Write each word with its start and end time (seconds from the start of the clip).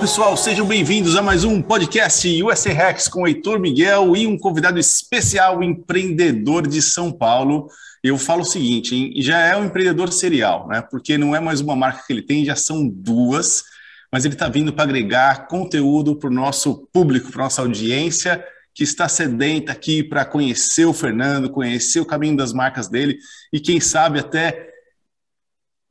pessoal, 0.00 0.34
sejam 0.34 0.66
bem-vindos 0.66 1.14
a 1.14 1.20
mais 1.20 1.44
um 1.44 1.60
podcast 1.60 2.42
USA 2.42 2.72
Rex 2.72 3.06
com 3.06 3.28
Heitor 3.28 3.60
Miguel 3.60 4.16
e 4.16 4.26
um 4.26 4.38
convidado 4.38 4.78
especial, 4.78 5.62
empreendedor 5.62 6.66
de 6.66 6.80
São 6.80 7.12
Paulo. 7.12 7.68
Eu 8.02 8.16
falo 8.16 8.40
o 8.40 8.46
seguinte, 8.46 8.96
hein? 8.96 9.12
já 9.18 9.38
é 9.40 9.54
um 9.54 9.66
empreendedor 9.66 10.10
serial, 10.10 10.66
né? 10.68 10.80
Porque 10.80 11.18
não 11.18 11.36
é 11.36 11.40
mais 11.40 11.60
uma 11.60 11.76
marca 11.76 12.02
que 12.06 12.14
ele 12.14 12.22
tem, 12.22 12.46
já 12.46 12.56
são 12.56 12.88
duas, 12.88 13.62
mas 14.10 14.24
ele 14.24 14.32
está 14.32 14.48
vindo 14.48 14.72
para 14.72 14.84
agregar 14.84 15.46
conteúdo 15.48 16.16
para 16.16 16.30
o 16.30 16.32
nosso 16.32 16.88
público, 16.90 17.30
para 17.30 17.44
nossa 17.44 17.60
audiência 17.60 18.42
que 18.74 18.82
está 18.82 19.06
sedenta 19.06 19.72
aqui 19.72 20.02
para 20.02 20.24
conhecer 20.24 20.86
o 20.86 20.94
Fernando, 20.94 21.50
conhecer 21.50 22.00
o 22.00 22.06
caminho 22.06 22.38
das 22.38 22.54
marcas 22.54 22.88
dele 22.88 23.18
e 23.52 23.60
quem 23.60 23.78
sabe 23.78 24.18
até 24.18 24.69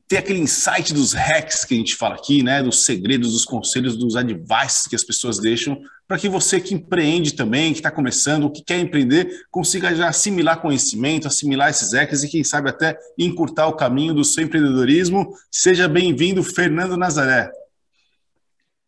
ter 0.10 0.18
aquele 0.18 0.40
insight 0.40 0.92
dos 0.92 1.14
hacks 1.14 1.64
que 1.64 1.76
a 1.76 1.78
gente 1.78 1.96
fala 1.96 2.16
aqui, 2.16 2.42
né, 2.42 2.64
dos 2.64 2.84
segredos, 2.84 3.32
dos 3.32 3.46
conselhos, 3.46 3.96
dos 3.96 4.16
advices 4.16 4.88
que 4.88 4.96
as 4.96 5.04
pessoas 5.04 5.38
deixam, 5.38 5.80
para 6.08 6.18
que 6.18 6.28
você 6.28 6.60
que 6.60 6.74
empreende 6.74 7.36
também, 7.36 7.72
que 7.72 7.78
está 7.78 7.92
começando, 7.92 8.52
que 8.52 8.64
quer 8.64 8.80
empreender, 8.80 9.46
consiga 9.52 9.94
já 9.94 10.10
assimilar 10.10 10.62
conhecimento, 10.62 11.28
assimilar 11.28 11.70
esses 11.70 11.94
hacks 11.94 12.24
e 12.24 12.28
quem 12.28 12.44
sabe 12.44 12.72
até 12.72 12.98
encurtar 13.20 13.68
o 13.68 13.76
caminho 13.76 14.12
do 14.12 14.24
seu 14.24 14.44
empreendedorismo. 14.44 15.32
Seja 15.52 15.88
bem-vindo, 15.88 16.42
Fernando 16.42 16.98
Nazaré. 16.98 17.52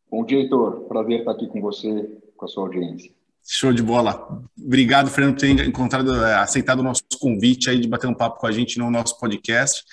Bom 0.09 0.25
dia, 0.25 0.39
Heitor. 0.39 0.87
Prazer 0.87 1.19
estar 1.19 1.31
aqui 1.33 1.45
com 1.45 1.61
você, 1.61 2.17
com 2.35 2.45
a 2.45 2.47
sua 2.47 2.63
audiência. 2.63 3.11
Show 3.47 3.71
de 3.71 3.83
bola. 3.83 4.43
Obrigado, 4.59 5.11
Fernando, 5.11 5.35
por 5.35 5.41
ter 5.41 5.67
encontrado, 5.67 6.15
eh, 6.15 6.35
aceitado 6.35 6.79
o 6.79 6.83
nosso 6.83 7.03
convite 7.19 7.69
aí 7.69 7.79
de 7.79 7.87
bater 7.87 8.07
um 8.07 8.13
papo 8.15 8.39
com 8.39 8.47
a 8.47 8.51
gente 8.51 8.79
no 8.79 8.89
nosso 8.89 9.19
podcast. 9.19 9.83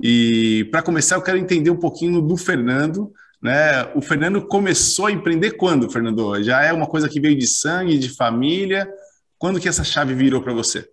E 0.00 0.68
para 0.70 0.82
começar, 0.82 1.16
eu 1.16 1.22
quero 1.22 1.38
entender 1.38 1.70
um 1.70 1.78
pouquinho 1.78 2.20
do 2.20 2.36
Fernando. 2.36 3.12
Né? 3.42 3.84
O 3.94 4.00
Fernando 4.00 4.46
começou 4.46 5.06
a 5.06 5.12
empreender 5.12 5.52
quando, 5.52 5.90
Fernando? 5.90 6.42
Já 6.42 6.62
é 6.62 6.72
uma 6.72 6.86
coisa 6.86 7.08
que 7.08 7.20
veio 7.20 7.36
de 7.36 7.46
sangue, 7.46 7.98
de 7.98 8.14
família? 8.14 8.88
Quando 9.38 9.60
que 9.60 9.68
essa 9.68 9.84
chave 9.84 10.14
virou 10.14 10.42
para 10.42 10.52
você? 10.52 10.88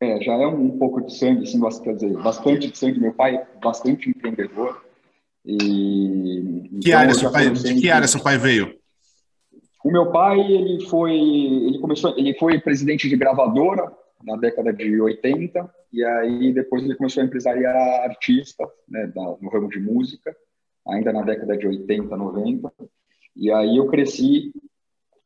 É, 0.00 0.20
já 0.20 0.32
é 0.32 0.46
um 0.46 0.78
pouco 0.78 1.00
de 1.00 1.16
sangue, 1.16 1.44
assim, 1.44 1.60
quer 1.82 1.94
dizer, 1.94 2.12
bastante 2.14 2.70
de 2.70 2.76
sangue. 2.76 3.00
Meu 3.00 3.12
pai, 3.12 3.40
bastante 3.62 4.10
empreendedor. 4.10 4.84
E, 5.44 6.68
que 6.80 6.88
então, 6.88 7.00
área 7.00 7.14
seu 7.14 7.30
pai, 7.30 7.50
de 7.50 7.74
que 7.74 7.90
área 7.90 8.08
seu 8.08 8.20
pai 8.20 8.38
veio? 8.38 8.74
O 9.84 9.90
meu 9.90 10.10
pai, 10.12 10.40
ele 10.40 10.86
foi, 10.86 11.12
ele 11.12 11.78
começou, 11.80 12.16
ele 12.16 12.36
foi 12.38 12.60
presidente 12.60 13.08
de 13.08 13.16
gravadora 13.16 13.92
na 14.24 14.36
década 14.36 14.72
de 14.72 15.00
80 15.00 15.68
e 15.92 16.04
aí 16.04 16.52
depois 16.52 16.82
ele 16.82 16.94
começou 16.94 17.22
a 17.22 17.26
empresariar 17.26 18.04
artista, 18.04 18.66
né, 18.88 19.12
no 19.14 19.48
ramo 19.50 19.68
de 19.68 19.78
música, 19.78 20.34
ainda 20.86 21.12
na 21.12 21.22
década 21.22 21.56
de 21.56 21.66
80, 21.66 22.16
90. 22.16 22.72
E 23.36 23.52
aí 23.52 23.76
eu 23.76 23.86
cresci 23.88 24.52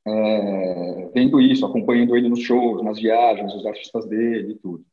é, 0.07 1.11
vendo 1.15 1.41
isso, 1.41 1.65
acompanhando 1.65 2.17
ele 2.17 2.29
nos 2.29 2.41
shows, 2.41 2.83
nas 2.83 2.99
viagens, 2.99 3.55
os 3.55 3.67
artistas 3.67 4.07
dele 4.07 4.53
e 4.53 4.57
tudo. 4.57 4.85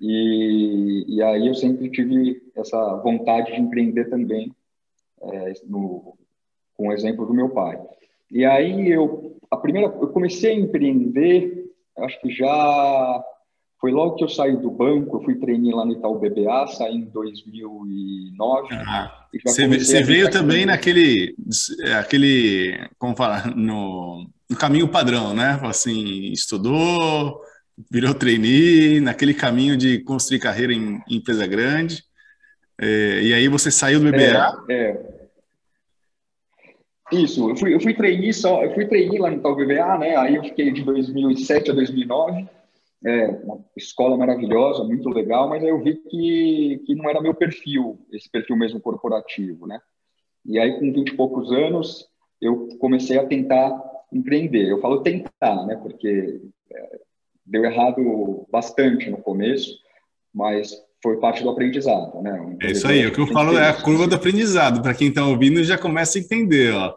E, 0.00 1.04
e 1.08 1.22
aí 1.22 1.46
eu 1.46 1.54
sempre 1.54 1.90
tive 1.90 2.42
essa 2.56 2.96
vontade 2.96 3.52
de 3.52 3.60
empreender 3.60 4.06
também, 4.06 4.52
é, 5.22 5.52
no, 5.64 6.16
com 6.74 6.88
o 6.88 6.92
exemplo 6.92 7.24
do 7.26 7.34
meu 7.34 7.50
pai. 7.50 7.80
E 8.30 8.44
aí 8.44 8.90
eu, 8.90 9.36
a 9.50 9.56
primeira, 9.56 9.88
eu 9.88 10.08
comecei 10.08 10.52
a 10.52 10.58
empreender, 10.58 11.70
acho 11.98 12.20
que 12.20 12.30
já 12.30 13.24
foi 13.82 13.90
logo 13.90 14.14
que 14.14 14.22
eu 14.22 14.28
saí 14.28 14.56
do 14.56 14.70
banco, 14.70 15.16
eu 15.16 15.24
fui 15.24 15.34
treinar 15.34 15.74
lá 15.74 15.84
no 15.84 15.90
Itaú 15.90 16.16
BBA, 16.16 16.68
saí 16.68 16.94
em 16.94 17.04
2009. 17.06 18.68
Ah, 18.76 19.26
você, 19.44 19.66
você 19.66 20.04
veio 20.04 20.30
também 20.30 20.64
naquele, 20.64 21.34
aquele, 21.98 22.78
como 22.96 23.16
falar, 23.16 23.56
no, 23.56 24.24
no 24.48 24.56
caminho 24.56 24.86
padrão, 24.86 25.34
né? 25.34 25.58
Assim, 25.64 26.30
estudou, 26.30 27.40
virou 27.90 28.14
trainee, 28.14 29.00
naquele 29.00 29.34
caminho 29.34 29.76
de 29.76 29.98
construir 29.98 30.38
carreira 30.38 30.72
em, 30.72 31.02
em 31.08 31.16
empresa 31.16 31.44
grande. 31.44 32.04
É, 32.80 33.20
e 33.20 33.34
aí 33.34 33.48
você 33.48 33.68
saiu 33.68 33.98
do 33.98 34.12
BBA? 34.12 34.64
É, 34.68 34.74
é. 34.74 35.12
Isso, 37.10 37.50
eu 37.50 37.56
fui, 37.56 37.74
eu 37.74 37.80
fui 37.80 37.94
trainee 37.94 38.32
só, 38.32 38.62
eu 38.62 38.72
fui 38.74 38.86
trainee 38.86 39.18
lá 39.18 39.28
no 39.28 39.42
Tal 39.42 39.56
BBA, 39.56 39.98
né? 39.98 40.14
Aí 40.14 40.36
eu 40.36 40.44
fiquei 40.44 40.70
de 40.70 40.84
2007 40.84 41.72
a 41.72 41.74
2009. 41.74 42.48
É, 43.04 43.26
uma 43.28 43.64
escola 43.76 44.16
maravilhosa, 44.16 44.84
muito 44.84 45.08
legal, 45.08 45.48
mas 45.48 45.62
aí 45.62 45.70
eu 45.70 45.82
vi 45.82 45.96
que, 45.96 46.82
que 46.86 46.94
não 46.94 47.10
era 47.10 47.20
meu 47.20 47.34
perfil, 47.34 47.98
esse 48.12 48.30
perfil 48.30 48.56
mesmo 48.56 48.80
corporativo, 48.80 49.66
né? 49.66 49.80
E 50.46 50.58
aí, 50.58 50.78
com 50.78 50.92
20 50.92 51.08
e 51.08 51.16
poucos 51.16 51.50
anos, 51.52 52.06
eu 52.40 52.68
comecei 52.78 53.18
a 53.18 53.26
tentar 53.26 53.80
empreender. 54.12 54.68
Eu 54.68 54.80
falo 54.80 55.02
tentar, 55.02 55.66
né? 55.66 55.76
Porque 55.76 56.40
é, 56.70 57.00
deu 57.46 57.64
errado 57.64 58.46
bastante 58.50 59.10
no 59.10 59.18
começo, 59.18 59.76
mas 60.34 60.72
foi 61.02 61.18
parte 61.18 61.42
do 61.42 61.50
aprendizado, 61.50 62.22
né? 62.22 62.56
É 62.62 62.70
isso 62.70 62.86
aí, 62.86 63.06
o 63.06 63.12
que 63.12 63.20
eu 63.20 63.26
falo 63.26 63.58
é 63.58 63.68
a 63.68 63.82
curva 63.82 64.06
do 64.06 64.14
aprendizado. 64.14 64.80
Para 64.80 64.94
quem 64.94 65.08
está 65.08 65.26
ouvindo 65.26 65.64
já 65.64 65.76
começa 65.76 66.18
a 66.18 66.20
entender, 66.20 66.72
ó. 66.72 66.94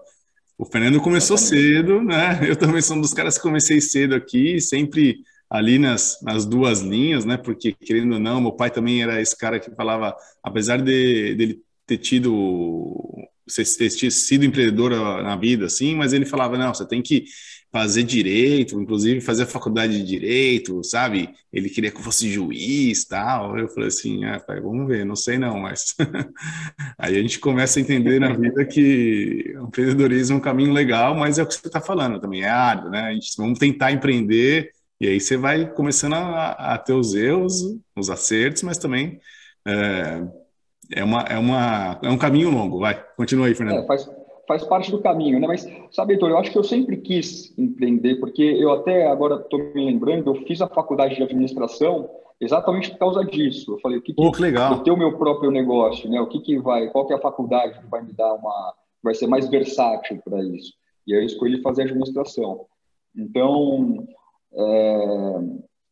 O 0.57 0.65
Fernando 0.65 1.01
começou 1.01 1.37
cedo, 1.37 2.01
né? 2.01 2.39
Eu 2.47 2.55
também 2.55 2.81
sou 2.81 2.95
um 2.95 3.01
dos 3.01 3.13
caras 3.13 3.37
que 3.37 3.43
comecei 3.43 3.81
cedo 3.81 4.15
aqui, 4.15 4.61
sempre 4.61 5.17
ali 5.55 5.79
nas, 5.79 6.19
nas 6.21 6.45
duas 6.45 6.81
linhas, 6.81 7.25
né? 7.25 7.37
Porque 7.37 7.73
querendo 7.73 8.13
ou 8.13 8.19
não, 8.19 8.41
meu 8.41 8.51
pai 8.51 8.69
também 8.69 9.01
era 9.01 9.21
esse 9.21 9.37
cara 9.37 9.59
que 9.59 9.73
falava, 9.75 10.15
apesar 10.43 10.77
de 10.77 11.35
dele 11.35 11.61
ter 11.85 11.97
tido 11.97 13.29
ter 13.45 14.11
sido 14.11 14.43
empreendedor 14.43 14.91
na 15.21 15.35
vida, 15.35 15.67
assim, 15.67 15.95
mas 15.95 16.13
ele 16.13 16.25
falava 16.25 16.57
não, 16.57 16.73
você 16.73 16.87
tem 16.87 16.99
que 16.99 17.25
fazer 17.75 18.03
direito, 18.03 18.79
inclusive 18.79 19.19
fazer 19.19 19.43
a 19.43 19.47
faculdade 19.47 19.97
de 19.97 20.03
direito, 20.03 20.81
sabe? 20.81 21.29
Ele 21.51 21.69
queria 21.69 21.91
que 21.91 21.97
eu 21.97 22.01
fosse 22.03 22.31
juiz, 22.31 23.03
tal. 23.03 23.59
Eu 23.59 23.67
falei 23.67 23.89
assim, 23.89 24.23
ah, 24.23 24.39
pai, 24.39 24.61
vamos 24.61 24.87
ver, 24.87 25.05
não 25.05 25.15
sei 25.15 25.37
não, 25.37 25.59
mas 25.59 25.93
aí 26.97 27.17
a 27.17 27.21
gente 27.21 27.37
começa 27.37 27.77
a 27.77 27.81
entender 27.81 28.17
na 28.17 28.33
vida 28.33 28.63
que 28.63 29.53
empreendedorismo 29.61 30.35
é 30.35 30.39
um 30.39 30.41
caminho 30.41 30.71
legal, 30.71 31.15
mas 31.15 31.37
é 31.37 31.43
o 31.43 31.45
que 31.45 31.53
você 31.53 31.67
está 31.67 31.81
falando 31.81 32.17
também, 32.17 32.43
é 32.43 32.49
árduo, 32.49 32.89
né? 32.89 33.01
A 33.01 33.13
gente 33.13 33.35
vamos 33.37 33.59
tentar 33.59 33.91
empreender 33.91 34.71
e 34.99 35.07
aí 35.07 35.19
você 35.19 35.37
vai 35.37 35.69
começando 35.73 36.13
a, 36.13 36.51
a 36.51 36.77
ter 36.77 36.93
os 36.93 37.13
erros, 37.13 37.61
os 37.95 38.09
acertos, 38.09 38.63
mas 38.63 38.77
também 38.77 39.19
é, 39.67 40.23
é, 40.93 41.03
uma, 41.03 41.21
é, 41.21 41.37
uma, 41.37 41.99
é 42.03 42.09
um 42.09 42.17
caminho 42.17 42.49
longo. 42.49 42.79
Vai, 42.79 43.03
continua 43.15 43.47
aí, 43.47 43.55
Fernando. 43.55 43.83
É, 43.83 43.85
faz 43.85 44.09
faz 44.47 44.63
parte 44.63 44.91
do 44.91 45.01
caminho, 45.01 45.39
né? 45.39 45.47
Mas, 45.47 45.67
sabe, 45.91 46.13
Heitor, 46.13 46.29
eu 46.29 46.37
acho 46.37 46.51
que 46.51 46.57
eu 46.57 46.63
sempre 46.63 46.97
quis 46.97 47.57
empreender, 47.57 48.15
porque 48.15 48.43
eu 48.43 48.71
até 48.71 49.07
agora 49.07 49.35
estou 49.35 49.59
me 49.73 49.85
lembrando, 49.85 50.29
eu 50.29 50.45
fiz 50.45 50.61
a 50.61 50.67
faculdade 50.67 51.15
de 51.15 51.23
administração 51.23 52.09
exatamente 52.39 52.91
por 52.91 52.99
causa 52.99 53.23
disso. 53.25 53.73
Eu 53.73 53.79
falei, 53.79 53.97
o 53.97 54.01
que, 54.01 54.13
que, 54.13 54.21
oh, 54.21 54.31
que 54.31 54.41
legal. 54.41 54.83
ter 54.83 54.91
o 54.91 54.97
meu 54.97 55.17
próprio 55.17 55.51
negócio, 55.51 56.09
né? 56.09 56.19
O 56.21 56.27
que, 56.27 56.39
que 56.39 56.59
vai, 56.59 56.89
qual 56.89 57.05
que 57.07 57.13
é 57.13 57.15
a 57.15 57.21
faculdade 57.21 57.79
que 57.79 57.87
vai 57.87 58.03
me 58.03 58.13
dar 58.13 58.33
uma, 58.33 58.73
vai 59.03 59.15
ser 59.15 59.27
mais 59.27 59.49
versátil 59.49 60.21
para 60.23 60.43
isso? 60.43 60.73
E 61.07 61.13
aí 61.13 61.21
eu 61.21 61.25
escolhi 61.25 61.61
fazer 61.61 61.83
administração. 61.83 62.65
Então, 63.15 64.05
é, 64.05 64.24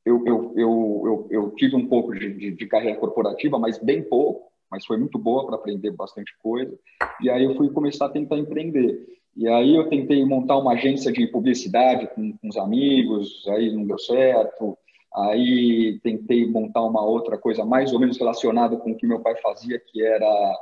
eu, 0.06 0.26
eu, 0.26 0.54
eu, 0.56 1.04
eu, 1.06 1.28
eu 1.30 1.52
tive 1.52 1.76
um 1.76 1.88
pouco 1.88 2.14
de, 2.14 2.52
de 2.52 2.66
carreira 2.68 3.00
corporativa, 3.00 3.60
mas 3.60 3.78
bem 3.78 4.02
pouco 4.02 4.54
mas 4.74 4.88
foi 4.88 4.98
muito 4.98 5.20
boa 5.20 5.46
para 5.46 5.56
aprender 5.56 5.92
bastante 5.92 6.36
coisa. 6.42 6.76
E 7.22 7.30
aí 7.30 7.44
eu 7.44 7.56
fui 7.56 7.70
começar 7.70 8.08
a 8.08 8.10
tentar 8.10 8.40
empreender. 8.40 9.06
E 9.38 9.48
aí 9.48 9.76
eu 9.76 9.88
tentei 9.88 10.26
montar 10.26 10.58
uma 10.58 10.74
agência 10.74 11.12
de 11.12 11.28
publicidade 11.28 12.08
com, 12.16 12.36
com 12.36 12.48
os 12.48 12.58
amigos, 12.58 13.48
aí 13.50 13.72
não 13.72 13.86
deu 13.86 14.00
certo. 14.00 14.76
Aí 15.16 16.00
tentei 16.02 16.48
montar 16.48 16.82
uma 16.82 17.06
outra 17.06 17.38
coisa 17.38 17.64
mais 17.64 17.94
ou 17.94 18.00
menos 18.00 18.18
relacionada 18.18 18.76
com 18.76 18.92
o 18.92 18.98
que 18.98 19.06
meu 19.06 19.20
pai 19.20 19.36
fazia, 19.36 19.80
que 19.80 20.04
era 20.04 20.56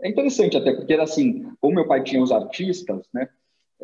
é 0.00 0.08
interessante 0.08 0.56
até 0.56 0.72
porque 0.72 0.94
era 0.94 1.02
assim, 1.02 1.52
como 1.60 1.74
meu 1.74 1.86
pai 1.86 2.02
tinha 2.02 2.22
os 2.22 2.32
artistas, 2.32 3.06
né? 3.12 3.28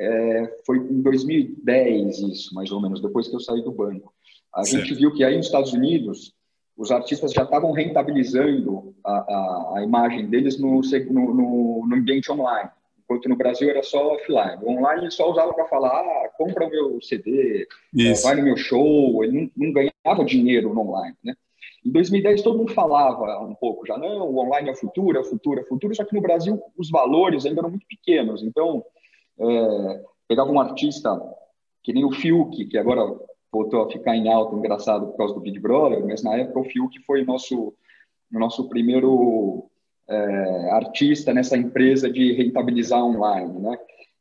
É, 0.02 0.60
foi 0.64 0.78
em 0.78 1.02
2010 1.02 2.20
isso, 2.20 2.54
mais 2.54 2.72
ou 2.72 2.80
menos, 2.80 3.02
depois 3.02 3.28
que 3.28 3.36
eu 3.36 3.40
saí 3.40 3.62
do 3.62 3.70
banco. 3.70 4.14
A 4.52 4.64
certo. 4.64 4.86
gente 4.86 4.94
viu 4.98 5.12
que 5.12 5.22
aí 5.22 5.36
nos 5.36 5.46
Estados 5.46 5.74
Unidos 5.74 6.34
os 6.74 6.90
artistas 6.90 7.34
já 7.34 7.42
estavam 7.42 7.72
rentabilizando 7.72 8.94
a, 9.04 9.12
a, 9.12 9.72
a 9.76 9.84
imagem 9.84 10.26
deles 10.26 10.58
no, 10.58 10.80
no, 10.80 11.86
no, 11.86 11.94
ambiente 11.94 12.32
online, 12.32 12.70
enquanto 13.04 13.28
no 13.28 13.36
Brasil 13.36 13.68
era 13.68 13.82
só 13.82 14.14
offline. 14.14 14.56
O 14.62 14.70
online 14.70 15.02
ele 15.02 15.10
só 15.10 15.30
usava 15.30 15.52
para 15.52 15.66
falar, 15.66 15.90
ah, 15.90 16.30
compra 16.38 16.66
o 16.66 16.70
meu 16.70 16.98
CD, 17.02 17.68
é, 17.98 18.14
vai 18.22 18.36
no 18.36 18.42
meu 18.42 18.56
show, 18.56 19.22
ele 19.22 19.50
não, 19.54 19.66
não, 19.66 19.72
ganhava 19.74 20.24
dinheiro 20.24 20.72
no 20.72 20.80
online, 20.80 21.14
né? 21.22 21.34
Em 21.84 21.90
2010 21.90 22.40
todo 22.40 22.56
mundo 22.56 22.72
falava 22.72 23.44
um 23.44 23.54
pouco 23.54 23.86
já, 23.86 23.98
não, 23.98 24.30
o 24.30 24.38
online 24.38 24.70
é 24.70 24.72
o 24.72 24.76
futuro, 24.76 25.18
é 25.18 25.20
o 25.20 25.24
futuro, 25.24 25.60
é 25.60 25.62
o 25.62 25.66
futuro, 25.66 25.94
só 25.94 26.04
que 26.04 26.14
no 26.14 26.22
Brasil 26.22 26.58
os 26.78 26.90
valores 26.90 27.44
ainda 27.44 27.60
eram 27.60 27.70
muito 27.70 27.86
pequenos, 27.86 28.42
então 28.42 28.82
é, 29.40 30.04
pegava 30.28 30.50
um 30.50 30.60
artista 30.60 31.18
que 31.82 31.92
nem 31.92 32.04
o 32.04 32.12
Fiuk, 32.12 32.66
que 32.66 32.78
agora 32.78 33.02
voltou 33.52 33.82
a 33.82 33.90
ficar 33.90 34.14
em 34.14 34.32
alta, 34.32 34.54
engraçado, 34.54 35.06
por 35.06 35.16
causa 35.16 35.34
do 35.34 35.40
Big 35.40 35.58
Brother, 35.58 36.04
mas 36.06 36.22
na 36.22 36.36
época 36.36 36.60
o 36.60 36.64
Fiuk 36.64 37.00
foi 37.04 37.24
nosso, 37.24 37.74
nosso 38.30 38.68
primeiro 38.68 39.68
é, 40.08 40.70
artista 40.72 41.32
nessa 41.32 41.56
empresa 41.56 42.10
de 42.10 42.32
rentabilizar 42.32 43.02
online, 43.02 43.58
né? 43.58 43.78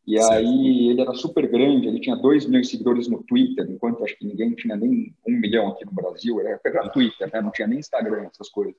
E 0.08 0.18
certo. 0.18 0.34
aí 0.34 0.90
ele 0.90 1.02
era 1.02 1.14
super 1.14 1.48
grande, 1.48 1.88
ele 1.88 2.00
tinha 2.00 2.16
2 2.16 2.48
milhões 2.48 2.66
de 2.66 2.72
seguidores 2.72 3.08
no 3.08 3.22
Twitter, 3.24 3.70
enquanto 3.70 4.04
acho 4.04 4.18
que 4.18 4.26
ninguém 4.26 4.56
tinha 4.56 4.76
nem 4.76 5.14
um 5.28 5.40
milhão 5.40 5.68
aqui 5.68 5.86
no 5.86 5.92
Brasil, 5.92 6.40
era, 6.40 6.60
era 6.66 6.90
Twitter, 6.90 7.30
né? 7.32 7.42
não 7.42 7.52
tinha 7.52 7.68
nem 7.68 7.78
Instagram, 7.78 8.24
essas 8.24 8.50
coisas. 8.50 8.74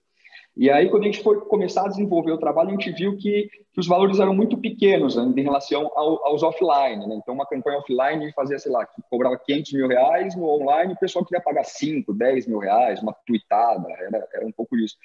E 0.56 0.69
aí, 0.69 0.91
quando 0.91 1.05
a 1.05 1.06
gente 1.06 1.23
foi 1.23 1.41
começar 1.43 1.85
a 1.85 1.88
desenvolver 1.88 2.32
o 2.32 2.38
trabalho, 2.38 2.69
a 2.69 2.73
gente 2.73 2.91
viu 2.93 3.17
que, 3.17 3.49
que 3.73 3.81
os 3.81 3.87
valores 3.87 4.19
eram 4.19 4.35
muito 4.35 4.58
pequenos 4.58 5.17
ainda 5.17 5.41
em 5.41 5.44
relação 5.44 5.91
ao, 5.94 6.26
aos 6.26 6.43
offline. 6.43 7.06
Né? 7.06 7.14
Então, 7.23 7.35
uma 7.35 7.47
campanha 7.47 7.79
offline 7.79 8.32
fazia, 8.32 8.58
sei 8.58 8.73
lá, 8.73 8.87
cobrava 9.08 9.38
500 9.38 9.73
mil 9.73 9.88
reais, 9.88 10.37
no 10.37 10.49
online 10.49 10.93
o 10.93 10.99
pessoal 10.99 11.25
queria 11.25 11.43
pagar 11.43 11.64
5, 11.64 12.12
10 12.12 12.47
mil 12.49 12.58
reais, 12.58 13.00
uma 13.00 13.14
tweetada, 13.26 13.87
era, 13.91 14.29
era 14.35 14.47
um 14.47 14.52
pouco 14.52 14.76
isso. 14.76 14.97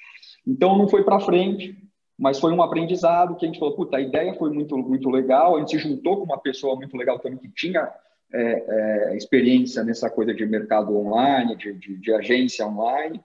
Então, 0.46 0.76
não 0.76 0.88
foi 0.88 1.04
para 1.04 1.20
frente, 1.20 1.76
mas 2.18 2.40
foi 2.40 2.52
um 2.52 2.62
aprendizado 2.62 3.36
que 3.36 3.44
a 3.44 3.48
gente 3.48 3.58
falou, 3.58 3.76
puta, 3.76 3.98
a 3.98 4.00
ideia 4.00 4.34
foi 4.34 4.50
muito, 4.50 4.76
muito 4.76 5.08
legal, 5.10 5.56
a 5.56 5.60
gente 5.60 5.70
se 5.70 5.78
juntou 5.78 6.18
com 6.18 6.24
uma 6.24 6.38
pessoa 6.38 6.74
muito 6.74 6.96
legal 6.96 7.18
também 7.18 7.38
que 7.38 7.48
tinha 7.48 7.88
é, 8.32 9.10
é, 9.12 9.16
experiência 9.16 9.84
nessa 9.84 10.10
coisa 10.10 10.34
de 10.34 10.44
mercado 10.44 10.96
online, 10.96 11.56
de, 11.56 11.72
de, 11.74 11.96
de 11.96 12.12
agência 12.12 12.66
online, 12.66 13.22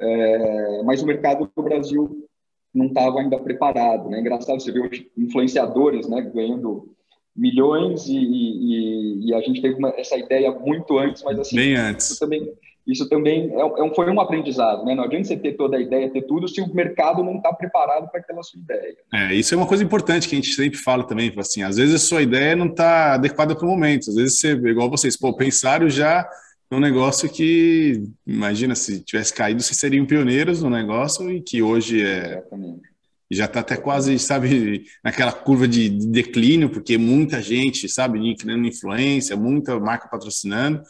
é, 0.00 0.82
mas 0.84 1.02
o 1.02 1.06
mercado 1.06 1.50
do 1.54 1.62
Brasil 1.62 2.26
não 2.74 2.86
estava 2.86 3.20
ainda 3.20 3.38
preparado. 3.38 4.08
Né? 4.08 4.20
Engraçado, 4.20 4.60
você 4.60 4.72
vê 4.72 5.08
influenciadores 5.16 6.08
né, 6.08 6.22
ganhando 6.22 6.94
milhões 7.36 8.06
e, 8.06 8.16
e, 8.16 9.28
e 9.28 9.34
a 9.34 9.40
gente 9.40 9.60
teve 9.60 9.74
uma, 9.76 9.90
essa 9.96 10.16
ideia 10.16 10.50
muito 10.52 10.98
antes, 10.98 11.22
mas 11.22 11.38
assim, 11.38 11.56
Bem 11.56 11.76
antes. 11.76 12.10
Isso 12.10 12.20
também, 12.20 12.52
isso 12.86 13.08
também 13.08 13.50
é, 13.52 13.60
é 13.60 13.82
um, 13.82 13.94
foi 13.94 14.10
um 14.10 14.20
aprendizado, 14.20 14.84
né? 14.84 14.94
Não 14.94 15.04
adianta 15.04 15.24
você 15.24 15.36
ter 15.36 15.52
toda 15.52 15.76
a 15.76 15.80
ideia, 15.80 16.10
ter 16.10 16.22
tudo, 16.22 16.48
se 16.48 16.60
o 16.60 16.74
mercado 16.74 17.22
não 17.22 17.36
está 17.36 17.52
preparado 17.52 18.10
para 18.10 18.20
aquela 18.20 18.42
sua 18.42 18.60
ideia. 18.60 18.96
É, 19.12 19.34
isso 19.34 19.54
é 19.54 19.56
uma 19.56 19.66
coisa 19.66 19.84
importante 19.84 20.28
que 20.28 20.34
a 20.34 20.38
gente 20.38 20.52
sempre 20.54 20.78
fala 20.78 21.04
também, 21.04 21.32
assim, 21.38 21.62
às 21.62 21.76
vezes 21.76 21.94
a 21.94 21.98
sua 21.98 22.22
ideia 22.22 22.56
não 22.56 22.66
está 22.66 23.14
adequada 23.14 23.54
para 23.54 23.66
o 23.66 23.70
momento, 23.70 24.10
às 24.10 24.16
vezes 24.16 24.38
você, 24.38 24.52
igual 24.52 24.90
vocês, 24.90 25.16
pô, 25.16 25.32
pensaram 25.34 25.88
já 25.88 26.28
um 26.70 26.80
negócio 26.80 27.28
que, 27.28 28.04
imagina, 28.26 28.74
se 28.74 29.00
tivesse 29.00 29.34
caído, 29.34 29.62
vocês 29.62 29.78
seriam 29.78 30.06
pioneiros 30.06 30.62
no 30.62 30.70
negócio 30.70 31.30
e 31.30 31.40
que 31.40 31.62
hoje 31.62 32.02
é... 32.02 32.38
Exatamente 32.38 32.90
já 33.30 33.44
está 33.44 33.60
até 33.60 33.76
quase, 33.76 34.18
sabe, 34.18 34.84
naquela 35.04 35.32
curva 35.32 35.68
de, 35.68 35.88
declínio, 35.88 36.68
porque 36.68 36.98
muita 36.98 37.40
gente, 37.40 37.88
sabe, 37.88 38.34
criando 38.34 38.66
influência, 38.66 39.36
muita 39.36 39.78
marca 39.78 40.08
patrocinando, 40.08 40.82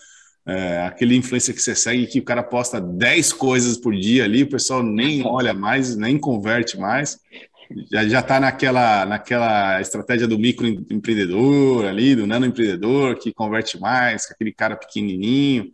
é, 0.47 0.87
aquele 0.87 1.15
influência 1.15 1.53
que 1.53 1.61
você 1.61 1.75
segue 1.75 2.07
que 2.07 2.19
o 2.19 2.25
cara 2.25 2.43
posta 2.43 2.81
10 2.81 3.35
coisas 3.35 3.77
por 3.77 3.95
dia 3.95 4.25
ali, 4.25 4.43
o 4.43 4.49
pessoal 4.49 4.83
nem 4.83 5.25
olha 5.25 5.53
mais, 5.53 5.95
nem 5.97 6.19
converte 6.19 6.79
mais. 6.79 7.19
Já, 7.91 8.09
já 8.09 8.23
tá 8.23 8.41
naquela, 8.41 9.07
naquela 9.07 9.81
estratégia 9.81 10.27
do 10.27 10.39
microempreendedor 10.39 11.85
ali, 11.85 12.17
do 12.17 12.27
nano 12.27 12.47
empreendedor, 12.47 13.17
que 13.17 13.33
converte 13.33 13.79
mais, 13.79 14.27
com 14.27 14.35
aquele 14.35 14.53
cara 14.53 14.77
pequenininho, 14.77 15.71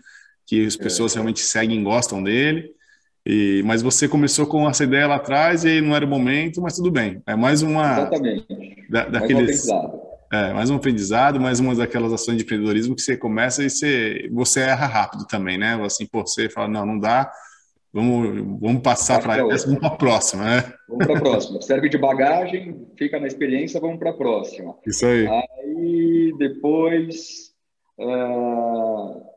que 0.46 0.66
as 0.66 0.76
pessoas 0.76 1.12
é. 1.12 1.14
realmente 1.16 1.40
seguem 1.40 1.81
e 1.81 1.82
gostam 1.82 2.22
dele. 2.22 2.70
E, 3.25 3.62
mas 3.64 3.82
você 3.82 4.06
começou 4.06 4.46
com 4.46 4.69
essa 4.69 4.84
ideia 4.84 5.06
lá 5.06 5.16
atrás 5.16 5.64
e 5.64 5.81
não 5.81 5.96
era 5.96 6.04
o 6.04 6.08
momento, 6.08 6.60
mas 6.60 6.76
tudo 6.76 6.90
bem. 6.90 7.22
É 7.26 7.34
mais 7.34 7.62
uma. 7.62 7.93
Exatamente. 7.93 8.46
Da, 8.88 9.06
daqueles, 9.06 9.66
é, 10.32 10.52
mais 10.52 10.70
um 10.70 10.76
aprendizado, 10.76 11.40
mais 11.40 11.58
uma 11.58 11.75
daquelas 11.75 12.12
ações 12.12 12.37
de 12.37 12.44
empreendedorismo 12.44 12.94
que 12.94 13.02
você 13.02 13.16
começa 13.16 13.64
e 13.64 13.70
você, 13.70 14.28
você 14.32 14.60
erra 14.60 14.87
rápido 14.87 15.26
também, 15.26 15.58
né? 15.58 15.81
Assim, 15.84 16.06
pô, 16.06 16.26
você 16.26 16.48
fala, 16.48 16.69
não, 16.69 16.87
não 16.87 16.98
dá, 16.98 17.31
vamos, 17.96 18.60
vamos 18.60 18.82
passar 18.82 19.22
para 19.22 19.46
essa, 19.52 19.66
vamos 19.66 19.81
para 19.81 19.88
a 19.88 19.96
próxima, 19.96 20.44
né? 20.44 20.72
Vamos 20.88 21.06
para 21.06 21.16
a 21.16 21.20
próxima. 21.20 21.62
Serve 21.62 21.88
de 21.88 21.98
bagagem, 21.98 22.87
fica 22.96 23.19
na 23.19 23.26
experiência, 23.26 23.81
vamos 23.81 23.98
para 23.98 24.10
a 24.10 24.14
próxima. 24.14 24.76
Isso 24.87 25.06
aí. 25.06 25.26
Aí 25.26 26.34
depois. 26.38 27.52
É 27.98 29.37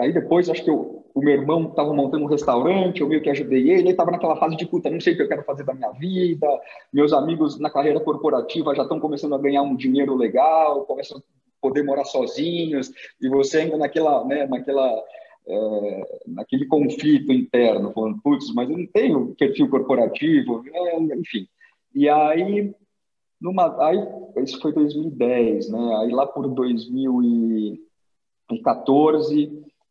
Aí 0.00 0.12
depois, 0.12 0.50
acho 0.50 0.62
que 0.62 0.68
eu, 0.68 1.06
o 1.14 1.20
meu 1.20 1.32
irmão 1.32 1.68
estava 1.70 1.94
montando 1.94 2.24
um 2.24 2.28
restaurante, 2.28 3.00
eu 3.00 3.08
meio 3.08 3.22
que 3.22 3.30
ajudei 3.30 3.70
ele, 3.70 3.80
ele 3.80 3.90
estava 3.90 4.10
naquela 4.10 4.36
fase 4.36 4.56
de 4.56 4.66
puta, 4.66 4.90
não 4.90 5.00
sei 5.00 5.14
o 5.14 5.16
que 5.16 5.22
eu 5.22 5.28
quero 5.28 5.42
fazer 5.42 5.64
da 5.64 5.72
minha 5.72 5.90
vida, 5.92 6.46
meus 6.92 7.14
amigos 7.14 7.58
na 7.58 7.70
carreira 7.70 7.98
corporativa 7.98 8.74
já 8.74 8.82
estão 8.82 9.00
começando 9.00 9.34
a 9.34 9.38
ganhar 9.38 9.62
um 9.62 9.74
dinheiro 9.74 10.14
legal, 10.14 10.84
começam 10.84 11.16
a 11.16 11.22
poder 11.62 11.82
morar 11.82 12.04
sozinhos, 12.04 12.92
e 13.22 13.28
você 13.28 13.60
ainda 13.60 13.78
naquela, 13.78 14.22
né, 14.26 14.46
naquela, 14.46 15.02
é, 15.48 16.20
naquele 16.26 16.66
conflito 16.66 17.32
interno, 17.32 17.92
falando, 17.92 18.20
putz, 18.22 18.52
mas 18.52 18.68
eu 18.68 18.76
não 18.76 18.86
tenho 18.86 19.34
perfil 19.34 19.68
corporativo, 19.70 20.62
é, 20.66 21.02
enfim. 21.02 21.48
E 21.94 22.08
aí, 22.08 22.74
numa, 23.40 23.82
aí, 23.84 23.98
isso 24.36 24.60
foi 24.60 24.72
2010, 24.72 25.70
né, 25.70 25.96
aí 25.96 26.10
lá 26.10 26.26
por 26.26 26.48
2000 26.48 27.22
e 27.22 27.88
2014, 28.48 29.46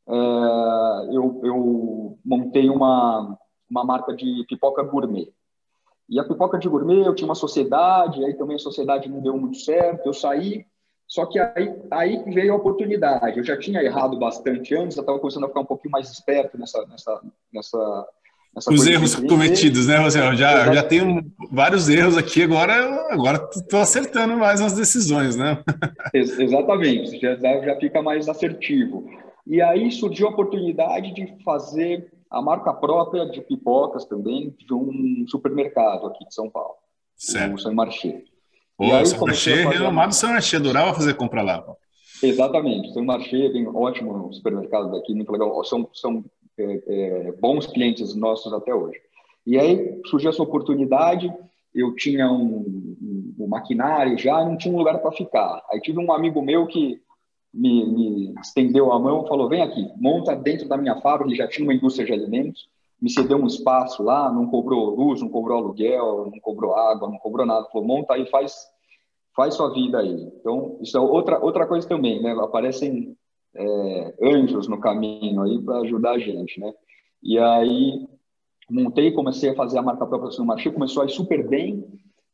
uh, 0.08 0.14
eh, 0.14 1.10
eu, 1.12 1.42
eu 1.44 2.18
montei 2.26 2.70
uma, 2.70 3.38
uma 3.70 3.84
marca 3.84 4.16
de 4.16 4.44
pipoca 4.48 4.82
gourmet. 4.84 5.32
E 6.10 6.20
a 6.20 6.24
pipoca 6.24 6.58
de 6.58 6.68
gourmet, 6.68 7.06
eu 7.06 7.14
tinha 7.14 7.28
uma 7.28 7.36
sociedade, 7.36 8.24
aí 8.24 8.34
também 8.34 8.56
a 8.56 8.60
sociedade 8.60 9.10
não 9.10 9.22
deu 9.22 9.38
muito 9.38 9.58
certo, 9.58 10.08
eu 10.08 10.14
saí, 10.14 10.66
só 11.08 11.26
que 11.26 11.40
aí, 11.40 11.74
aí 11.90 12.24
veio 12.28 12.54
a 12.54 12.58
oportunidade. 12.58 13.38
Eu 13.38 13.44
já 13.44 13.58
tinha 13.58 13.82
errado 13.82 14.20
bastante 14.20 14.76
antes, 14.76 14.98
eu 14.98 15.02
estava 15.02 15.20
começando 15.20 15.46
a 15.46 15.48
ficar 15.48 15.62
um 15.62 15.66
pouquinho 15.66 15.92
mais 15.92 16.12
esperto 16.12 16.58
nessa, 16.58 16.86
nessa, 16.88 17.22
nessa, 17.54 18.06
os 18.70 18.88
erros 18.88 19.16
cometidos, 19.16 19.88
né, 19.88 19.98
José? 20.04 20.28
Eu 20.28 20.36
já, 20.36 20.74
já 20.74 20.84
tenho 20.84 21.24
vários 21.52 21.88
erros 21.88 22.18
aqui, 22.18 22.44
agora 22.44 22.74
agora 23.12 23.48
estou 23.52 23.80
acertando 23.80 24.36
mais 24.36 24.60
as 24.60 24.74
decisões, 24.74 25.36
né? 25.36 25.64
Exatamente, 26.14 27.20
já, 27.20 27.36
já 27.36 27.76
fica 27.80 28.02
mais 28.02 28.28
assertivo. 28.28 29.08
E 29.46 29.62
aí 29.62 29.92
surgiu 29.92 30.28
a 30.28 30.32
oportunidade 30.32 31.14
de 31.14 31.42
fazer 31.44 32.12
a 32.30 32.42
marca 32.42 32.74
própria 32.74 33.26
de 33.26 33.42
pipocas 33.42 34.06
também 34.06 34.54
de 34.60 34.74
um 34.74 35.26
supermercado 35.28 36.08
aqui 36.08 36.26
de 36.26 36.34
São 36.34 36.50
Paulo, 36.50 36.76
certo. 37.16 37.56
o 37.56 37.60
São 37.60 37.74
Marché. 38.86 39.04
O 39.04 39.06
São 39.06 39.28
Marché, 39.28 39.66
renomado 39.66 40.16
São 40.16 40.30
Marché, 40.30 40.58
adorava 40.58 40.94
fazer 40.94 41.14
compra 41.16 41.42
lá. 41.42 41.66
Exatamente, 42.22 42.94
São 42.94 43.06
Marché, 43.06 43.50
tem 43.50 43.68
ótimo 43.68 44.32
supermercado 44.34 44.92
daqui, 44.92 45.14
muito 45.14 45.32
legal. 45.32 45.64
São, 45.64 45.90
são 45.94 46.24
é, 46.58 46.84
é, 46.88 47.32
bons 47.40 47.68
clientes 47.68 48.16
nossos 48.16 48.52
até 48.54 48.74
hoje. 48.74 49.00
E 49.46 49.58
aí 49.58 50.02
surgiu 50.06 50.30
essa 50.30 50.44
oportunidade, 50.44 51.32
eu 51.74 51.96
tinha 51.96 52.30
um, 52.32 52.96
um, 53.02 53.36
um 53.40 53.48
maquinário 53.48 54.18
já, 54.18 54.44
não 54.44 54.58
tinha 54.58 54.74
um 54.74 54.78
lugar 54.78 55.00
para 55.00 55.12
ficar. 55.12 55.64
Aí 55.72 55.80
tive 55.80 56.00
um 56.00 56.12
amigo 56.12 56.42
meu 56.42 56.66
que 56.68 57.00
me, 57.54 57.86
me, 57.86 58.34
estendeu 58.42 58.92
a 58.92 59.00
mão 59.00 59.24
e 59.24 59.28
falou: 59.28 59.48
vem 59.48 59.62
aqui, 59.62 59.88
monta 59.98 60.36
dentro 60.36 60.68
da 60.68 60.78
minha 60.78 61.00
fábrica, 61.02 61.30
ele 61.30 61.38
já 61.38 61.48
tinha 61.48 61.66
uma 61.66 61.74
indústria 61.74 62.06
de 62.06 62.14
alimentos, 62.14 62.68
me 63.02 63.10
cedeu 63.10 63.38
um 63.38 63.48
espaço 63.48 64.02
lá, 64.02 64.32
não 64.32 64.48
cobrou 64.48 64.96
luz, 64.96 65.22
não 65.22 65.30
cobrou 65.30 65.58
aluguel, 65.58 66.30
não 66.32 66.40
cobrou 66.40 66.76
água, 66.76 67.10
não 67.10 67.18
cobrou 67.18 67.46
nada. 67.46 67.68
Falou: 67.72 67.88
monta 67.88 68.16
aí, 68.16 68.26
faz, 68.28 68.68
faz 69.36 69.54
sua 69.54 69.74
vida 69.74 70.00
aí. 70.00 70.32
Então, 70.40 70.78
isso 70.82 70.98
é 70.98 71.00
outra, 71.00 71.40
outra 71.40 71.68
coisa 71.68 71.88
também, 71.88 72.22
né? 72.22 72.32
Aparecem 72.32 73.16
é, 73.56 74.16
anjos 74.22 74.68
no 74.68 74.80
caminho 74.80 75.42
aí 75.42 75.62
para 75.62 75.80
ajudar 75.80 76.12
a 76.12 76.20
gente, 76.20 76.60
né? 76.60 76.74
E 77.22 77.38
aí 77.38 78.08
montei, 78.70 79.12
comecei 79.12 79.50
a 79.50 79.56
fazer 79.56 79.78
a 79.78 79.82
marca 79.82 80.06
própria 80.06 80.30
do 80.30 80.46
Marché, 80.46 80.70
começou 80.70 81.04
a 81.04 81.06
ir 81.06 81.10
super 81.10 81.48
bem, 81.48 81.86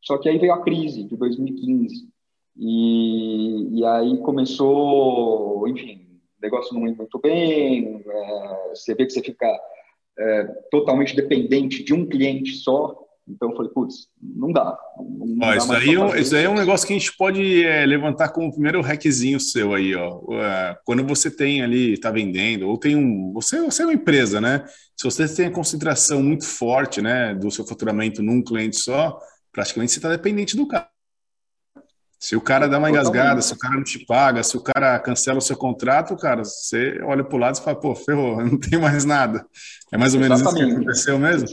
só 0.02 0.18
que 0.18 0.28
aí 0.28 0.38
veio 0.38 0.54
a 0.54 0.62
crise 0.62 1.04
de 1.04 1.16
2015 1.16 2.10
e, 2.58 3.80
e 3.80 3.86
aí 3.86 4.18
começou, 4.20 5.68
enfim, 5.68 6.20
o 6.40 6.42
negócio 6.42 6.74
não 6.74 6.88
ia 6.88 6.96
muito 6.96 7.20
bem, 7.20 8.04
é, 8.06 8.70
você 8.70 8.96
vê 8.96 9.06
que 9.06 9.14
você 9.14 9.22
fica 9.22 9.48
é, 10.18 10.44
totalmente 10.70 11.16
dependente 11.16 11.84
de 11.84 11.94
um 11.94 12.06
cliente 12.06 12.52
só, 12.54 13.04
então 13.28 13.52
eu 13.52 13.56
falei, 13.56 13.72
putz, 13.72 14.08
não 14.22 14.52
dá. 14.52 14.78
Não 14.98 15.38
ó, 15.42 15.52
dá 15.52 15.58
isso, 15.58 15.74
aí, 15.74 15.96
é 15.96 16.22
isso 16.22 16.36
aí 16.36 16.44
é 16.44 16.50
um 16.50 16.56
negócio 16.56 16.86
que 16.86 16.94
a 16.94 16.98
gente 16.98 17.16
pode 17.16 17.64
é, 17.64 17.86
levantar 17.86 18.30
como 18.30 18.52
primeiro 18.52 18.82
requisito 18.82 19.42
seu 19.42 19.74
aí, 19.74 19.96
ó. 19.96 20.22
Quando 20.86 21.06
você 21.06 21.32
tem 21.32 21.62
ali, 21.62 21.94
está 21.94 22.12
vendendo, 22.12 22.68
ou 22.68 22.78
tem 22.78 22.96
um. 22.96 23.32
Você, 23.34 23.62
você 23.62 23.84
é 23.84 23.86
uma 23.86 23.94
empresa, 23.94 24.42
né? 24.42 24.66
Se 24.96 25.06
você 25.06 25.28
tem 25.34 25.48
a 25.48 25.52
concentração 25.52 26.22
muito 26.22 26.46
forte 26.46 27.02
né, 27.02 27.34
do 27.34 27.50
seu 27.50 27.66
faturamento 27.66 28.22
num 28.22 28.44
cliente 28.44 28.78
só, 28.78 29.18
praticamente 29.52 29.94
você 29.94 30.00
está 30.00 30.10
dependente 30.10 30.58
do 30.58 30.68
cara. 30.68 30.93
Se 32.24 32.38
o 32.38 32.42
cara 32.42 32.70
dá 32.70 32.78
uma 32.78 32.90
engasgada, 32.90 33.42
se 33.42 33.54
o 33.54 33.58
cara 33.58 33.76
não 33.76 33.84
te 33.84 34.00
paga, 34.06 34.42
se 34.44 34.56
o 34.56 34.62
cara 34.62 34.98
cancela 34.98 35.40
o 35.40 35.42
seu 35.42 35.58
contrato, 35.58 36.16
cara, 36.16 36.46
você 36.46 37.02
olha 37.04 37.22
para 37.22 37.36
o 37.36 37.38
lado 37.38 37.58
e 37.58 37.62
fala, 37.62 37.78
pô, 37.78 37.94
ferrou, 37.94 38.38
não 38.48 38.58
tem 38.58 38.80
mais 38.80 39.04
nada. 39.04 39.46
É 39.92 39.98
mais 39.98 40.14
ou 40.14 40.22
menos 40.22 40.40
Exatamente. 40.40 40.70
isso 40.70 40.74
que 40.74 40.82
aconteceu 40.84 41.20
mesmo? 41.20 41.50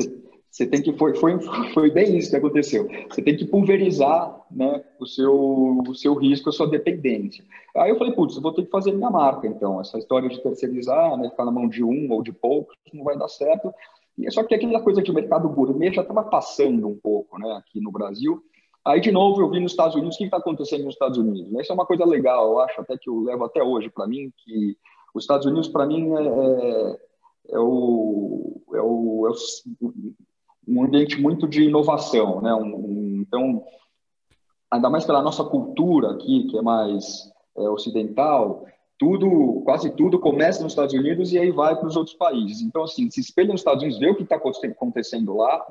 Você 0.48 0.66
tem 0.66 0.80
que 0.80 0.96
foi, 0.96 1.16
foi, 1.16 1.40
foi 1.74 1.90
bem 1.90 2.16
isso 2.16 2.30
que 2.30 2.36
aconteceu. 2.36 2.88
Você 3.08 3.20
tem 3.20 3.36
que 3.36 3.46
pulverizar, 3.46 4.42
né, 4.48 4.80
o 5.00 5.06
seu 5.06 5.82
o 5.88 5.94
seu 5.96 6.14
risco, 6.14 6.50
a 6.50 6.52
sua 6.52 6.68
dependência. 6.68 7.44
Aí 7.76 7.90
eu 7.90 7.98
falei, 7.98 8.12
putz, 8.12 8.36
eu 8.36 8.42
vou 8.42 8.54
ter 8.54 8.62
que 8.62 8.70
fazer 8.70 8.92
minha 8.92 9.10
marca, 9.10 9.48
então. 9.48 9.80
Essa 9.80 9.98
história 9.98 10.28
de 10.28 10.40
terceirizar, 10.40 11.16
né, 11.16 11.30
ficar 11.30 11.46
na 11.46 11.50
mão 11.50 11.68
de 11.68 11.82
um 11.82 12.12
ou 12.12 12.22
de 12.22 12.32
poucos, 12.32 12.76
não 12.94 13.02
vai 13.02 13.18
dar 13.18 13.26
certo. 13.26 13.74
Só 14.28 14.44
que 14.44 14.54
aquela 14.54 14.80
coisa 14.80 15.02
de 15.02 15.12
mercado 15.12 15.48
gourmet 15.48 15.92
já 15.92 16.02
estava 16.02 16.22
passando 16.22 16.86
um 16.86 16.96
pouco, 16.96 17.40
né, 17.40 17.54
aqui 17.54 17.80
no 17.80 17.90
Brasil. 17.90 18.40
Aí, 18.84 19.00
de 19.00 19.12
novo, 19.12 19.40
eu 19.42 19.50
vi 19.50 19.60
nos 19.60 19.72
Estados 19.72 19.94
Unidos, 19.94 20.14
o 20.14 20.18
que 20.18 20.24
está 20.24 20.38
acontecendo 20.38 20.84
nos 20.84 20.94
Estados 20.94 21.18
Unidos? 21.18 21.60
Isso 21.60 21.70
é 21.70 21.74
uma 21.74 21.86
coisa 21.86 22.04
legal, 22.04 22.52
eu 22.52 22.60
acho, 22.60 22.80
até 22.80 22.96
que 22.96 23.10
eu 23.10 23.20
levo 23.20 23.44
até 23.44 23.62
hoje 23.62 23.90
para 23.90 24.06
mim, 24.06 24.32
que 24.38 24.76
os 25.14 25.24
Estados 25.24 25.46
Unidos, 25.46 25.68
para 25.68 25.86
mim, 25.86 26.10
é, 26.14 26.22
é, 26.22 26.98
é, 27.50 27.58
o, 27.58 28.62
é, 28.72 28.80
o, 28.80 29.26
é 29.26 29.30
o, 29.30 29.92
um 30.66 30.84
ambiente 30.84 31.20
muito 31.20 31.46
de 31.46 31.64
inovação, 31.64 32.40
né? 32.40 32.54
Um, 32.54 32.76
um, 32.76 33.20
então, 33.20 33.64
ainda 34.70 34.88
mais 34.88 35.04
pela 35.04 35.22
nossa 35.22 35.44
cultura 35.44 36.12
aqui, 36.12 36.44
que 36.44 36.56
é 36.56 36.62
mais 36.62 37.30
é, 37.58 37.68
ocidental, 37.68 38.64
tudo, 38.98 39.62
quase 39.64 39.90
tudo 39.90 40.18
começa 40.18 40.62
nos 40.62 40.72
Estados 40.72 40.94
Unidos 40.94 41.32
e 41.32 41.38
aí 41.38 41.50
vai 41.50 41.76
para 41.76 41.88
os 41.88 41.96
outros 41.96 42.16
países. 42.16 42.60
Então, 42.60 42.84
assim, 42.84 43.10
se 43.10 43.20
espelha 43.20 43.52
nos 43.52 43.60
Estados 43.60 43.82
Unidos, 43.82 44.00
vê 44.00 44.10
o 44.10 44.14
que 44.14 44.22
está 44.22 44.36
acontecendo 44.36 45.34
lá 45.34 45.66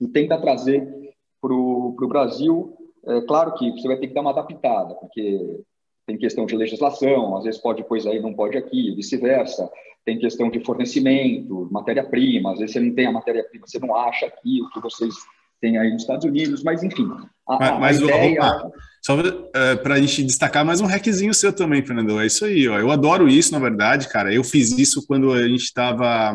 e 0.00 0.06
tenta 0.06 0.40
trazer 0.40 1.09
para 1.40 1.54
o 1.54 2.08
Brasil. 2.08 2.76
É 3.06 3.20
claro 3.22 3.54
que 3.54 3.70
você 3.72 3.88
vai 3.88 3.96
ter 3.96 4.08
que 4.08 4.14
dar 4.14 4.20
uma 4.20 4.30
adaptada, 4.30 4.94
porque 4.94 5.62
tem 6.06 6.18
questão 6.18 6.44
de 6.44 6.56
legislação, 6.56 7.36
às 7.36 7.44
vezes 7.44 7.60
pode 7.60 7.84
pois 7.84 8.06
aí, 8.06 8.20
não 8.20 8.34
pode 8.34 8.58
aqui, 8.58 8.94
vice-versa. 8.94 9.70
Tem 10.04 10.18
questão 10.18 10.50
de 10.50 10.60
fornecimento, 10.64 11.68
matéria-prima, 11.70 12.52
às 12.52 12.58
vezes 12.58 12.72
você 12.72 12.80
não 12.80 12.94
tem 12.94 13.06
a 13.06 13.12
matéria-prima, 13.12 13.66
você 13.66 13.78
não 13.78 13.94
acha 13.94 14.26
aqui 14.26 14.62
o 14.62 14.70
que 14.70 14.80
vocês 14.80 15.14
têm 15.60 15.78
aí 15.78 15.90
nos 15.92 16.02
Estados 16.02 16.24
Unidos, 16.24 16.62
mas 16.62 16.82
enfim. 16.82 17.08
A, 17.48 17.58
mas, 17.58 17.80
mas 17.80 18.02
a 18.02 18.04
ideia... 18.04 18.40
Opa, 18.40 18.70
só 19.02 19.16
é, 19.54 19.76
para 19.76 19.94
a 19.94 20.00
gente 20.00 20.22
destacar 20.22 20.62
mais 20.62 20.80
um 20.82 20.86
requisito 20.86 21.32
seu 21.32 21.52
também, 21.52 21.84
Fernando. 21.84 22.20
É 22.20 22.26
isso 22.26 22.44
aí, 22.44 22.68
ó. 22.68 22.78
Eu 22.78 22.90
adoro 22.90 23.28
isso, 23.28 23.50
na 23.50 23.58
verdade, 23.58 24.08
cara. 24.08 24.32
Eu 24.32 24.44
fiz 24.44 24.76
isso 24.78 25.06
quando 25.06 25.32
a 25.32 25.48
gente 25.48 25.62
estava, 25.62 26.34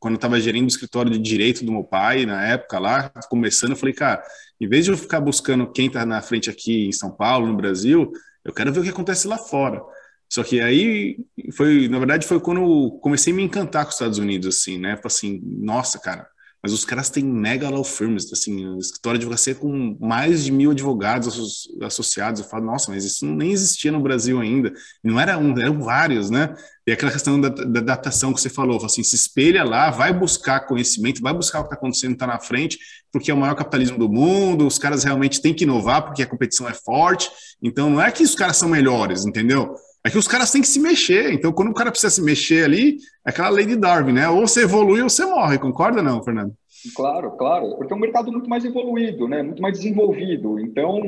quando 0.00 0.16
estava 0.16 0.40
gerindo 0.40 0.64
o 0.64 0.68
escritório 0.68 1.10
de 1.10 1.18
direito 1.18 1.64
do 1.64 1.70
meu 1.70 1.84
pai, 1.84 2.26
na 2.26 2.44
época 2.44 2.80
lá, 2.80 3.12
começando, 3.28 3.70
eu 3.70 3.76
falei, 3.76 3.94
cara, 3.94 4.22
em 4.60 4.68
vez 4.68 4.84
de 4.84 4.90
eu 4.90 4.96
ficar 4.96 5.20
buscando 5.20 5.70
quem 5.70 5.86
está 5.86 6.04
na 6.04 6.20
frente 6.20 6.50
aqui 6.50 6.88
em 6.88 6.92
São 6.92 7.12
Paulo, 7.12 7.46
no 7.46 7.56
Brasil, 7.56 8.10
eu 8.44 8.52
quero 8.52 8.72
ver 8.72 8.80
o 8.80 8.82
que 8.82 8.90
acontece 8.90 9.28
lá 9.28 9.38
fora. 9.38 9.80
Só 10.28 10.42
que 10.42 10.60
aí 10.60 11.16
foi, 11.52 11.88
na 11.88 11.98
verdade, 11.98 12.26
foi 12.26 12.40
quando 12.40 12.60
eu 12.60 12.98
comecei 13.00 13.32
a 13.32 13.36
me 13.36 13.44
encantar 13.44 13.84
com 13.84 13.90
os 13.90 13.94
Estados 13.94 14.18
Unidos, 14.18 14.56
assim, 14.56 14.78
né? 14.78 14.96
Falei 14.96 15.06
assim, 15.06 15.40
nossa, 15.44 15.98
cara, 16.00 16.26
mas 16.62 16.72
os 16.72 16.84
caras 16.84 17.08
têm 17.08 17.24
mega 17.24 17.70
law 17.70 17.82
firms, 17.82 18.30
assim, 18.32 18.78
escritório 18.78 19.18
de 19.18 19.24
advocacia 19.24 19.54
com 19.54 19.96
mais 19.98 20.44
de 20.44 20.52
mil 20.52 20.72
advogados 20.72 21.68
associados. 21.82 22.40
Eu 22.40 22.46
falo, 22.46 22.66
nossa, 22.66 22.90
mas 22.90 23.04
isso 23.04 23.24
nem 23.24 23.52
existia 23.52 23.90
no 23.90 24.00
Brasil 24.00 24.38
ainda. 24.38 24.72
Não 25.02 25.18
era 25.18 25.38
um, 25.38 25.58
eram 25.58 25.80
vários, 25.80 26.28
né? 26.28 26.54
E 26.86 26.92
aquela 26.92 27.12
questão 27.12 27.40
da, 27.40 27.48
da 27.48 27.80
adaptação 27.80 28.32
que 28.34 28.40
você 28.40 28.50
falou, 28.50 28.84
assim, 28.84 29.02
se 29.02 29.14
espelha 29.14 29.64
lá, 29.64 29.90
vai 29.90 30.12
buscar 30.12 30.66
conhecimento, 30.66 31.22
vai 31.22 31.32
buscar 31.32 31.60
o 31.60 31.62
que 31.62 31.68
está 31.68 31.76
acontecendo, 31.76 32.12
está 32.12 32.26
na 32.26 32.38
frente, 32.38 32.78
porque 33.10 33.30
é 33.30 33.34
o 33.34 33.36
maior 33.36 33.54
capitalismo 33.54 33.98
do 33.98 34.08
mundo, 34.08 34.66
os 34.66 34.78
caras 34.78 35.02
realmente 35.02 35.40
têm 35.40 35.54
que 35.54 35.64
inovar, 35.64 36.02
porque 36.02 36.22
a 36.22 36.26
competição 36.26 36.68
é 36.68 36.74
forte. 36.74 37.30
Então, 37.62 37.88
não 37.88 38.02
é 38.02 38.10
que 38.10 38.22
os 38.22 38.34
caras 38.34 38.56
são 38.58 38.68
melhores, 38.68 39.24
entendeu? 39.24 39.74
É 40.04 40.10
que 40.10 40.18
os 40.18 40.26
caras 40.26 40.50
têm 40.50 40.62
que 40.62 40.68
se 40.68 40.80
mexer. 40.80 41.32
Então, 41.32 41.52
quando 41.52 41.70
o 41.70 41.74
cara 41.74 41.90
precisa 41.90 42.10
se 42.10 42.22
mexer 42.22 42.64
ali, 42.64 42.98
é 43.26 43.30
aquela 43.30 43.50
lei 43.50 43.66
de 43.66 43.76
Darwin, 43.76 44.12
né? 44.12 44.28
Ou 44.28 44.46
você 44.46 44.62
evolui 44.62 45.02
ou 45.02 45.10
você 45.10 45.24
morre. 45.26 45.58
Concorda, 45.58 46.02
não, 46.02 46.22
Fernando? 46.22 46.54
Claro, 46.96 47.32
claro. 47.32 47.76
Porque 47.76 47.92
é 47.92 47.96
um 47.96 48.00
mercado 48.00 48.32
muito 48.32 48.48
mais 48.48 48.64
evoluído, 48.64 49.28
né? 49.28 49.42
Muito 49.42 49.60
mais 49.60 49.76
desenvolvido. 49.76 50.58
Então, 50.58 51.02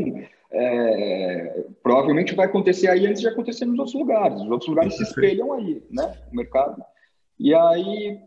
é, 0.51 1.65
provavelmente 1.83 2.35
vai 2.35 2.47
acontecer 2.47 2.89
aí 2.89 3.07
antes 3.07 3.23
de 3.23 3.29
acontecer 3.29 3.65
nos 3.65 3.79
outros 3.79 3.95
lugares. 3.95 4.41
Os 4.41 4.51
outros 4.51 4.69
lugares 4.69 4.97
se 4.97 5.03
espelham 5.03 5.53
aí, 5.55 5.83
né? 5.91 6.15
O 6.31 6.37
mercado. 6.37 6.83
E 7.41 7.55
aí 7.55 8.21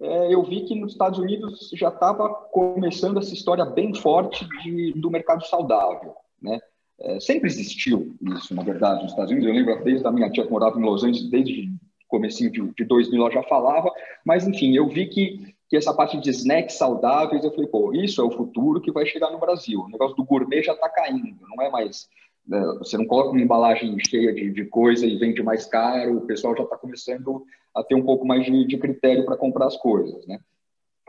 é, 0.00 0.34
eu 0.34 0.42
vi 0.44 0.64
que 0.64 0.74
nos 0.74 0.92
Estados 0.92 1.18
Unidos 1.18 1.70
já 1.74 1.88
estava 1.88 2.28
começando 2.28 3.18
essa 3.18 3.34
história 3.34 3.64
bem 3.64 3.94
forte 3.94 4.46
de, 4.62 4.92
do 4.92 5.10
mercado 5.10 5.44
saudável, 5.46 6.14
né? 6.40 6.60
É, 7.04 7.18
sempre 7.18 7.48
existiu 7.48 8.14
isso, 8.36 8.54
na 8.54 8.62
verdade, 8.62 9.02
nos 9.02 9.10
Estados 9.10 9.32
Unidos. 9.32 9.48
Eu 9.48 9.54
lembro 9.54 9.82
desde 9.82 10.06
a 10.06 10.12
minha 10.12 10.30
tia 10.30 10.44
que 10.44 10.50
morava 10.52 10.78
em 10.78 10.84
Los 10.84 11.02
Angeles, 11.02 11.28
desde 11.30 11.62
o 11.62 12.08
comecinho 12.08 12.50
de, 12.50 12.62
de 12.74 12.84
2000 12.84 13.20
ela 13.20 13.32
já 13.32 13.42
falava, 13.42 13.90
mas 14.24 14.46
enfim, 14.46 14.76
eu 14.76 14.86
vi 14.88 15.06
que, 15.06 15.54
que 15.68 15.76
essa 15.76 15.92
parte 15.92 16.20
de 16.20 16.30
snacks 16.30 16.76
saudáveis, 16.76 17.42
eu 17.42 17.50
falei, 17.50 17.66
pô, 17.66 17.92
isso 17.92 18.20
é 18.20 18.24
o 18.24 18.30
futuro 18.30 18.80
que 18.80 18.92
vai 18.92 19.04
chegar 19.04 19.30
no 19.30 19.40
Brasil. 19.40 19.80
O 19.80 19.88
negócio 19.88 20.16
do 20.16 20.24
gourmet 20.24 20.62
já 20.62 20.74
está 20.74 20.88
caindo, 20.88 21.38
não 21.56 21.64
é 21.64 21.70
mais... 21.70 22.08
Né, 22.46 22.60
você 22.78 22.98
não 22.98 23.06
coloca 23.06 23.30
uma 23.30 23.40
embalagem 23.40 23.96
cheia 24.04 24.32
de, 24.32 24.50
de 24.50 24.64
coisa 24.64 25.06
e 25.06 25.16
vende 25.16 25.42
mais 25.42 25.64
caro, 25.64 26.18
o 26.18 26.26
pessoal 26.26 26.56
já 26.56 26.64
está 26.64 26.76
começando 26.76 27.44
a 27.74 27.82
ter 27.82 27.94
um 27.94 28.02
pouco 28.02 28.26
mais 28.26 28.44
de, 28.44 28.66
de 28.66 28.78
critério 28.78 29.24
para 29.24 29.36
comprar 29.36 29.66
as 29.66 29.76
coisas, 29.76 30.26
né? 30.26 30.38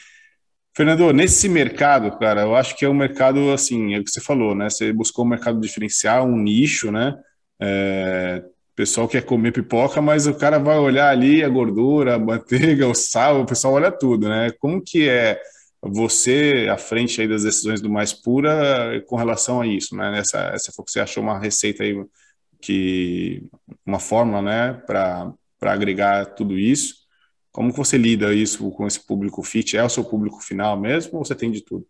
Fernando, 0.73 1.11
nesse 1.11 1.49
mercado, 1.49 2.17
cara, 2.17 2.41
eu 2.41 2.55
acho 2.55 2.77
que 2.77 2.85
é 2.85 2.89
um 2.89 2.93
mercado, 2.93 3.51
assim, 3.51 3.93
é 3.93 3.99
o 3.99 4.03
que 4.03 4.09
você 4.09 4.21
falou, 4.21 4.55
né? 4.55 4.69
Você 4.69 4.93
buscou 4.93 5.25
um 5.25 5.27
mercado 5.27 5.59
diferencial, 5.59 6.25
um 6.25 6.37
nicho, 6.37 6.91
né? 6.91 7.13
É, 7.59 8.41
o 8.45 8.75
pessoal 8.75 9.07
quer 9.07 9.23
comer 9.25 9.51
pipoca, 9.51 10.01
mas 10.01 10.27
o 10.27 10.33
cara 10.33 10.57
vai 10.57 10.77
olhar 10.77 11.09
ali 11.09 11.43
a 11.43 11.49
gordura, 11.49 12.15
a 12.15 12.19
manteiga, 12.19 12.87
o 12.87 12.95
sal, 12.95 13.41
o 13.41 13.45
pessoal 13.45 13.73
olha 13.73 13.91
tudo, 13.91 14.29
né? 14.29 14.49
Como 14.59 14.81
que 14.81 15.09
é 15.09 15.41
você 15.81 16.67
à 16.71 16.77
frente 16.77 17.19
aí 17.21 17.27
das 17.27 17.43
decisões 17.43 17.81
do 17.81 17.89
Mais 17.89 18.13
Pura 18.13 19.03
com 19.07 19.15
relação 19.17 19.61
a 19.61 19.67
isso, 19.67 19.95
né? 19.95 20.19
Essa, 20.19 20.51
essa 20.53 20.71
você 20.77 20.99
achou 21.01 21.21
uma 21.23 21.39
receita 21.39 21.83
aí 21.83 21.95
que 22.61 23.43
uma 23.85 23.99
fórmula, 23.99 24.41
né, 24.41 24.73
para 24.85 25.33
agregar 25.61 26.25
tudo 26.35 26.57
isso. 26.57 27.00
Como 27.51 27.71
você 27.71 27.97
lida 27.97 28.33
isso 28.33 28.71
com 28.71 28.87
esse 28.87 29.05
público 29.05 29.43
fit? 29.43 29.75
É 29.75 29.83
o 29.83 29.89
seu 29.89 30.03
público 30.03 30.41
final 30.41 30.79
mesmo 30.79 31.19
ou 31.19 31.25
você 31.25 31.35
tem 31.35 31.51
de 31.51 31.61
tudo? 31.61 31.85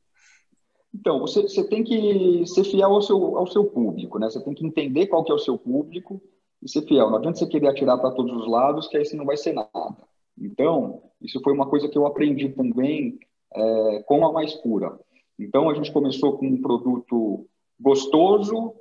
Então, 0.93 1.19
você, 1.19 1.43
você 1.43 1.63
tem 1.63 1.83
que 1.83 2.45
ser 2.45 2.63
fiel 2.63 2.91
ao 2.91 3.01
seu, 3.01 3.37
ao 3.37 3.47
seu 3.47 3.63
público, 3.65 4.19
né? 4.19 4.29
Você 4.29 4.43
tem 4.43 4.53
que 4.53 4.65
entender 4.65 5.07
qual 5.07 5.23
que 5.23 5.31
é 5.31 5.35
o 5.35 5.39
seu 5.39 5.57
público 5.57 6.21
e 6.61 6.69
ser 6.69 6.81
fiel. 6.81 7.09
Não 7.09 7.17
adianta 7.17 7.39
você 7.39 7.47
querer 7.47 7.69
atirar 7.69 7.97
para 7.97 8.11
todos 8.11 8.35
os 8.35 8.47
lados, 8.47 8.87
que 8.87 8.97
aí 8.97 9.05
você 9.05 9.15
não 9.15 9.25
vai 9.25 9.37
ser 9.37 9.53
nada. 9.53 9.97
Então, 10.37 11.03
isso 11.21 11.39
foi 11.41 11.53
uma 11.53 11.67
coisa 11.67 11.87
que 11.87 11.97
eu 11.97 12.05
aprendi 12.05 12.49
também 12.49 13.19
é, 13.53 14.03
com 14.05 14.25
a 14.25 14.33
Mais 14.33 14.53
Pura. 14.55 14.99
Então, 15.39 15.69
a 15.69 15.73
gente 15.73 15.91
começou 15.91 16.37
com 16.37 16.47
um 16.47 16.61
produto 16.61 17.47
gostoso 17.79 18.73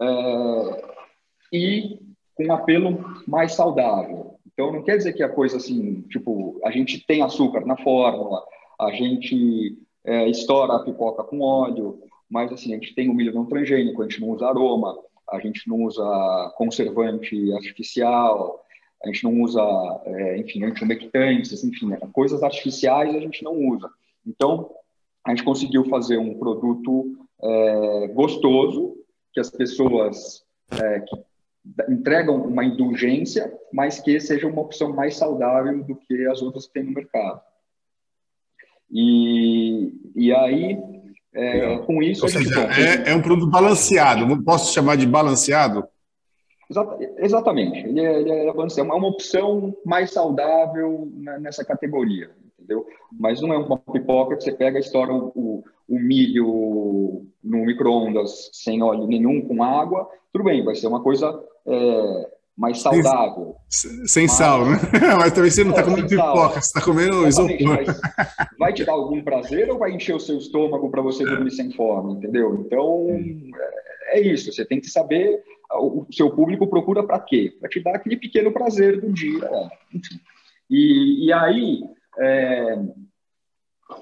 é, 0.00 0.84
e 1.52 1.98
com 2.34 2.44
um 2.44 2.52
apelo 2.52 3.04
mais 3.26 3.54
saudável. 3.54 4.38
Então, 4.56 4.72
não 4.72 4.82
quer 4.82 4.96
dizer 4.96 5.12
que 5.12 5.22
a 5.22 5.28
coisa 5.28 5.58
assim, 5.58 6.00
tipo, 6.08 6.58
a 6.64 6.70
gente 6.70 7.04
tem 7.06 7.20
açúcar 7.20 7.66
na 7.66 7.76
fórmula, 7.76 8.42
a 8.80 8.90
gente 8.90 9.76
é, 10.02 10.30
estoura 10.30 10.76
a 10.76 10.82
pipoca 10.82 11.22
com 11.24 11.42
óleo, 11.42 12.00
mas 12.28 12.50
assim, 12.50 12.72
a 12.72 12.76
gente 12.76 12.94
tem 12.94 13.10
o 13.10 13.14
milho 13.14 13.34
não 13.34 13.44
transgênico, 13.44 14.00
a 14.00 14.08
gente 14.08 14.18
não 14.18 14.30
usa 14.30 14.46
aroma, 14.46 14.98
a 15.30 15.38
gente 15.40 15.68
não 15.68 15.82
usa 15.82 16.54
conservante 16.56 17.52
artificial, 17.52 18.64
a 19.04 19.08
gente 19.08 19.24
não 19.24 19.42
usa, 19.42 19.60
é, 20.06 20.38
enfim, 20.38 20.64
antiumectantes, 20.64 21.62
enfim, 21.62 21.88
né, 21.88 21.98
coisas 22.14 22.42
artificiais 22.42 23.14
a 23.14 23.20
gente 23.20 23.44
não 23.44 23.52
usa. 23.52 23.90
Então, 24.26 24.70
a 25.22 25.30
gente 25.30 25.44
conseguiu 25.44 25.84
fazer 25.90 26.16
um 26.16 26.38
produto 26.38 27.14
é, 27.42 28.08
gostoso, 28.08 28.96
que 29.34 29.40
as 29.40 29.50
pessoas 29.50 30.42
é, 30.70 31.00
que 31.00 31.14
entregam 31.88 32.36
uma 32.36 32.64
indulgência, 32.64 33.52
mas 33.72 34.00
que 34.00 34.18
seja 34.20 34.46
uma 34.46 34.62
opção 34.62 34.94
mais 34.94 35.16
saudável 35.16 35.82
do 35.82 35.96
que 35.96 36.26
as 36.26 36.40
outras 36.42 36.66
que 36.66 36.74
tem 36.74 36.84
no 36.84 36.92
mercado. 36.92 37.40
E, 38.90 39.92
e 40.14 40.32
aí, 40.32 40.78
é, 41.34 41.78
com 41.78 42.02
isso... 42.02 42.24
Ou 42.24 42.28
seja, 42.28 42.68
é, 43.06 43.10
é, 43.10 43.14
um 43.14 43.22
produto 43.22 43.50
balanceado, 43.50 44.42
posso 44.44 44.72
chamar 44.72 44.96
de 44.96 45.06
balanceado? 45.06 45.86
Exatamente, 47.18 47.86
ele 47.86 48.00
é, 48.00 48.20
ele 48.20 48.30
é 48.30 48.52
balanceado, 48.52 48.90
é 48.90 48.94
uma 48.94 49.08
opção 49.08 49.76
mais 49.84 50.10
saudável 50.10 51.08
nessa 51.40 51.64
categoria, 51.64 52.30
entendeu? 52.58 52.86
Mas 53.12 53.40
não 53.40 53.52
é 53.52 53.58
uma 53.58 53.78
pipoca 53.78 54.36
que 54.36 54.42
você 54.42 54.52
pega 54.52 54.78
e 54.78 54.80
estoura 54.80 55.12
o, 55.14 55.62
o 55.88 55.98
milho 55.98 57.26
no 57.42 57.64
micro-ondas 57.64 58.50
sem 58.52 58.82
óleo 58.82 59.06
nenhum, 59.06 59.46
com 59.46 59.62
água, 59.62 60.08
tudo 60.32 60.44
bem, 60.44 60.64
vai 60.64 60.74
ser 60.74 60.88
uma 60.88 61.02
coisa 61.02 61.40
é, 61.66 62.30
mais 62.56 62.80
saudável. 62.80 63.56
Sem, 63.68 64.24
mas, 64.24 64.32
sal, 64.32 64.64
né? 64.64 64.78
Mas 65.18 65.32
também 65.32 65.50
você 65.50 65.64
não 65.64 65.70
está 65.70 65.82
é, 65.82 65.84
comendo 65.84 66.08
pipoca, 66.08 66.60
você 66.60 66.66
está 66.66 66.80
comendo 66.80 67.28
isopor. 67.28 67.84
Vai 68.58 68.72
te 68.72 68.84
dar 68.84 68.92
algum 68.92 69.22
prazer 69.22 69.70
ou 69.70 69.78
vai 69.78 69.92
encher 69.92 70.14
o 70.14 70.20
seu 70.20 70.38
estômago 70.38 70.90
para 70.90 71.02
você 71.02 71.22
é. 71.22 71.26
dormir 71.26 71.50
sem 71.50 71.70
fome, 71.72 72.14
entendeu? 72.14 72.54
Então, 72.54 73.06
é, 74.10 74.18
é 74.18 74.20
isso, 74.20 74.52
você 74.52 74.64
tem 74.64 74.80
que 74.80 74.88
saber 74.88 75.42
o 75.74 76.06
seu 76.12 76.30
público 76.30 76.66
procura 76.68 77.02
para 77.02 77.18
quê? 77.20 77.52
Para 77.58 77.68
te 77.68 77.80
dar 77.80 77.96
aquele 77.96 78.16
pequeno 78.16 78.52
prazer 78.52 79.00
do 79.00 79.12
dia. 79.12 79.48
Enfim. 79.92 80.20
E, 80.70 81.26
e 81.26 81.32
aí, 81.32 81.82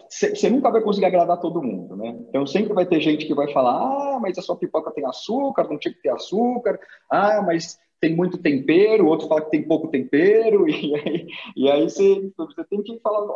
você 0.08 0.48
nunca 0.48 0.70
vai 0.70 0.80
conseguir 0.80 1.06
agradar 1.06 1.38
todo 1.38 1.62
mundo, 1.62 1.96
né? 1.96 2.16
Então 2.28 2.46
sempre 2.46 2.72
vai 2.72 2.86
ter 2.86 3.00
gente 3.00 3.26
que 3.26 3.34
vai 3.34 3.52
falar: 3.52 3.72
ah, 3.72 4.18
mas 4.20 4.38
a 4.38 4.42
sua 4.42 4.56
pipoca 4.56 4.90
tem 4.90 5.04
açúcar, 5.06 5.68
não 5.68 5.78
tinha 5.78 5.92
que 5.92 6.00
ter 6.00 6.10
açúcar, 6.10 6.78
ah, 7.10 7.42
mas 7.42 7.78
tem 8.00 8.14
muito 8.14 8.38
tempero, 8.38 9.06
outro 9.06 9.28
fala 9.28 9.42
que 9.42 9.50
tem 9.50 9.62
pouco 9.62 9.88
tempero, 9.88 10.68
e 10.68 10.94
aí, 10.94 11.26
e 11.56 11.70
aí 11.70 11.82
você, 11.84 12.30
tem 12.68 12.82
que 12.82 12.98
falar, 13.00 13.26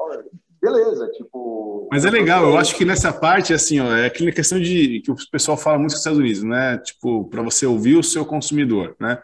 beleza, 0.61 1.09
tipo. 1.13 1.89
Mas 1.91 2.05
é 2.05 2.11
legal, 2.11 2.45
eu 2.45 2.59
acho 2.59 2.77
que 2.77 2.85
nessa 2.85 3.13
parte, 3.13 3.55
assim, 3.55 3.81
ó, 3.81 3.97
é 3.97 4.07
aquela 4.07 4.31
questão 4.31 4.61
de 4.61 5.01
que 5.01 5.11
o 5.11 5.17
pessoal 5.31 5.57
fala 5.57 5.79
muito 5.79 5.93
nos 5.93 6.01
Estados 6.01 6.19
Unidos, 6.19 6.43
né? 6.43 6.79
Tipo, 6.79 7.25
para 7.25 7.43
você 7.43 7.65
ouvir 7.67 7.97
o 7.97 8.03
seu 8.03 8.27
consumidor, 8.27 8.95
né? 9.01 9.19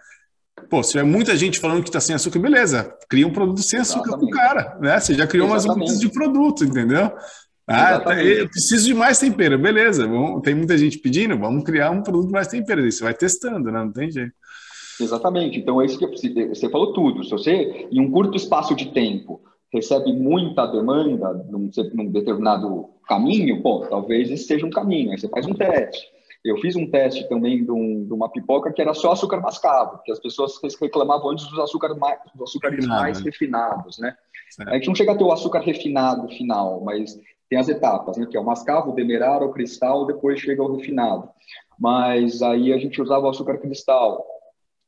Pô, 0.71 0.83
se 0.83 0.93
tiver 0.93 1.05
muita 1.05 1.37
gente 1.37 1.59
falando 1.59 1.83
que 1.83 1.89
está 1.89 2.01
sem 2.01 2.15
açúcar, 2.15 2.39
beleza, 2.39 2.97
cria 3.09 3.27
um 3.27 3.33
produto 3.33 3.63
sem 3.63 3.81
açúcar 3.81 4.09
Exatamente. 4.09 4.31
pro 4.31 4.39
cara, 4.39 4.79
né? 4.81 4.99
Você 5.01 5.15
já 5.15 5.27
criou 5.27 5.49
Exatamente. 5.49 5.79
umas 5.79 5.91
mudas 5.91 6.01
de 6.01 6.09
produto, 6.09 6.65
entendeu? 6.65 7.13
Ah, 7.67 7.99
tá, 7.99 8.23
eu 8.23 8.49
preciso 8.49 8.87
de 8.87 8.95
mais 8.95 9.19
tempero, 9.19 9.59
beleza. 9.59 10.07
Vamos, 10.07 10.43
tem 10.43 10.55
muita 10.55 10.77
gente 10.77 10.99
pedindo, 10.99 11.39
vamos 11.39 11.65
criar 11.65 11.91
um 11.91 12.03
produto 12.03 12.31
mais 12.31 12.47
tempero. 12.47 12.87
Isso 12.87 13.03
vai 13.03 13.15
testando, 13.15 13.71
né? 13.71 13.85
Não 13.85 13.93
tem 13.93 14.11
jeito. 14.11 14.33
Exatamente. 15.01 15.59
Então, 15.59 15.81
é 15.81 15.87
isso 15.87 15.99
que 15.99 16.49
você 16.49 16.69
falou 16.69 16.93
tudo. 16.93 17.25
Se 17.25 17.31
você, 17.31 17.89
em 17.91 18.01
um 18.01 18.11
curto 18.11 18.37
espaço 18.37 18.75
de 18.77 18.93
tempo, 18.93 19.41
recebe 19.73 20.13
muita 20.13 20.67
demanda 20.67 21.33
num, 21.51 21.71
num 21.95 22.13
determinado 22.13 22.91
caminho, 23.09 23.61
pô, 23.63 23.87
talvez 23.87 24.31
esse 24.31 24.45
seja 24.45 24.67
um 24.67 24.71
caminho. 24.71 25.11
Aí 25.11 25.19
você 25.19 25.29
faz 25.29 25.47
um 25.47 25.55
teste. 25.55 26.14
Eu 26.45 26.59
fiz 26.59 26.77
um 26.77 26.91
teste 26.91 27.27
também 27.27 27.65
de, 27.65 27.71
um, 27.71 28.05
de, 28.05 28.13
uma 28.13 28.29
pipoca 28.29 28.71
que 28.71 28.83
era 28.83 28.93
só 28.93 29.13
açúcar 29.13 29.41
mascavo, 29.41 30.03
que 30.05 30.13
as 30.13 30.21
pessoas 30.21 30.61
reclamavam 30.79 31.31
antes 31.31 31.49
dos, 31.49 31.59
açúcar 31.59 31.95
mais, 31.95 32.19
dos 32.35 32.51
açúcares 32.51 32.87
mais 32.87 33.21
refinados, 33.21 33.99
né? 33.99 34.15
Certo. 34.51 34.69
A 34.69 34.75
gente 34.75 34.89
não 34.89 34.95
chega 34.95 35.13
a 35.13 35.17
ter 35.17 35.25
o 35.25 35.33
açúcar 35.33 35.61
refinado 35.61 36.29
final, 36.29 36.83
mas 36.83 37.19
tem 37.49 37.59
as 37.59 37.69
etapas, 37.71 38.19
né? 38.19 38.27
Que 38.31 38.37
é 38.37 38.41
o 38.41 38.45
mascavo, 38.45 38.91
o 38.91 38.95
demerara, 38.95 39.45
o 39.45 39.53
cristal, 39.53 40.07
depois 40.07 40.39
chega 40.39 40.63
o 40.63 40.77
refinado. 40.77 41.31
Mas 41.79 42.43
aí 42.43 42.75
a 42.75 42.79
gente 42.79 43.01
usava 43.01 43.25
o 43.25 43.31
açúcar 43.31 43.57
cristal. 43.57 44.23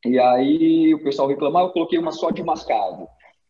E 0.05 0.19
aí 0.19 0.95
o 0.95 1.03
pessoal 1.03 1.27
reclamava, 1.27 1.69
eu 1.69 1.73
coloquei 1.73 1.99
uma 1.99 2.13
só 2.13 2.31
de 2.31 2.43
mascavo. 2.43 3.09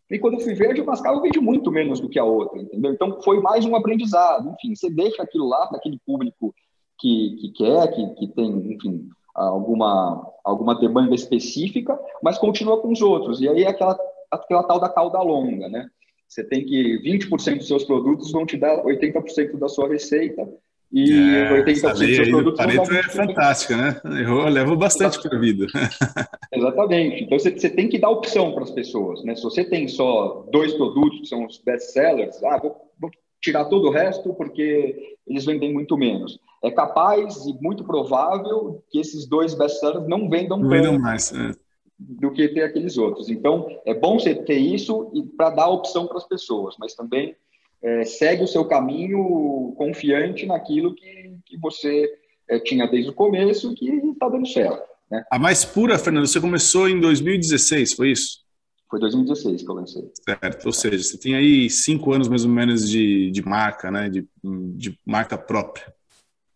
E 0.09 0.17
quando 0.21 0.35
eu 0.35 0.41
fui 0.41 0.55
ver, 0.55 0.71
a 0.71 0.75
de 0.75 0.83
mascavo 0.83 1.21
vende 1.21 1.41
muito 1.41 1.73
menos 1.73 1.99
do 1.99 2.09
que 2.09 2.21
a 2.21 2.25
outra, 2.25 2.61
entendeu? 2.61 2.93
Então 2.93 3.21
foi 3.23 3.41
mais 3.41 3.65
um 3.65 3.75
aprendizado. 3.75 4.49
Enfim, 4.51 4.77
você 4.77 4.89
deixa 4.89 5.25
aquilo 5.25 5.49
lá 5.49 5.67
para 5.67 5.79
aquele 5.79 5.99
público 6.07 6.55
que, 6.99 7.37
que 7.41 7.53
quer, 7.53 7.89
que, 7.93 8.07
que 8.15 8.29
tem, 8.29 8.73
enfim, 8.73 9.09
alguma, 9.35 10.33
alguma 10.45 10.75
demanda 10.79 11.15
específica, 11.15 11.99
mas 12.23 12.39
continua 12.39 12.81
com 12.81 12.93
os 12.93 13.03
outros. 13.03 13.41
E 13.41 13.49
aí 13.49 13.65
é 13.65 13.69
aquela, 13.69 13.99
aquela 14.31 14.63
tal 14.65 14.81
da 14.81 14.89
cauda 14.89 15.21
longa, 15.21 15.69
né? 15.69 15.89
Você 16.29 16.43
tem 16.43 16.65
que 16.65 16.99
20% 17.03 17.59
dos 17.59 17.69
seus 17.69 17.85
produtos 17.85 18.33
vão 18.33 18.45
te 18.45 18.57
dar 18.57 18.83
80% 18.83 19.59
da 19.59 19.69
sua 19.69 19.89
receita 19.89 20.49
e 20.93 21.13
é, 21.13 21.63
80% 21.65 21.91
dos 21.93 21.99
seus 21.99 22.29
produtos 22.29 22.65
vão 22.75 22.85
dar 22.85 22.95
é 22.95 23.03
fantástica, 23.03 23.77
né? 23.77 24.01
Eu 24.05 24.49
levo 24.49 24.77
bastante 24.77 25.21
para 25.21 25.37
a 25.37 25.41
vida. 25.41 25.67
Exatamente. 26.53 27.25
Então 27.25 27.39
você, 27.39 27.51
você 27.51 27.71
tem 27.71 27.89
que 27.89 27.99
dar 27.99 28.11
opção 28.11 28.53
para 28.53 28.65
as 28.65 28.71
pessoas, 28.71 29.23
né? 29.25 29.37
Se 29.37 29.43
você 29.43 29.65
tem 29.65 29.87
só 29.87 30.47
dois 30.51 30.75
produtos 30.75 31.21
que 31.21 31.27
são 31.27 31.45
os 31.45 31.59
best 31.59 31.93
sellers, 31.93 32.43
ah, 32.43 32.59
vou, 32.59 32.77
vou 32.99 33.11
tirar 33.47 33.65
todo 33.67 33.89
o 33.89 33.91
resto 33.93 34.35
porque 34.35 35.17
eles 35.27 35.45
vendem 35.45 35.73
muito 35.73 35.97
menos 35.97 36.39
é 36.63 36.71
capaz 36.71 37.47
e 37.47 37.53
muito 37.61 37.85
provável 37.85 38.83
que 38.91 38.99
esses 38.99 39.27
dois 39.27 39.55
best-sellers 39.55 40.09
não 40.09 40.29
vendam 40.29 40.59
não 40.59 40.69
vendam 40.69 40.99
mais 40.99 41.33
é. 41.33 41.53
do 41.99 42.31
que 42.33 42.49
ter 42.49 42.63
aqueles 42.63 42.99
outros. 42.99 43.29
Então, 43.29 43.69
é 43.85 43.95
bom 43.95 44.19
você 44.19 44.35
ter 44.35 44.59
isso 44.59 45.11
para 45.37 45.51
dar 45.51 45.69
opção 45.69 46.07
para 46.07 46.19
as 46.19 46.27
pessoas, 46.27 46.75
mas 46.79 46.95
também 46.95 47.37
é, 47.83 48.05
segue 48.05 48.43
o 48.43 48.49
seu 48.49 48.65
caminho 48.65 49.75
confiante 49.77 50.45
naquilo 50.47 50.95
que, 50.95 51.37
que 51.45 51.57
você 51.59 52.11
é, 52.49 52.59
tinha 52.59 52.87
desde 52.87 53.11
o 53.11 53.15
começo 53.15 53.75
que 53.75 53.89
está 53.89 54.29
dando 54.29 54.47
certo. 54.47 54.83
Né? 55.11 55.25
A 55.31 55.39
mais 55.39 55.65
pura, 55.65 55.99
Fernando, 55.99 56.27
você 56.27 56.41
começou 56.41 56.89
em 56.89 56.99
2016, 56.99 57.93
foi 57.93 58.11
isso? 58.11 58.46
Foi 58.89 59.01
2016 59.01 59.63
que 59.63 59.71
eu 59.71 59.75
lancei. 59.75 60.11
Certo, 60.25 60.67
ou 60.67 60.73
seja, 60.73 61.03
você 61.03 61.19
tem 61.19 61.35
aí 61.35 61.69
cinco 61.69 62.13
anos 62.13 62.29
mais 62.29 62.45
ou 62.45 62.51
menos 62.51 62.89
de, 62.89 63.31
de 63.31 63.43
marca, 63.43 63.91
né? 63.91 64.09
De, 64.09 64.27
de 64.43 64.99
marca 65.05 65.37
própria. 65.37 65.93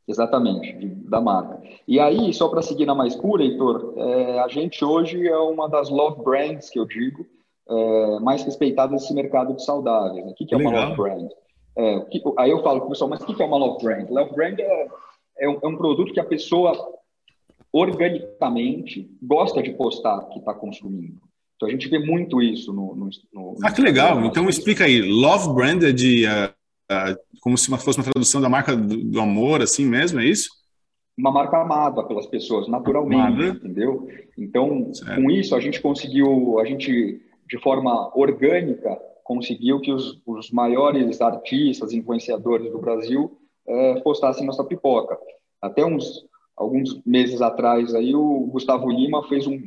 Exatamente, 0.07 0.73
de, 0.73 0.87
da 1.09 1.21
marca. 1.21 1.61
E 1.87 2.01
aí, 2.01 2.33
só 2.33 2.49
para 2.49 2.63
seguir 2.63 2.87
na 2.87 2.95
mais 2.95 3.15
pura, 3.15 3.43
Heitor, 3.43 3.95
é, 3.97 4.41
a 4.41 4.49
gente 4.49 4.85
hoje 4.85 5.27
é 5.27 5.37
uma 5.37 5.69
das 5.69 5.89
love 5.89 6.23
brands, 6.23 6.69
que 6.71 6.79
eu 6.79 6.85
digo, 6.85 7.27
é, 7.69 8.19
mais 8.21 8.43
respeitadas 8.43 9.03
nesse 9.03 9.15
mercado 9.15 9.55
de 9.55 9.65
saudáveis. 9.65 10.25
O 10.27 10.35
que, 10.35 10.47
que 10.47 10.55
é 10.55 10.59
uma 10.59 10.71
love 10.71 10.97
brand? 10.97 11.31
É, 11.77 12.01
que, 12.01 12.23
aí 12.39 12.51
eu 12.51 12.63
falo 12.63 12.81
para 12.81 12.87
o 12.87 12.91
pessoal, 12.91 13.11
mas 13.11 13.21
o 13.23 13.27
que, 13.27 13.35
que 13.35 13.43
é 13.43 13.47
uma 13.47 13.57
love 13.57 13.83
brand? 13.83 14.09
Love 14.11 14.35
brand 14.35 14.59
é, 14.59 14.89
é 15.39 15.49
um, 15.49 15.59
é 15.63 15.67
um 15.69 15.77
produto 15.77 16.13
que 16.13 16.21
a 16.21 16.25
pessoa 16.25 16.73
organicamente 17.73 19.09
gosta 19.23 19.63
de 19.63 19.73
postar 19.73 20.29
que 20.31 20.41
está 20.41 20.53
consumindo. 20.53 21.21
Então 21.61 21.69
a 21.69 21.73
gente 21.73 21.91
vê 21.91 21.99
muito 21.99 22.41
isso 22.41 22.73
no. 22.73 22.97
no, 22.97 23.11
no 23.35 23.55
ah, 23.63 23.71
que 23.71 23.83
legal! 23.83 24.25
Então 24.25 24.49
explica 24.49 24.85
aí. 24.85 25.03
Love 25.03 25.55
brand 25.55 25.83
é 25.83 25.93
de 25.93 26.25
uh, 26.25 27.19
como 27.43 27.59
se 27.59 27.71
fosse 27.77 27.99
uma 27.99 28.11
tradução 28.11 28.41
da 28.41 28.49
marca 28.49 28.75
do, 28.75 28.97
do, 28.97 29.21
amor, 29.21 29.61
assim 29.61 29.85
mesmo, 29.85 30.21
é 30.21 30.25
isso? 30.25 30.49
Uma 31.19 31.31
marca 31.31 31.59
amada 31.59 32.03
pelas 32.05 32.25
pessoas, 32.27 32.67
naturalmente, 32.67 33.43
amada. 33.43 33.49
entendeu? 33.49 34.09
Então, 34.39 34.91
certo. 34.95 35.21
com 35.21 35.31
isso, 35.31 35.55
a 35.55 35.61
gente 35.61 35.83
conseguiu, 35.83 36.59
a 36.59 36.65
gente, 36.65 37.21
de 37.47 37.59
forma 37.59 38.11
orgânica, 38.17 38.99
conseguiu 39.23 39.81
que 39.81 39.93
os, 39.93 40.19
os 40.27 40.51
maiores 40.51 41.21
artistas, 41.21 41.93
influenciadores 41.93 42.73
do 42.73 42.81
Brasil 42.81 43.37
é, 43.69 44.01
postassem 44.01 44.47
nossa 44.47 44.65
pipoca. 44.65 45.19
Até 45.61 45.85
uns 45.85 46.25
alguns 46.57 47.03
meses 47.05 47.43
atrás, 47.43 47.95
aí, 47.95 48.15
o 48.15 48.47
Gustavo 48.51 48.91
Lima 48.91 49.27
fez 49.29 49.47
um 49.47 49.59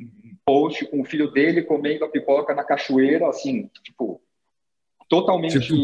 post 0.46 0.86
com 0.86 1.02
o 1.02 1.06
filho 1.06 1.32
dele 1.32 1.64
comendo 1.64 2.06
a 2.06 2.10
pipoca 2.10 2.54
na 2.54 2.64
cachoeira, 2.64 3.28
assim, 3.28 3.70
tipo, 3.84 4.22
totalmente 5.10 5.60
tipo... 5.60 5.76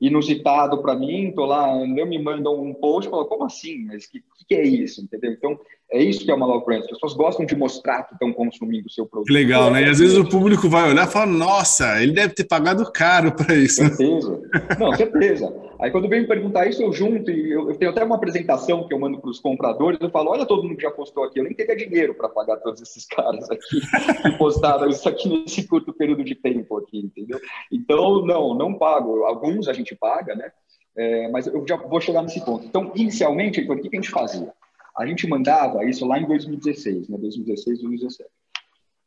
inusitado 0.00 0.80
para 0.82 0.96
mim. 0.96 1.32
Tô 1.32 1.44
lá, 1.44 1.76
eu 1.76 2.06
me 2.06 2.18
mandam 2.18 2.60
um 2.60 2.74
post, 2.74 3.10
falo, 3.10 3.26
como 3.26 3.44
assim? 3.44 3.84
Mas 3.84 4.06
que, 4.06 4.22
que 4.48 4.54
é 4.54 4.62
isso? 4.62 5.02
Entendeu? 5.02 5.32
Então 5.32 5.60
É 5.90 6.02
isso 6.02 6.22
que 6.22 6.30
é 6.30 6.34
uma 6.34 6.46
love 6.46 6.66
brand. 6.66 6.80
As 6.82 6.86
pessoas 6.86 7.14
gostam 7.14 7.46
de 7.46 7.56
mostrar 7.56 8.02
que 8.02 8.12
estão 8.12 8.30
consumindo 8.30 8.86
o 8.86 8.90
seu 8.90 9.06
produto. 9.06 9.28
Que 9.28 9.32
legal, 9.32 9.70
né? 9.70 9.82
E 9.82 9.88
às 9.88 9.98
vezes 9.98 10.18
o 10.18 10.28
público 10.28 10.68
vai 10.68 10.90
olhar 10.90 11.08
e 11.08 11.10
fala, 11.10 11.26
nossa, 11.26 12.02
ele 12.02 12.12
deve 12.12 12.34
ter 12.34 12.44
pagado 12.44 12.90
caro 12.92 13.32
para 13.32 13.54
isso. 13.54 13.76
Certeza. 13.76 14.40
Não, 14.78 14.94
certeza. 14.94 15.54
Aí 15.80 15.90
quando 15.90 16.08
vem 16.08 16.22
me 16.22 16.26
perguntar 16.26 16.66
isso, 16.66 16.82
eu 16.82 16.92
junto, 16.92 17.30
e 17.30 17.52
eu, 17.52 17.70
eu 17.70 17.76
tenho 17.76 17.90
até 17.90 18.04
uma 18.04 18.16
apresentação 18.16 18.86
que 18.86 18.92
eu 18.92 18.98
mando 18.98 19.18
para 19.18 19.30
os 19.30 19.40
compradores, 19.40 19.98
eu 20.00 20.10
falo, 20.10 20.30
olha 20.30 20.44
todo 20.44 20.62
mundo 20.62 20.76
que 20.76 20.82
já 20.82 20.90
postou 20.90 21.24
aqui, 21.24 21.38
eu 21.38 21.44
nem 21.44 21.54
teria 21.54 21.76
dinheiro 21.76 22.14
para 22.14 22.28
pagar 22.28 22.56
todos 22.56 22.82
esses 22.82 23.06
caras 23.06 23.48
aqui 23.50 23.80
que 24.22 24.30
postaram 24.36 24.88
isso 24.88 25.08
aqui 25.08 25.28
nesse 25.28 25.66
curto 25.66 25.92
período 25.94 26.22
de 26.22 26.34
tempo 26.34 26.76
aqui, 26.76 26.98
entendeu? 26.98 27.40
Então, 27.72 28.26
não, 28.26 28.54
não 28.54 28.74
pago. 28.74 29.24
Alguns 29.24 29.68
a 29.68 29.72
gente 29.72 29.94
paga, 29.94 30.34
né? 30.34 30.50
É, 30.96 31.28
mas 31.28 31.46
eu 31.46 31.64
já 31.66 31.76
vou 31.76 32.00
chegar 32.00 32.22
nesse 32.22 32.44
ponto. 32.44 32.66
Então, 32.66 32.92
inicialmente, 32.94 33.60
o 33.60 33.76
que 33.80 33.88
a 33.88 33.96
gente 33.96 34.10
fazia? 34.10 34.52
A 34.98 35.06
gente 35.06 35.26
mandava 35.28 35.84
isso 35.84 36.04
lá 36.06 36.18
em 36.18 36.26
2016, 36.26 37.08
né? 37.08 37.16
2016, 37.18 37.80
2017. 37.80 38.30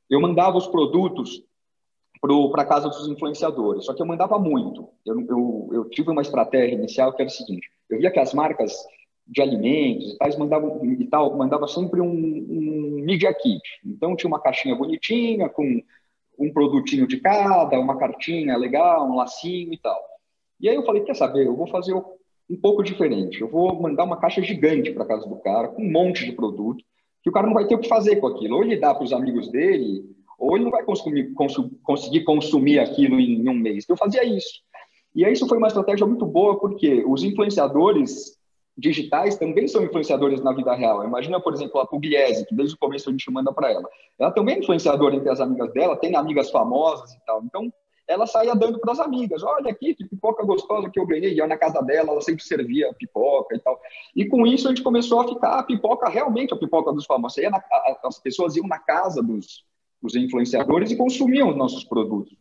Eu 0.10 0.22
mandava 0.22 0.58
os 0.58 0.68
produtos 0.68 1.44
para 2.22 2.62
a 2.62 2.66
casa 2.66 2.88
dos 2.88 3.08
influenciadores, 3.08 3.86
só 3.86 3.94
que 3.94 4.02
eu 4.02 4.06
mandava 4.06 4.38
muito. 4.38 4.88
Eu, 5.06 5.22
eu, 5.22 5.70
eu, 5.74 5.90
tive 5.90 6.12
uma 6.12 6.22
estratégia 6.22 6.76
inicial 6.76 7.14
que 7.14 7.22
era 7.22 7.30
o 7.30 7.34
seguinte: 7.34 7.70
eu 7.90 7.98
via 7.98 8.12
que 8.12 8.20
as 8.20 8.34
marcas 8.34 8.74
de 9.28 9.42
alimentos 9.42 10.14
e 10.14 10.18
tais 10.18 10.38
mandavam 10.38 10.84
e 10.86 11.06
tal 11.06 11.36
mandava 11.38 11.68
sempre 11.68 12.00
um, 12.00 12.08
um 12.10 13.02
media 13.04 13.34
kit. 13.34 13.62
Então 13.86 14.16
tinha 14.16 14.28
uma 14.30 14.42
caixinha 14.42 14.76
bonitinha 14.76 15.50
com 15.50 15.82
um 16.38 16.54
produtinho 16.54 17.08
de 17.08 17.20
cada, 17.20 17.80
uma 17.80 17.98
cartinha 17.98 18.58
legal, 18.58 19.08
um 19.10 19.16
lacinho 19.16 19.74
e 19.74 19.78
tal. 19.78 20.00
E 20.60 20.70
aí 20.70 20.76
eu 20.76 20.86
falei, 20.86 21.04
quer 21.04 21.16
saber, 21.16 21.46
eu 21.46 21.56
vou 21.56 21.68
fazer 21.68 21.94
um 22.52 22.58
pouco 22.58 22.84
diferente. 22.84 23.40
Eu 23.40 23.48
vou 23.48 23.82
mandar 23.82 24.04
uma 24.04 24.18
caixa 24.18 24.42
gigante 24.42 24.92
para 24.92 25.06
casa 25.06 25.28
do 25.28 25.38
cara, 25.38 25.70
com 25.70 25.82
um 25.82 25.92
monte 25.92 26.26
de 26.26 26.34
produto, 26.34 26.84
que 27.24 27.30
o 27.30 27.34
cara 27.34 27.48
não 27.48 27.54
vai 27.54 27.66
ter 27.66 27.76
o 27.76 27.80
que 27.80 27.88
fazer 27.88 28.18
com 28.18 28.28
aquilo. 28.28 28.58
Ou 28.58 28.64
ele 28.64 28.76
dá 28.76 28.94
para 28.94 29.06
os 29.06 29.14
amigos 29.14 29.50
dele, 29.50 30.04
ou 30.38 30.56
ele 30.56 30.66
não 30.66 30.72
vai 30.72 30.84
consumir, 30.84 31.32
conseguir 31.84 32.24
consumir 32.26 32.80
aquilo 32.80 33.20
em 33.20 33.48
um 33.48 33.54
mês. 33.54 33.86
Eu 33.88 33.96
fazia 33.96 34.24
isso. 34.26 34.60
E 35.16 35.24
isso 35.24 35.48
foi 35.48 35.58
uma 35.58 35.68
estratégia 35.68 36.06
muito 36.06 36.26
boa, 36.26 36.60
porque 36.60 37.04
os 37.08 37.24
influenciadores 37.24 38.38
digitais 38.78 39.38
também 39.38 39.68
são 39.68 39.84
influenciadores 39.84 40.42
na 40.42 40.54
vida 40.54 40.74
real. 40.74 41.06
Imagina, 41.06 41.40
por 41.40 41.54
exemplo, 41.54 41.80
a 41.80 41.86
Pugliese, 41.86 42.46
que 42.46 42.56
desde 42.56 42.76
o 42.76 42.80
começo 42.80 43.10
a 43.10 43.12
gente 43.12 43.30
manda 43.32 43.54
para 43.54 43.72
ela. 43.72 43.88
Ela 44.20 44.32
também 44.32 44.56
é 44.56 44.60
influenciadora 44.60 45.16
entre 45.16 45.30
as 45.30 45.40
amigas 45.40 45.72
dela, 45.74 45.96
tem 45.96 46.16
amigas 46.16 46.50
famosas 46.50 47.12
e 47.14 47.26
tal. 47.26 47.44
Então, 47.44 47.72
ela 48.12 48.28
saía 48.28 48.54
dando 48.54 48.80
para 48.80 48.92
as 48.92 49.00
amigas: 49.00 49.42
olha 49.44 49.72
aqui, 49.72 49.96
que 49.96 50.06
pipoca 50.06 50.44
gostosa 50.44 50.90
que 50.90 51.00
eu 51.00 51.06
ganhei. 51.06 51.34
E 51.34 51.38
eu, 51.38 51.48
na 51.48 51.58
casa 51.58 51.82
dela, 51.82 52.12
ela 52.12 52.22
sempre 52.22 52.44
servia 52.44 52.94
pipoca 52.94 53.56
e 53.56 53.60
tal. 53.60 53.80
E 54.16 54.26
com 54.26 54.46
isso 54.46 54.68
a 54.68 54.72
gente 54.72 54.84
começou 54.84 55.22
a 55.22 55.28
ficar 55.28 55.60
a 55.60 55.64
pipoca, 55.64 56.10
realmente 56.10 56.54
a 56.54 56.58
pipoca 56.58 56.92
dos 56.92 57.06
famosos. 57.06 57.42
Na, 57.50 57.62
as 58.04 58.20
pessoas 58.20 58.56
iam 58.56 58.68
na 58.68 58.80
casa 58.80 59.24
dos, 59.24 59.64
os 60.02 60.16
influenciadores 60.16 60.92
e 60.92 60.96
consumiam 60.96 61.50
os 61.50 61.56
nossos 61.56 61.84
produtos. 61.84 62.36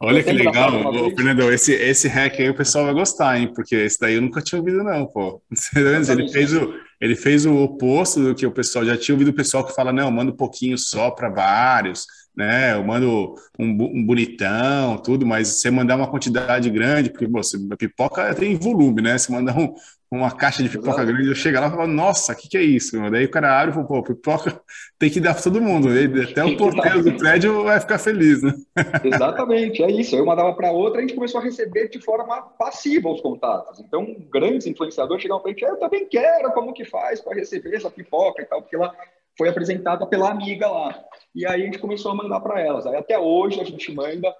Olha 0.00 0.22
que 0.22 0.32
legal, 0.32 0.70
Ô, 0.86 1.10
Fernando, 1.10 1.52
esse, 1.52 1.72
esse 1.72 2.08
hack 2.08 2.40
aí 2.40 2.50
o 2.50 2.56
pessoal 2.56 2.86
vai 2.86 2.94
gostar, 2.94 3.38
hein? 3.38 3.52
Porque 3.54 3.76
esse 3.76 3.98
daí 4.00 4.14
eu 4.14 4.22
nunca 4.22 4.42
tinha 4.42 4.58
ouvido, 4.58 4.82
não, 4.82 5.06
pô. 5.06 5.40
Ele 5.76 6.28
fez, 6.28 6.52
o, 6.52 6.74
ele 7.00 7.16
fez 7.16 7.46
o 7.46 7.56
oposto 7.56 8.20
do 8.20 8.34
que 8.34 8.46
o 8.46 8.50
pessoal 8.50 8.84
já 8.84 8.96
tinha 8.96 9.14
ouvido 9.14 9.28
o 9.28 9.34
pessoal 9.34 9.64
que 9.64 9.74
fala, 9.74 9.92
não, 9.92 10.10
manda 10.10 10.32
um 10.32 10.36
pouquinho 10.36 10.76
só 10.76 11.10
para 11.10 11.30
vários 11.30 12.06
né? 12.36 12.74
Eu 12.74 12.84
mando 12.84 13.34
um, 13.58 13.70
um, 13.70 14.04
bonitão, 14.04 14.98
tudo, 14.98 15.24
mas 15.24 15.48
você 15.48 15.70
mandar 15.70 15.96
uma 15.96 16.10
quantidade 16.10 16.68
grande, 16.70 17.10
porque 17.10 17.26
você, 17.26 17.56
a 17.70 17.76
pipoca 17.76 18.34
tem 18.34 18.56
volume, 18.56 19.02
né? 19.02 19.16
Se 19.16 19.30
mandar 19.30 19.56
um, 19.56 19.74
uma 20.10 20.30
caixa 20.30 20.62
de 20.62 20.68
pipoca 20.68 20.90
Exato. 20.90 21.06
grande, 21.06 21.28
eu 21.28 21.34
chego 21.34 21.60
lá 21.60 21.68
e 21.68 21.70
falo, 21.70 21.86
nossa, 21.86 22.32
o 22.32 22.36
que, 22.36 22.48
que 22.48 22.56
é 22.56 22.62
isso? 22.62 22.98
Daí 23.10 23.24
o 23.24 23.30
cara 23.30 23.60
abre 23.60 23.70
e 23.70 23.74
fala, 23.74 23.86
pô, 23.86 24.02
pipoca 24.02 24.60
tem 24.98 25.10
que 25.10 25.20
dar 25.20 25.34
para 25.34 25.42
todo 25.42 25.60
mundo, 25.60 25.88
até 26.22 26.44
o 26.44 26.56
porteiro 26.58 27.02
do 27.02 27.16
prédio 27.16 27.64
vai 27.64 27.80
ficar 27.80 27.98
feliz, 27.98 28.42
né? 28.42 28.52
Exatamente, 29.04 29.82
é 29.82 29.90
isso. 29.90 30.16
Eu 30.16 30.26
mandava 30.26 30.52
para 30.54 30.72
outra, 30.72 30.98
a 30.98 31.00
gente 31.02 31.14
começou 31.14 31.40
a 31.40 31.44
receber 31.44 31.88
de 31.88 32.00
forma 32.00 32.42
passiva 32.58 33.08
os 33.08 33.20
contatos. 33.20 33.80
Então, 33.80 34.16
grandes 34.30 34.66
influenciadores 34.66 35.22
chegavam 35.22 35.42
para 35.42 35.50
a 35.50 35.54
gente, 35.54 35.64
eu 35.64 35.76
também 35.76 36.06
quero, 36.06 36.52
como 36.52 36.72
que 36.72 36.84
faz 36.84 37.20
para 37.20 37.34
receber 37.34 37.74
essa 37.76 37.90
pipoca 37.90 38.42
e 38.42 38.46
tal, 38.46 38.62
porque 38.62 38.76
lá 38.76 38.92
foi 39.36 39.48
apresentada 39.48 40.06
pela 40.06 40.30
amiga 40.30 40.68
lá. 40.68 41.04
E 41.34 41.46
aí 41.46 41.62
a 41.62 41.64
gente 41.64 41.78
começou 41.78 42.12
a 42.12 42.14
mandar 42.14 42.40
para 42.40 42.60
elas. 42.60 42.86
Aí 42.86 42.96
até 42.96 43.18
hoje 43.18 43.60
a 43.60 43.64
gente 43.64 43.92
manda 43.92 44.32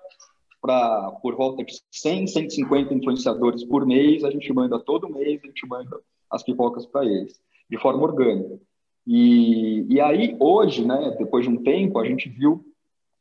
para 0.61 1.11
por 1.21 1.37
volta 1.37 1.63
de 1.63 1.75
100, 1.91 2.27
150 2.29 2.95
influenciadores 2.95 3.65
por 3.65 3.85
mês, 3.85 4.25
a 4.25 4.31
gente 4.31 4.51
manda 4.53 4.79
todo 4.79 5.13
mês, 5.13 5.41
a 5.43 5.47
gente 5.47 5.67
manda 5.67 6.01
as 6.31 6.43
pipocas 6.43 6.87
para 6.87 7.05
eles, 7.05 7.39
de 7.69 7.79
forma 7.79 8.03
orgânica. 8.03 8.59
E, 9.07 9.85
e 9.91 10.01
aí 10.01 10.35
hoje, 10.41 10.85
né, 10.87 11.15
depois 11.19 11.45
de 11.45 11.51
um 11.51 11.63
tempo, 11.63 11.99
a 11.99 12.07
gente 12.07 12.31
viu 12.31 12.65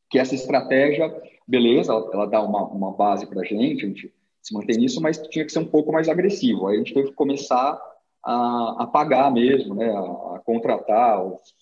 que 0.08 0.18
essa 0.18 0.34
estratégia, 0.34 1.14
beleza, 1.46 1.92
ela, 1.92 2.10
ela 2.14 2.26
dá 2.26 2.40
uma, 2.40 2.64
uma 2.66 2.92
base 2.92 3.26
para 3.26 3.42
a 3.42 3.44
gente, 3.44 3.84
a 3.84 3.88
gente 3.88 4.12
se 4.40 4.54
mantém 4.54 4.78
nisso, 4.78 5.02
mas 5.02 5.18
tinha 5.28 5.44
que 5.44 5.52
ser 5.52 5.58
um 5.58 5.66
pouco 5.66 5.92
mais 5.92 6.08
agressivo. 6.08 6.66
Aí 6.66 6.76
a 6.76 6.78
gente 6.78 6.94
teve 6.94 7.08
que 7.08 7.14
começar 7.14 7.78
a, 8.24 8.84
a 8.84 8.86
pagar 8.86 9.30
mesmo, 9.30 9.74
né, 9.74 9.90
a, 9.90 10.36
a 10.36 10.42
contratar 10.44 11.22
os, 11.22 11.54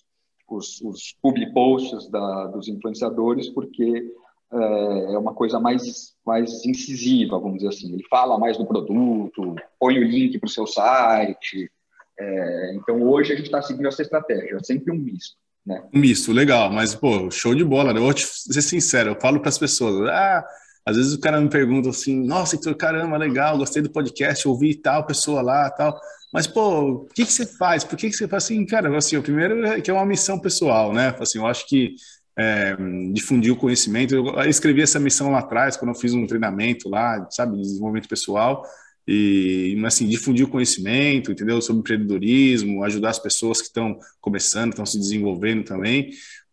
os, 0.47 0.81
os 0.81 1.15
public 1.21 1.53
posts 1.53 2.09
da, 2.09 2.47
dos 2.47 2.67
influenciadores, 2.67 3.49
porque 3.49 4.05
é, 4.53 5.13
é 5.13 5.17
uma 5.17 5.33
coisa 5.33 5.59
mais, 5.59 6.13
mais 6.25 6.65
incisiva, 6.65 7.39
vamos 7.39 7.57
dizer 7.57 7.69
assim. 7.69 7.93
Ele 7.93 8.03
fala 8.09 8.37
mais 8.37 8.57
do 8.57 8.65
produto, 8.65 9.55
põe 9.79 9.97
o 9.97 10.03
link 10.03 10.37
para 10.39 10.47
o 10.47 10.51
seu 10.51 10.67
site. 10.67 11.71
É, 12.19 12.75
então, 12.75 13.01
hoje 13.01 13.33
a 13.33 13.35
gente 13.35 13.45
está 13.45 13.61
seguindo 13.61 13.87
essa 13.87 14.01
estratégia, 14.01 14.55
é 14.55 14.63
sempre 14.63 14.91
um 14.91 14.97
misto. 14.97 15.35
Né? 15.65 15.81
Um 15.93 15.99
misto, 15.99 16.31
legal, 16.31 16.71
mas, 16.71 16.93
pô, 16.93 17.31
show 17.31 17.55
de 17.55 17.63
bola. 17.63 17.93
Né? 17.93 17.99
Eu 17.99 18.03
vou 18.03 18.13
te 18.13 18.25
ser 18.25 18.61
sincero, 18.61 19.11
eu 19.11 19.19
falo 19.19 19.39
para 19.39 19.49
as 19.49 19.57
pessoas, 19.57 20.09
ah, 20.09 20.45
às 20.85 20.97
vezes 20.97 21.13
o 21.13 21.19
cara 21.19 21.39
me 21.39 21.49
pergunta 21.49 21.89
assim, 21.89 22.25
nossa, 22.25 22.55
então, 22.55 22.73
caramba, 22.73 23.17
legal, 23.17 23.57
gostei 23.57 23.81
do 23.81 23.89
podcast, 23.89 24.47
ouvi 24.47 24.75
tal 24.75 25.05
pessoa 25.05 25.41
lá, 25.41 25.69
tal. 25.71 25.97
Mas, 26.33 26.47
pô, 26.47 26.79
o 26.81 27.05
que, 27.13 27.25
que 27.25 27.31
você 27.31 27.45
faz? 27.45 27.83
Por 27.83 27.95
que, 27.95 28.09
que 28.09 28.15
você 28.15 28.27
faz 28.27 28.45
assim? 28.45 28.65
Cara, 28.65 28.97
assim, 28.97 29.15
o 29.15 29.21
primeiro 29.21 29.63
é 29.65 29.79
que 29.79 29.91
é 29.91 29.93
uma 29.93 30.05
missão 30.05 30.39
pessoal, 30.39 30.91
né? 30.91 31.15
Assim, 31.19 31.37
eu 31.37 31.45
acho 31.45 31.67
que 31.67 31.95
é, 32.35 32.75
difundir 33.13 33.53
o 33.53 33.55
conhecimento. 33.55 34.15
Eu 34.15 34.49
escrevi 34.49 34.81
essa 34.81 34.99
missão 34.99 35.31
lá 35.31 35.39
atrás, 35.39 35.77
quando 35.77 35.89
eu 35.89 35.99
fiz 35.99 36.13
um 36.15 36.25
treinamento 36.25 36.89
lá, 36.89 37.27
sabe, 37.29 37.57
de 37.57 37.61
desenvolvimento 37.61 38.09
pessoal. 38.09 38.63
E, 39.07 39.79
assim, 39.85 40.07
difundir 40.07 40.45
o 40.45 40.49
conhecimento, 40.49 41.31
entendeu? 41.31 41.61
Sobre 41.61 41.81
empreendedorismo, 41.81 42.83
ajudar 42.83 43.11
as 43.11 43.19
pessoas 43.19 43.59
que 43.61 43.67
estão 43.67 43.99
começando, 44.19 44.71
estão 44.71 44.87
se 44.87 44.97
desenvolvendo 44.97 45.63
também. 45.63 46.09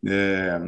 É, 0.07 0.61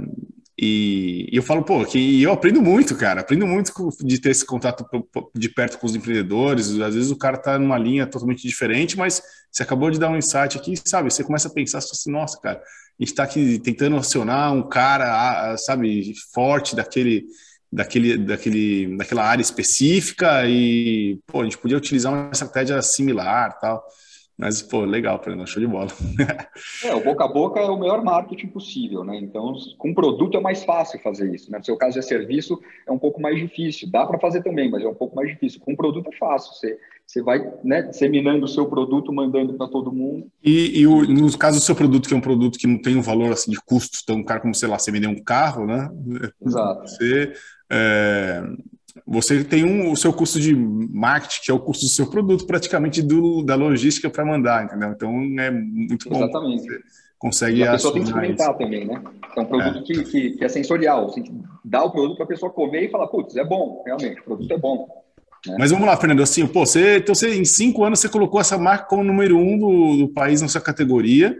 e, 0.64 1.28
e, 1.32 1.36
eu 1.36 1.42
falo, 1.42 1.64
pô, 1.64 1.84
que 1.84 2.22
eu 2.22 2.30
aprendo 2.30 2.62
muito, 2.62 2.94
cara, 2.94 3.22
aprendo 3.22 3.48
muito 3.48 3.72
de 4.00 4.20
ter 4.20 4.30
esse 4.30 4.46
contato 4.46 4.86
de 5.34 5.48
perto 5.48 5.76
com 5.76 5.86
os 5.86 5.96
empreendedores. 5.96 6.78
Às 6.80 6.94
vezes 6.94 7.10
o 7.10 7.16
cara 7.16 7.36
tá 7.36 7.58
numa 7.58 7.76
linha 7.76 8.06
totalmente 8.06 8.46
diferente, 8.46 8.96
mas 8.96 9.20
você 9.50 9.64
acabou 9.64 9.90
de 9.90 9.98
dar 9.98 10.08
um 10.08 10.16
insight 10.16 10.56
aqui, 10.56 10.74
sabe? 10.84 11.12
Você 11.12 11.24
começa 11.24 11.48
a 11.48 11.52
pensar 11.52 11.78
assim, 11.78 12.12
nossa, 12.12 12.40
cara, 12.40 12.58
a 12.58 13.02
gente 13.02 13.10
está 13.10 13.24
aqui 13.24 13.58
tentando 13.58 13.96
acionar 13.96 14.52
um 14.52 14.62
cara, 14.62 15.56
sabe, 15.56 16.14
forte 16.32 16.76
daquele, 16.76 17.26
daquele, 17.72 18.16
daquele, 18.18 18.96
daquela 18.96 19.24
área 19.24 19.42
específica 19.42 20.46
e, 20.46 21.18
pô, 21.26 21.40
a 21.40 21.44
gente 21.44 21.58
podia 21.58 21.76
utilizar 21.76 22.12
uma 22.12 22.30
estratégia 22.30 22.80
similar, 22.82 23.58
tal. 23.58 23.84
Mas, 24.36 24.62
pô, 24.62 24.84
legal, 24.84 25.22
Fernando, 25.22 25.46
show 25.46 25.60
de 25.60 25.68
bola. 25.68 25.88
é, 26.84 26.94
o 26.94 27.02
boca 27.02 27.24
a 27.24 27.28
boca 27.28 27.60
é 27.60 27.66
o 27.66 27.78
melhor 27.78 28.02
marketing 28.02 28.48
possível, 28.48 29.04
né? 29.04 29.16
Então, 29.16 29.54
com 29.78 29.94
produto 29.94 30.36
é 30.36 30.40
mais 30.40 30.64
fácil 30.64 30.98
fazer 31.00 31.32
isso, 31.34 31.50
né? 31.50 31.58
No 31.58 31.64
seu 31.64 31.76
caso 31.76 31.98
é 31.98 32.02
serviço, 32.02 32.60
é 32.86 32.90
um 32.90 32.98
pouco 32.98 33.20
mais 33.20 33.38
difícil. 33.38 33.90
Dá 33.90 34.06
para 34.06 34.18
fazer 34.18 34.42
também, 34.42 34.70
mas 34.70 34.82
é 34.82 34.88
um 34.88 34.94
pouco 34.94 35.14
mais 35.14 35.28
difícil. 35.28 35.60
Com 35.60 35.76
produto 35.76 36.08
é 36.12 36.16
fácil. 36.16 36.54
Você, 36.54 36.78
você 37.06 37.22
vai 37.22 37.38
né, 37.62 37.82
disseminando 37.82 38.44
o 38.44 38.48
seu 38.48 38.66
produto, 38.66 39.12
mandando 39.12 39.54
para 39.54 39.68
todo 39.68 39.92
mundo. 39.92 40.26
E, 40.42 40.80
e 40.80 40.86
o, 40.86 41.06
no 41.06 41.38
caso 41.38 41.58
do 41.58 41.64
seu 41.64 41.74
produto, 41.74 42.08
que 42.08 42.14
é 42.14 42.16
um 42.16 42.20
produto 42.20 42.58
que 42.58 42.66
não 42.66 42.80
tem 42.80 42.96
um 42.96 43.02
valor 43.02 43.32
assim, 43.32 43.50
de 43.50 43.60
custos, 43.60 44.00
então 44.02 44.16
um 44.16 44.24
cara 44.24 44.40
como, 44.40 44.54
sei 44.54 44.68
lá, 44.68 44.78
você 44.78 44.90
vender 44.90 45.08
um 45.08 45.22
carro, 45.22 45.66
né? 45.66 45.90
Exato. 46.40 46.88
Você... 46.88 47.32
É 47.70 48.42
você 49.06 49.42
tem 49.42 49.64
um, 49.64 49.90
o 49.90 49.96
seu 49.96 50.12
custo 50.12 50.38
de 50.38 50.54
marketing, 50.54 51.42
que 51.42 51.50
é 51.50 51.54
o 51.54 51.60
custo 51.60 51.86
do 51.86 51.90
seu 51.90 52.06
produto, 52.08 52.46
praticamente 52.46 53.02
do, 53.02 53.42
da 53.42 53.54
logística 53.54 54.10
para 54.10 54.24
mandar, 54.24 54.64
entendeu? 54.64 54.90
Então 54.90 55.10
é 55.40 55.50
muito 55.50 56.08
bom. 56.08 56.16
Exatamente. 56.16 56.62
Você 56.62 56.80
consegue 57.18 57.58
e 57.58 57.66
a 57.66 57.72
pessoa 57.72 57.92
tem 57.94 58.02
que 58.02 58.08
experimentar 58.08 58.50
isso. 58.50 58.58
também, 58.58 58.86
né? 58.86 59.02
É 59.36 59.40
um 59.40 59.44
produto 59.46 59.78
é. 59.78 59.82
Que, 59.82 60.04
que, 60.04 60.30
que, 60.32 60.44
é 60.44 60.48
sensorial. 60.48 61.08
Você 61.08 61.22
que 61.22 61.32
dar 61.64 61.84
o 61.84 61.90
produto 61.90 62.16
para 62.16 62.24
a 62.24 62.28
pessoa 62.28 62.52
comer 62.52 62.84
e 62.84 62.90
falar, 62.90 63.06
putz, 63.06 63.36
é 63.36 63.44
bom, 63.44 63.82
realmente, 63.86 64.20
o 64.20 64.24
produto 64.24 64.52
é 64.52 64.58
bom. 64.58 64.88
Né? 65.46 65.56
Mas 65.58 65.70
vamos 65.70 65.86
lá, 65.86 65.96
Fernando, 65.96 66.22
assim, 66.22 66.46
pô, 66.46 66.66
você, 66.66 66.98
então 66.98 67.14
você, 67.14 67.34
em 67.34 67.44
cinco 67.44 67.84
anos 67.84 68.00
você 68.00 68.08
colocou 68.08 68.40
essa 68.40 68.58
marca 68.58 68.86
como 68.86 69.02
número 69.02 69.38
um 69.38 69.58
do, 69.58 69.96
do 69.98 70.08
país 70.08 70.40
na 70.40 70.48
sua 70.48 70.60
categoria, 70.60 71.36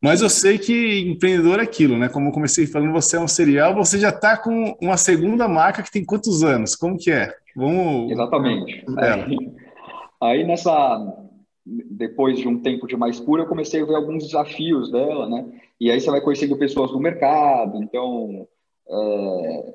mas 0.00 0.22
eu 0.22 0.28
sei 0.28 0.58
que 0.58 1.00
empreendedor 1.00 1.58
é 1.58 1.62
aquilo, 1.62 1.98
né? 1.98 2.08
Como 2.08 2.28
eu 2.28 2.32
comecei 2.32 2.66
falando, 2.66 2.92
você 2.92 3.16
é 3.16 3.20
um 3.20 3.26
serial, 3.26 3.74
você 3.74 3.98
já 3.98 4.10
está 4.10 4.36
com 4.36 4.76
uma 4.80 4.96
segunda 4.96 5.48
marca 5.48 5.82
que 5.82 5.90
tem 5.90 6.04
quantos 6.04 6.44
anos? 6.44 6.76
Como 6.76 6.96
que 6.96 7.10
é? 7.10 7.34
Vamos. 7.56 8.12
Exatamente. 8.12 8.84
Aí, 8.96 9.36
aí, 10.20 10.44
nessa, 10.44 11.04
depois 11.66 12.38
de 12.38 12.46
um 12.46 12.60
tempo 12.60 12.86
de 12.86 12.96
mais 12.96 13.18
pura, 13.18 13.42
eu 13.42 13.48
comecei 13.48 13.82
a 13.82 13.84
ver 13.84 13.96
alguns 13.96 14.24
desafios 14.24 14.90
dela, 14.92 15.28
né? 15.28 15.44
E 15.80 15.90
aí 15.90 16.00
você 16.00 16.10
vai 16.10 16.20
conhecendo 16.20 16.56
pessoas 16.56 16.92
do 16.92 17.00
mercado, 17.00 17.82
então. 17.82 18.46
É, 18.88 19.74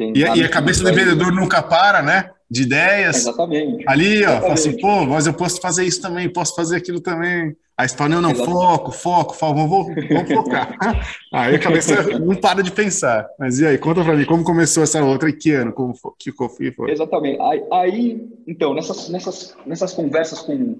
e, 0.00 0.20
e, 0.20 0.44
a 0.44 0.48
cabeça 0.48 0.82
do 0.82 0.94
vendedor 0.94 1.32
nunca 1.32 1.62
para, 1.62 2.02
né? 2.02 2.30
De 2.50 2.62
ideias. 2.62 3.16
Exatamente. 3.16 3.84
Ali, 3.86 4.24
ó, 4.24 4.40
fala 4.40 4.54
assim, 4.54 4.76
pô, 4.78 5.04
mas 5.06 5.26
eu 5.26 5.34
posso 5.34 5.60
fazer 5.60 5.84
isso 5.84 6.00
também, 6.00 6.28
posso 6.28 6.54
fazer 6.54 6.76
aquilo 6.76 7.00
também. 7.00 7.56
Aí 7.76 7.88
você 7.88 7.96
fala, 7.96 8.10
não, 8.10 8.22
não, 8.22 8.30
Exatamente. 8.30 8.62
foco, 8.62 8.92
foco, 8.92 9.34
foco, 9.34 9.54
vamos, 9.54 9.94
vamos 10.08 10.32
focar. 10.32 10.78
aí 11.32 11.56
a 11.56 11.58
cabeça 11.58 12.18
não 12.20 12.36
para 12.36 12.62
de 12.62 12.70
pensar. 12.70 13.26
Mas 13.38 13.58
e 13.58 13.66
aí, 13.66 13.78
conta 13.78 14.04
pra 14.04 14.14
mim, 14.14 14.24
como 14.24 14.44
começou 14.44 14.84
essa 14.84 15.02
outra 15.02 15.28
e 15.28 15.32
que 15.32 15.50
ano? 15.50 15.72
Como 15.72 15.92
foi, 15.94 16.12
que 16.18 16.32
foi? 16.72 16.92
Exatamente. 16.92 17.40
Aí, 17.40 17.64
aí, 17.72 18.28
então, 18.46 18.74
nessas, 18.74 19.08
nessas, 19.08 19.56
nessas 19.66 19.92
conversas 19.92 20.40
com, 20.40 20.76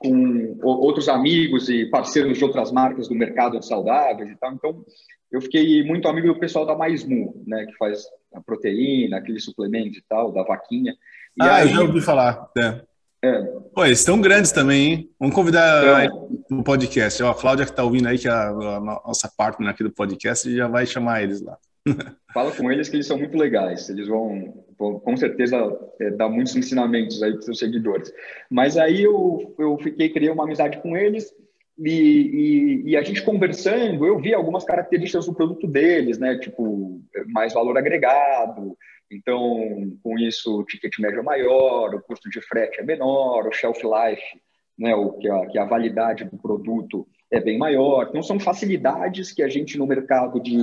com 0.00 0.58
outros 0.62 1.10
amigos 1.10 1.68
e 1.68 1.84
parceiros 1.84 2.38
de 2.38 2.44
outras 2.44 2.72
marcas 2.72 3.06
do 3.06 3.14
mercado 3.14 3.62
saudáveis 3.62 4.30
e 4.30 4.36
tal. 4.36 4.52
Então, 4.54 4.84
eu 5.30 5.42
fiquei 5.42 5.84
muito 5.84 6.08
amigo 6.08 6.28
do 6.28 6.40
pessoal 6.40 6.64
da 6.64 6.74
Mais 6.74 7.04
Mu, 7.04 7.44
né, 7.46 7.66
que 7.66 7.76
faz 7.76 8.04
a 8.34 8.40
proteína, 8.40 9.18
aquele 9.18 9.38
suplemento 9.38 9.98
e 9.98 10.02
tal, 10.08 10.32
da 10.32 10.42
vaquinha. 10.42 10.92
E 11.38 11.42
ah, 11.42 11.56
aí, 11.56 11.68
eu 11.68 11.74
já 11.74 11.80
ouvi 11.82 12.00
falar. 12.00 12.50
É. 12.58 12.80
É. 13.22 13.42
Pô, 13.74 13.84
eles 13.84 13.98
estão 13.98 14.18
grandes 14.18 14.50
também, 14.50 14.92
hein? 14.92 15.10
Vamos 15.20 15.34
convidar 15.34 16.06
então, 16.06 16.40
no 16.48 16.64
podcast. 16.64 17.22
Ó, 17.22 17.30
a 17.30 17.34
Cláudia 17.34 17.66
que 17.66 17.70
está 17.70 17.84
ouvindo 17.84 18.08
aí, 18.08 18.18
que 18.18 18.26
é 18.26 18.30
a, 18.30 18.48
a, 18.48 18.80
nossa 18.80 19.30
partner 19.36 19.68
aqui 19.68 19.82
do 19.82 19.92
podcast, 19.92 20.50
já 20.56 20.66
vai 20.66 20.86
chamar 20.86 21.22
eles 21.22 21.42
lá. 21.42 21.58
Fala 22.32 22.50
com 22.52 22.72
eles 22.72 22.88
que 22.88 22.96
eles 22.96 23.06
são 23.06 23.18
muito 23.18 23.36
legais. 23.36 23.90
Eles 23.90 24.08
vão 24.08 24.64
com 24.80 25.16
certeza, 25.16 25.56
é, 26.00 26.10
dar 26.10 26.28
muitos 26.30 26.56
ensinamentos 26.56 27.22
aí 27.22 27.32
para 27.32 27.42
seus 27.42 27.58
seguidores. 27.58 28.10
Mas 28.50 28.78
aí 28.78 29.02
eu, 29.02 29.54
eu 29.58 29.76
fiquei, 29.78 30.08
criei 30.08 30.30
uma 30.30 30.44
amizade 30.44 30.80
com 30.80 30.96
eles 30.96 31.34
e, 31.78 31.90
e, 31.90 32.90
e, 32.90 32.96
a 32.96 33.02
gente 33.02 33.22
conversando, 33.22 34.06
eu 34.06 34.18
vi 34.18 34.34
algumas 34.34 34.64
características 34.64 35.26
do 35.26 35.34
produto 35.34 35.66
deles, 35.66 36.18
né? 36.18 36.38
Tipo, 36.38 37.00
mais 37.28 37.52
valor 37.52 37.76
agregado. 37.76 38.76
Então, 39.10 39.96
com 40.02 40.18
isso, 40.18 40.60
o 40.60 40.64
ticket 40.64 40.98
médio 40.98 41.20
é 41.20 41.22
maior, 41.22 41.94
o 41.94 42.02
custo 42.02 42.30
de 42.30 42.40
frete 42.40 42.80
é 42.80 42.84
menor, 42.84 43.46
o 43.46 43.52
shelf 43.52 43.82
life, 43.82 44.40
né? 44.78 44.94
O 44.94 45.12
que 45.12 45.28
a, 45.28 45.46
que 45.46 45.58
a 45.58 45.64
validade 45.64 46.24
do 46.24 46.38
produto 46.38 47.06
é 47.30 47.40
bem 47.40 47.58
maior. 47.58 48.08
Então, 48.08 48.22
são 48.22 48.40
facilidades 48.40 49.32
que 49.32 49.42
a 49.42 49.48
gente 49.48 49.78
no 49.78 49.86
mercado 49.86 50.40
de, 50.40 50.56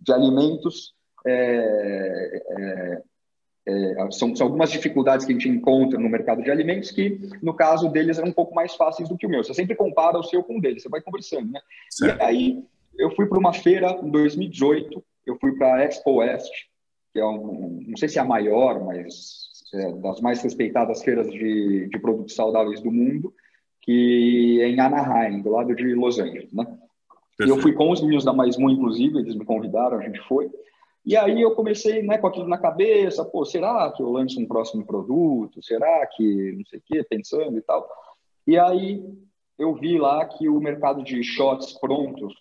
de 0.00 0.12
alimentos 0.12 0.94
é, 1.26 2.42
é, 2.48 3.02
é, 3.66 4.10
são, 4.10 4.34
são, 4.36 4.46
algumas 4.46 4.70
dificuldades 4.70 5.24
que 5.24 5.32
a 5.32 5.34
gente 5.34 5.48
encontra 5.48 5.98
no 5.98 6.08
mercado 6.08 6.42
de 6.42 6.50
alimentos 6.50 6.90
que, 6.90 7.18
no 7.42 7.54
caso 7.54 7.88
deles, 7.88 8.18
é 8.18 8.24
um 8.24 8.32
pouco 8.32 8.54
mais 8.54 8.74
fáceis 8.74 9.08
do 9.08 9.16
que 9.16 9.26
o 9.26 9.28
meu. 9.28 9.42
Você 9.42 9.54
sempre 9.54 9.74
compara 9.74 10.18
o 10.18 10.22
seu 10.22 10.42
com 10.42 10.58
o 10.58 10.60
dele, 10.60 10.80
você 10.80 10.88
vai 10.88 11.00
conversando, 11.00 11.50
né? 11.50 11.60
Certo. 11.90 12.20
E 12.20 12.22
aí, 12.22 12.64
eu 12.98 13.10
fui 13.14 13.26
para 13.26 13.38
uma 13.38 13.52
feira 13.52 13.98
em 14.02 14.10
2018, 14.10 15.02
eu 15.26 15.36
fui 15.40 15.56
para 15.56 15.76
a 15.76 15.84
Expo 15.84 16.16
West, 16.16 16.52
que 17.12 17.20
é 17.20 17.24
um, 17.24 17.82
não 17.86 17.96
sei 17.96 18.08
se 18.08 18.18
é 18.18 18.22
a 18.22 18.24
maior, 18.24 18.84
mas 18.84 19.48
é 19.74 19.92
das 19.92 20.20
mais 20.20 20.42
respeitadas 20.42 21.02
feiras 21.02 21.30
de, 21.30 21.88
de 21.88 21.98
produtos 21.98 22.34
saudáveis 22.34 22.80
do 22.80 22.92
mundo, 22.92 23.32
que 23.80 24.60
é 24.62 24.68
em 24.68 24.78
Anaheim, 24.78 25.42
do 25.42 25.50
lado 25.50 25.74
de 25.74 25.94
Los 25.94 26.18
Angeles, 26.18 26.52
né? 26.52 26.66
E 27.40 27.48
eu 27.48 27.58
fui 27.58 27.72
com 27.72 27.90
os 27.90 28.00
meninos 28.00 28.24
da 28.24 28.32
Mais 28.32 28.56
Mu, 28.56 28.70
inclusive, 28.70 29.18
eles 29.18 29.34
me 29.34 29.44
convidaram, 29.44 29.98
a 29.98 30.02
gente 30.02 30.20
foi. 30.20 30.48
E 31.04 31.16
aí 31.16 31.42
eu 31.42 31.54
comecei 31.54 32.02
né, 32.02 32.16
com 32.16 32.26
aquilo 32.26 32.48
na 32.48 32.56
cabeça, 32.56 33.24
pô, 33.24 33.44
será 33.44 33.92
que 33.92 34.02
eu 34.02 34.10
lanço 34.10 34.40
um 34.40 34.46
próximo 34.46 34.86
produto? 34.86 35.62
Será 35.62 36.06
que 36.06 36.52
não 36.52 36.64
sei 36.64 36.78
o 36.78 36.82
quê, 36.84 37.04
pensando 37.08 37.58
e 37.58 37.62
tal. 37.62 37.86
E 38.46 38.58
aí 38.58 39.04
eu 39.58 39.74
vi 39.74 39.98
lá 39.98 40.24
que 40.26 40.48
o 40.48 40.60
mercado 40.60 41.02
de 41.02 41.22
shots 41.22 41.72
prontos 41.78 42.34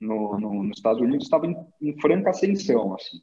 no, 0.00 0.38
no, 0.38 0.62
nos 0.64 0.78
Estados 0.78 1.00
Unidos 1.00 1.24
estava 1.24 1.46
em, 1.46 1.56
em, 1.80 1.98
franca 2.00 2.30
ascensão, 2.30 2.94
assim. 2.94 3.20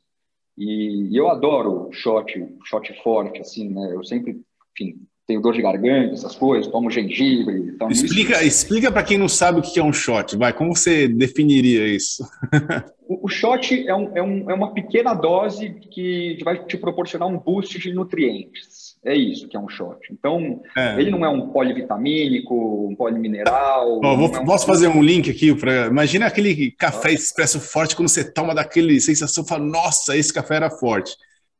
E, 0.57 1.09
e 1.11 1.17
eu 1.17 1.29
adoro 1.29 1.91
shot, 1.91 2.33
shot 2.65 2.93
forte, 3.03 3.41
assim, 3.41 3.69
né? 3.69 3.93
Eu 3.93 4.03
sempre, 4.03 4.41
enfim, 4.71 5.05
tenho 5.29 5.41
dor 5.41 5.53
de 5.53 5.61
garganta, 5.61 6.15
essas 6.15 6.35
coisas, 6.35 6.71
tomo 6.71 6.89
gengibre. 6.89 7.73
Tomo 7.73 7.91
explica 7.91 8.37
isso. 8.39 8.47
explica 8.47 8.91
para 8.91 9.03
quem 9.03 9.19
não 9.19 9.29
sabe 9.29 9.59
o 9.59 9.61
que 9.61 9.79
é 9.79 9.83
um 9.83 9.93
shot, 9.93 10.35
vai, 10.35 10.51
como 10.51 10.75
você 10.75 11.07
definiria 11.07 11.87
isso? 11.87 12.27
o, 13.07 13.27
o 13.27 13.29
shot 13.29 13.87
é, 13.87 13.93
um, 13.93 14.17
é, 14.17 14.23
um, 14.23 14.49
é 14.49 14.53
uma 14.55 14.73
pequena 14.73 15.13
dose 15.13 15.69
que 15.91 16.39
vai 16.43 16.65
te 16.65 16.77
proporcionar 16.77 17.27
um 17.27 17.37
boost 17.37 17.77
de 17.77 17.93
nutrientes. 17.93 18.97
É 19.05 19.15
isso 19.15 19.47
que 19.47 19.55
é 19.55 19.59
um 19.59 19.69
shot. 19.69 19.99
Então, 20.11 20.61
é. 20.75 20.99
ele 20.99 21.11
não 21.11 21.23
é 21.23 21.29
um 21.29 21.49
polivitamínico, 21.51 22.87
um 22.89 22.95
polimineral. 22.95 23.99
Oh, 24.03 24.17
vou, 24.17 24.35
é 24.35 24.39
um... 24.39 24.45
Posso 24.45 24.65
fazer 24.65 24.87
um 24.87 25.01
link 25.01 25.29
aqui? 25.29 25.53
Pra... 25.55 25.85
Imagina 25.85 26.25
aquele 26.25 26.71
café 26.71 27.13
expresso 27.13 27.59
forte, 27.59 27.95
quando 27.95 28.09
você 28.09 28.29
toma 28.29 28.55
daquele 28.55 28.99
sensação, 28.99 29.45
fala, 29.45 29.63
nossa, 29.63 30.17
esse 30.17 30.33
café 30.33 30.55
era 30.55 30.71
forte. 30.71 31.15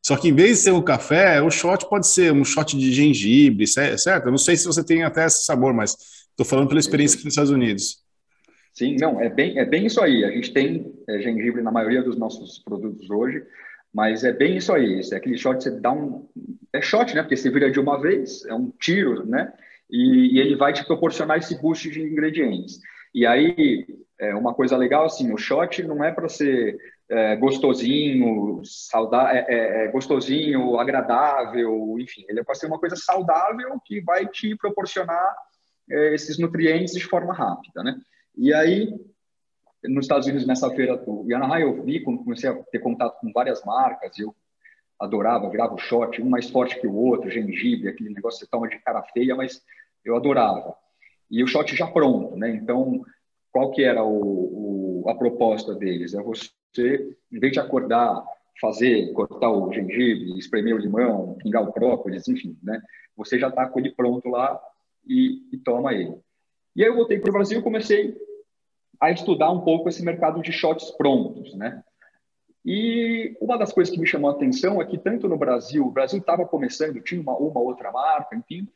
Só 0.05 0.15
que 0.17 0.29
em 0.29 0.33
vez 0.33 0.57
de 0.57 0.63
ser 0.63 0.71
um 0.71 0.81
café, 0.81 1.41
o 1.41 1.51
shot 1.51 1.88
pode 1.89 2.07
ser 2.07 2.31
um 2.31 2.43
shot 2.43 2.77
de 2.77 2.91
gengibre, 2.91 3.67
certo? 3.67 4.25
Eu 4.25 4.31
não 4.31 4.38
sei 4.38 4.55
se 4.55 4.65
você 4.65 4.83
tem 4.83 5.03
até 5.03 5.25
esse 5.25 5.45
sabor, 5.45 5.73
mas 5.73 5.95
estou 6.29 6.45
falando 6.45 6.67
pela 6.67 6.79
experiência 6.79 7.15
aqui 7.15 7.25
nos 7.25 7.33
Estados 7.33 7.51
Unidos. 7.51 8.03
Sim, 8.73 8.95
não, 8.95 9.19
é 9.19 9.29
bem, 9.29 9.59
é 9.59 9.65
bem 9.65 9.85
isso 9.85 10.01
aí. 10.01 10.23
A 10.23 10.31
gente 10.31 10.53
tem 10.53 10.93
é, 11.07 11.19
gengibre 11.19 11.62
na 11.62 11.71
maioria 11.71 12.01
dos 12.01 12.17
nossos 12.17 12.59
produtos 12.59 13.09
hoje, 13.09 13.43
mas 13.93 14.23
é 14.23 14.31
bem 14.31 14.57
isso 14.57 14.71
aí. 14.71 15.01
é 15.12 15.15
aquele 15.15 15.38
shot 15.38 15.57
que 15.57 15.63
você 15.63 15.71
dá 15.71 15.91
um. 15.91 16.27
É 16.71 16.81
shot, 16.81 17.13
né? 17.13 17.21
Porque 17.21 17.35
você 17.35 17.49
vira 17.49 17.69
de 17.69 17.79
uma 17.79 17.99
vez, 17.99 18.45
é 18.45 18.53
um 18.53 18.71
tiro, 18.79 19.25
né? 19.25 19.51
E, 19.89 20.35
e 20.35 20.39
ele 20.39 20.55
vai 20.55 20.71
te 20.71 20.85
proporcionar 20.85 21.39
esse 21.39 21.59
boost 21.59 21.89
de 21.89 22.01
ingredientes. 22.01 22.79
E 23.13 23.25
aí, 23.25 23.85
é 24.19 24.35
uma 24.35 24.53
coisa 24.53 24.77
legal, 24.77 25.05
assim, 25.05 25.33
o 25.33 25.38
shot 25.38 25.81
não 25.83 26.03
é 26.03 26.12
para 26.12 26.29
ser 26.29 26.77
é, 27.09 27.35
gostosinho, 27.35 28.61
saudável, 28.63 29.35
é, 29.35 29.45
é, 29.49 29.85
é, 29.85 29.87
gostosinho, 29.87 30.79
agradável, 30.79 31.97
enfim, 31.99 32.23
ele 32.29 32.39
é 32.39 32.43
para 32.43 32.53
ser 32.53 32.67
uma 32.67 32.79
coisa 32.79 32.95
saudável 32.95 33.79
que 33.83 33.99
vai 34.01 34.27
te 34.27 34.55
proporcionar 34.55 35.35
é, 35.89 36.13
esses 36.13 36.37
nutrientes 36.37 36.93
de 36.93 37.03
forma 37.03 37.33
rápida, 37.33 37.83
né? 37.83 37.99
E 38.37 38.53
aí, 38.53 38.93
nos 39.83 40.05
Estados 40.05 40.27
Unidos, 40.27 40.45
nessa 40.45 40.69
feira 40.69 40.97
do 40.97 41.25
Anaheim, 41.33 41.63
eu 41.63 41.83
vi, 41.83 42.01
quando 42.01 42.23
comecei 42.23 42.49
a 42.49 42.53
ter 42.53 42.79
contato 42.79 43.19
com 43.19 43.31
várias 43.33 43.63
marcas, 43.65 44.17
eu 44.19 44.35
adorava, 44.99 45.49
virava 45.49 45.73
o 45.73 45.79
shot, 45.79 46.21
um 46.21 46.29
mais 46.29 46.49
forte 46.49 46.79
que 46.79 46.85
o 46.85 46.95
outro, 46.95 47.31
gengibre, 47.31 47.89
aquele 47.89 48.13
negócio 48.13 48.39
que 48.39 48.45
você 48.45 48.51
toma 48.51 48.67
de 48.67 48.77
cara 48.79 49.01
feia, 49.13 49.35
mas 49.35 49.63
eu 50.05 50.15
adorava. 50.15 50.75
E 51.31 51.43
o 51.43 51.47
shot 51.47 51.75
já 51.75 51.87
pronto, 51.87 52.35
né? 52.35 52.51
Então, 52.51 53.01
qual 53.51 53.71
que 53.71 53.83
era 53.83 54.03
o, 54.03 55.03
o, 55.03 55.09
a 55.09 55.15
proposta 55.15 55.73
deles? 55.73 56.13
É 56.13 56.21
você 56.21 56.49
você, 56.73 57.17
em 57.32 57.39
vez 57.39 57.53
de 57.53 57.60
acordar, 57.60 58.23
fazer, 58.60 59.12
cortar 59.13 59.49
o 59.49 59.71
gengibre, 59.71 60.38
espremer 60.38 60.75
o 60.75 60.79
limão, 60.79 61.36
pingar 61.36 61.63
o 61.63 61.71
própolis, 61.71 62.27
enfim, 62.27 62.58
né? 62.62 62.82
Você 63.15 63.39
já 63.39 63.49
está 63.49 63.67
com 63.67 63.79
ele 63.79 63.91
pronto 63.91 64.29
lá 64.29 64.60
e, 65.05 65.47
e 65.51 65.58
toma 65.58 65.93
ele. 65.93 66.17
E 66.75 66.84
aí 66.84 66.89
eu 66.89 66.95
voltei 66.95 67.19
para 67.19 67.29
o 67.29 67.34
Brasil 67.34 67.60
e 67.60 67.63
comecei 67.63 68.15
a 68.99 69.12
estudar 69.12 69.51
um 69.51 69.62
pouco 69.62 69.89
esse 69.89 70.03
mercado 70.03 70.41
de 70.41 70.51
shots 70.51 70.91
prontos, 70.91 71.55
né? 71.55 71.84
E 72.65 73.36
uma 73.39 73.58
das 73.58 73.71
coisas 73.71 73.93
que 73.93 73.99
me 73.99 74.05
chamou 74.05 74.29
a 74.29 74.34
atenção 74.34 74.82
é 74.82 74.86
que 74.86 74.97
tanto 74.97 75.27
no 75.27 75.38
Brasil, 75.38 75.86
o 75.86 75.91
Brasil 75.91 76.19
estava 76.19 76.45
começando, 76.45 77.01
tinha 77.01 77.21
uma, 77.21 77.36
uma 77.38 77.60
outra 77.60 77.91
marca, 77.91 78.36
enfim, 78.36 78.67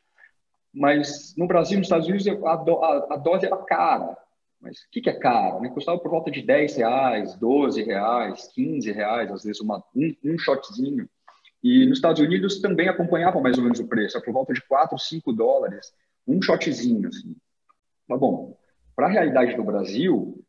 mas 0.72 1.34
no 1.36 1.46
Brasil, 1.46 1.78
nos 1.78 1.86
Estados 1.86 2.08
Unidos, 2.08 2.26
a, 2.26 2.52
a, 2.52 3.14
a 3.14 3.16
dose 3.16 3.46
era 3.46 3.56
cara. 3.58 4.16
Mas 4.64 4.78
o 4.78 4.90
que, 4.90 5.02
que 5.02 5.10
é 5.10 5.12
caro? 5.12 5.60
Né? 5.60 5.68
Custava 5.68 5.98
por 5.98 6.10
volta 6.10 6.30
de 6.30 6.40
10 6.40 6.76
reais, 6.76 7.36
12 7.36 7.82
reais, 7.82 8.48
15 8.54 8.90
reais, 8.90 9.30
às 9.30 9.44
vezes 9.44 9.60
uma, 9.60 9.84
um, 9.94 10.16
um 10.24 10.38
shotzinho. 10.38 11.06
E 11.62 11.84
nos 11.84 11.98
Estados 11.98 12.20
Unidos 12.20 12.60
também 12.62 12.88
acompanhava 12.88 13.40
mais 13.40 13.58
ou 13.58 13.62
menos 13.62 13.78
o 13.78 13.86
preço, 13.86 14.20
por 14.22 14.32
volta 14.32 14.54
de 14.54 14.62
4, 14.66 14.98
5 14.98 15.32
dólares, 15.34 15.92
um 16.26 16.40
shotzinho. 16.40 17.08
Assim. 17.08 17.36
Mas, 18.08 18.18
bom, 18.18 18.56
para 18.96 19.06
a 19.06 19.10
realidade 19.10 19.54
do 19.54 19.62
Brasil, 19.62 20.42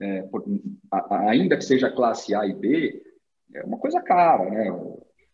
é, 0.00 0.22
por, 0.22 0.44
a, 0.92 1.30
ainda 1.30 1.56
que 1.56 1.64
seja 1.64 1.90
classe 1.90 2.36
A 2.36 2.46
e 2.46 2.54
B, 2.54 3.02
é 3.54 3.64
uma 3.64 3.78
coisa 3.78 4.00
cara, 4.00 4.48
né? 4.48 4.70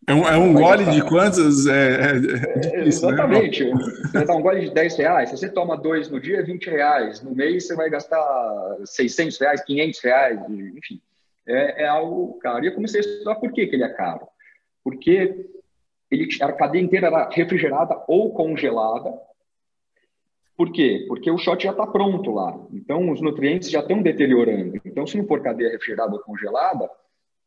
É 0.07 0.13
um, 0.13 0.27
é 0.27 0.37
um 0.37 0.53
gole 0.53 0.85
de 0.85 1.01
quantos? 1.03 1.65
É, 1.65 1.71
é, 1.73 2.75
é, 2.75 2.81
é 2.81 2.85
exatamente. 2.85 3.65
Né? 3.65 3.73
Você 4.11 4.25
dá 4.25 4.35
um 4.35 4.41
gole 4.41 4.61
de 4.61 4.73
10 4.73 4.97
reais, 4.97 5.29
se 5.29 5.37
você 5.37 5.49
toma 5.49 5.75
dois 5.75 6.09
no 6.09 6.19
dia, 6.19 6.39
é 6.39 6.43
20 6.43 6.69
reais. 6.69 7.23
No 7.23 7.33
mês, 7.33 7.65
você 7.65 7.75
vai 7.75 7.89
gastar 7.89 8.23
600 8.85 9.39
reais, 9.39 9.63
500 9.63 9.99
reais, 10.03 10.39
enfim. 10.49 11.01
É, 11.47 11.83
é 11.83 11.87
algo 11.87 12.37
caro. 12.39 12.63
E 12.63 12.67
eu 12.67 12.75
comecei 12.75 12.99
a 12.99 13.03
estudar 13.03 13.35
por 13.35 13.51
que, 13.51 13.65
que 13.65 13.75
ele 13.75 13.83
é 13.83 13.89
caro. 13.89 14.27
Porque 14.83 15.47
ele, 16.11 16.27
a 16.41 16.51
cadeia 16.51 16.83
inteira 16.83 17.07
era 17.07 17.29
refrigerada 17.29 18.03
ou 18.07 18.31
congelada. 18.33 19.11
Por 20.55 20.71
quê? 20.71 21.05
Porque 21.07 21.29
o 21.31 21.37
shot 21.37 21.63
já 21.63 21.71
está 21.71 21.85
pronto 21.85 22.31
lá. 22.31 22.57
Então, 22.71 23.11
os 23.11 23.21
nutrientes 23.21 23.69
já 23.69 23.79
estão 23.79 24.01
deteriorando. 24.01 24.79
Então, 24.85 25.05
se 25.05 25.17
não 25.17 25.25
for 25.25 25.41
cadeia 25.41 25.71
refrigerada 25.71 26.13
ou 26.13 26.19
congelada, 26.19 26.89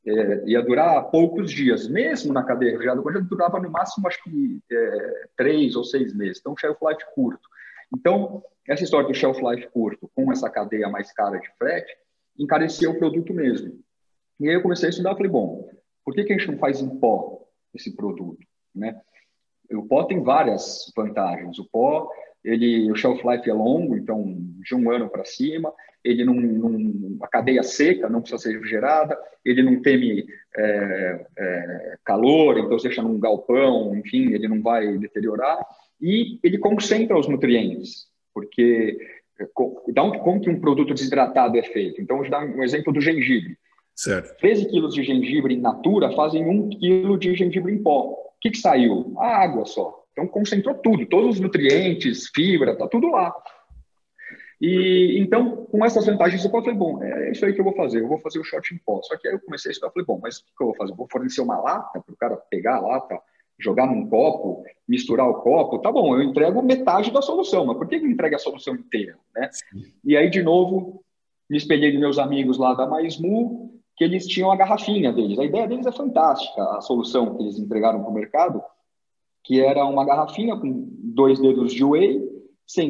é, 0.07 0.45
ia 0.47 0.63
durar 0.63 1.11
poucos 1.11 1.51
dias, 1.51 1.89
mesmo 1.89 2.33
na 2.33 2.43
cadeia 2.43 2.71
refrigerada, 2.73 3.03
quando 3.03 3.23
durava 3.23 3.61
no 3.61 3.71
máximo, 3.71 4.07
acho 4.07 4.23
que 4.23 4.61
é, 4.71 5.29
três 5.37 5.77
ou 5.77 5.85
seis 5.85 6.15
meses, 6.15 6.39
então 6.39 6.57
shelf 6.57 6.79
life 6.83 7.05
curto. 7.15 7.49
Então, 7.95 8.43
essa 8.67 8.85
história 8.85 9.09
do 9.09 9.15
shelf 9.15 9.41
life 9.41 9.69
curto 9.69 10.11
com 10.15 10.31
essa 10.31 10.49
cadeia 10.51 10.89
mais 10.89 11.13
cara 11.13 11.39
de 11.39 11.49
frete 11.59 11.97
encarecia 12.39 12.91
o 12.91 12.99
produto 12.99 13.33
mesmo. 13.35 13.79
E 14.39 14.49
aí 14.49 14.55
eu 14.55 14.63
comecei 14.63 14.89
a 14.89 14.91
estudar, 14.91 15.17
falei, 15.17 15.31
bom, 15.31 15.69
por 16.05 16.15
que, 16.15 16.25
que 16.25 16.33
a 16.33 16.39
gente 16.39 16.51
não 16.51 16.59
faz 16.59 16.81
em 16.81 16.99
pó 16.99 17.47
esse 17.75 17.95
produto, 17.95 18.39
né? 18.75 19.01
O 19.71 19.87
pó 19.87 20.05
tem 20.05 20.23
várias 20.23 20.91
vantagens. 20.97 21.59
O 21.59 21.69
pó, 21.69 22.09
ele, 22.45 22.91
o 22.91 22.97
shelf 22.97 23.23
life 23.27 23.49
é 23.49 23.53
longo, 23.53 23.97
então 23.97 24.37
de 24.65 24.75
um 24.75 24.91
ano 24.91 25.09
para 25.09 25.25
cima. 25.25 25.73
Ele 26.05 26.25
não, 26.25 26.35
não, 26.35 27.17
a 27.21 27.29
cadeia 27.29 27.63
seca 27.63 28.09
não 28.09 28.21
precisa 28.21 28.43
ser 28.43 28.53
refrigerada. 28.53 29.19
Ele 29.45 29.63
não 29.63 29.83
teme 29.83 30.27
é, 30.57 31.27
é, 31.37 31.97
calor, 32.05 32.59
então 32.59 32.79
você 32.79 32.89
deixa 32.89 33.03
num 33.03 33.19
galpão, 33.19 33.95
enfim, 33.97 34.33
ele 34.33 34.49
não 34.49 34.63
vai 34.63 34.97
deteriorar. 34.99 35.59
E 36.01 36.39
ele 36.43 36.59
concentra 36.59 37.19
os 37.19 37.29
nutrientes, 37.29 38.07
porque 38.33 38.97
então, 39.89 40.11
como 40.19 40.41
que 40.41 40.51
um 40.51 40.61
produto 40.61 40.93
desidratado 40.93 41.57
é 41.57 41.63
feito? 41.63 42.01
Então, 42.01 42.19
vou 42.19 42.29
dar 42.29 42.45
um 42.45 42.63
exemplo 42.63 42.93
do 42.93 43.01
gengibre. 43.01 43.57
Certo. 43.95 44.37
13 44.39 44.69
quilos 44.69 44.95
de 44.95 45.03
gengibre 45.03 45.55
in 45.55 45.61
natura 45.61 46.13
fazem 46.13 46.45
1 46.45 46.69
quilo 46.71 47.19
de 47.19 47.35
gengibre 47.35 47.73
em 47.73 47.83
pó. 47.83 48.11
O 48.11 48.41
que, 48.41 48.51
que 48.51 48.59
saiu? 48.59 49.15
A 49.19 49.43
água 49.43 49.65
só. 49.65 49.98
Então, 50.19 50.27
concentrou 50.27 50.75
tudo, 50.75 51.07
todos 51.07 51.37
os 51.37 51.41
nutrientes, 51.41 52.29
fibra, 52.35 52.77
tá 52.77 52.89
tudo 52.89 53.07
lá. 53.09 53.33
E 54.61 55.17
então, 55.21 55.65
com 55.67 55.85
essas 55.85 56.07
vantagens, 56.07 56.45
eu 56.45 56.51
falei, 56.51 56.75
bom, 56.75 57.01
é 57.01 57.31
isso 57.31 57.47
aí 57.47 57.53
que 57.53 57.61
eu 57.61 57.65
vou 57.65 57.77
fazer, 57.77 58.01
eu 58.01 58.09
vou 58.09 58.19
fazer 58.19 58.41
o 58.41 58.45
shot 58.45 58.75
em 58.75 58.79
pó. 58.79 59.01
Só 59.05 59.17
que 59.17 59.29
aí 59.29 59.35
eu 59.35 59.41
comecei 59.41 59.71
a 59.71 59.73
estudar, 59.73 59.93
falei, 59.93 60.05
bom, 60.05 60.19
mas 60.21 60.39
o 60.39 60.45
que 60.45 60.63
eu 60.65 60.67
vou 60.67 60.75
fazer? 60.75 60.93
Eu 60.93 60.97
vou 60.97 61.07
fornecer 61.09 61.41
uma 61.41 61.61
lata 61.61 62.01
para 62.01 62.13
o 62.13 62.17
cara 62.17 62.37
pegar 62.37 62.79
a 62.79 62.81
lata, 62.81 63.21
jogar 63.61 63.87
num 63.87 64.09
copo, 64.09 64.65
misturar 64.89 65.29
o 65.29 65.35
copo, 65.35 65.79
tá 65.79 65.93
bom, 65.93 66.17
eu 66.17 66.23
entrego 66.23 66.61
metade 66.63 67.13
da 67.13 67.23
solução, 67.23 67.65
mas 67.67 67.77
por 67.77 67.87
que 67.87 67.95
eu 67.95 68.07
entrego 68.07 68.35
a 68.35 68.41
solução 68.41 68.75
inteira? 68.75 69.17
Né? 69.37 69.49
E 70.05 70.17
aí, 70.17 70.29
de 70.29 70.43
novo, 70.43 71.05
me 71.49 71.57
espelhei 71.57 71.93
de 71.93 71.99
meus 71.99 72.19
amigos 72.19 72.59
lá 72.59 72.75
da 72.75 72.89
Maismu, 72.89 73.81
que 73.97 74.03
eles 74.03 74.27
tinham 74.27 74.51
a 74.51 74.57
garrafinha 74.57 75.13
deles. 75.13 75.39
A 75.39 75.45
ideia 75.45 75.69
deles 75.69 75.87
é 75.87 75.93
fantástica, 75.93 76.61
a 76.77 76.81
solução 76.81 77.37
que 77.37 77.45
eles 77.45 77.59
entregaram 77.59 78.01
para 78.01 78.11
o 78.11 78.15
mercado, 78.15 78.61
que 79.49 79.63
era 79.63 79.83
uma 79.87 80.05
garrafinha 80.05 80.55
com 80.55 80.87
dois 81.03 81.41
dedos 81.41 81.73
de 81.73 81.83
whey, 81.83 82.21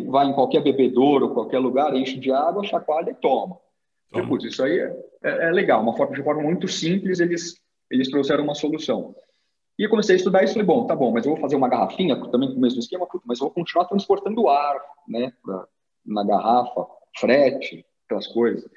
vai 0.09 0.27
em 0.27 0.33
qualquer 0.33 0.61
bebedouro, 0.61 1.33
qualquer 1.33 1.61
lugar, 1.61 1.95
enche 1.95 2.19
de 2.19 2.33
água, 2.33 2.65
chacoalha 2.65 3.13
e 3.13 3.15
toma. 3.15 3.57
Então, 4.09 4.27
putz, 4.27 4.45
isso 4.45 4.65
aí 4.65 4.77
é, 4.77 4.97
é, 5.23 5.47
é, 5.47 5.51
legal, 5.53 5.81
uma 5.81 5.97
forma, 5.97 6.17
de 6.17 6.23
forma 6.25 6.43
muito 6.43 6.67
simples, 6.67 7.21
eles, 7.21 7.55
eles 7.89 8.11
trouxeram 8.11 8.43
uma 8.43 8.57
solução. 8.57 9.15
E 9.79 9.85
eu 9.85 9.89
comecei 9.91 10.17
a 10.17 10.17
estudar 10.17 10.43
isso 10.43 10.55
e 10.55 10.55
falei, 10.55 10.67
bom, 10.67 10.85
tá 10.85 10.97
bom, 10.97 11.13
mas 11.13 11.25
eu 11.25 11.31
vou 11.33 11.41
fazer 11.41 11.55
uma 11.55 11.69
garrafinha, 11.69 12.21
também 12.29 12.51
com 12.51 12.57
o 12.57 12.61
mesmo 12.61 12.81
esquema, 12.81 13.07
mas 13.25 13.39
eu 13.39 13.47
vou 13.47 13.55
continuar 13.55 13.85
transportando 13.85 14.49
ar, 14.49 14.81
né, 15.07 15.33
pra, 15.41 15.65
na 16.05 16.25
garrafa, 16.25 16.85
frete, 17.17 17.87
aquelas 18.05 18.27
coisas. 18.27 18.69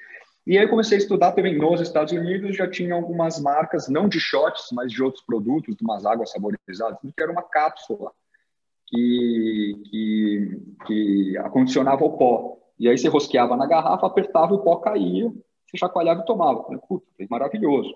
E 0.46 0.58
aí 0.58 0.66
comecei 0.66 0.98
a 0.98 1.00
estudar 1.00 1.32
também 1.32 1.56
nos 1.56 1.80
Estados 1.80 2.12
Unidos, 2.12 2.56
já 2.56 2.68
tinha 2.68 2.94
algumas 2.94 3.40
marcas, 3.40 3.88
não 3.88 4.08
de 4.08 4.18
shots, 4.18 4.68
mas 4.72 4.90
de 4.90 5.02
outros 5.02 5.24
produtos, 5.24 5.76
de 5.76 5.84
umas 5.84 6.04
águas 6.04 6.32
saborizadas, 6.32 6.98
que 7.00 7.22
era 7.22 7.30
uma 7.30 7.42
cápsula 7.42 8.10
que, 8.88 9.82
que, 9.88 10.60
que 10.86 11.38
acondicionava 11.38 12.04
o 12.04 12.16
pó. 12.18 12.58
E 12.78 12.88
aí 12.88 12.98
você 12.98 13.08
rosqueava 13.08 13.56
na 13.56 13.66
garrafa, 13.66 14.06
apertava, 14.06 14.54
o 14.54 14.62
pó 14.62 14.76
caía, 14.76 15.30
você 15.66 15.78
chacoalhava 15.78 16.22
e 16.22 16.26
tomava. 16.26 16.64
Falei, 16.64 16.80
puta, 16.88 17.06
maravilhoso. 17.30 17.94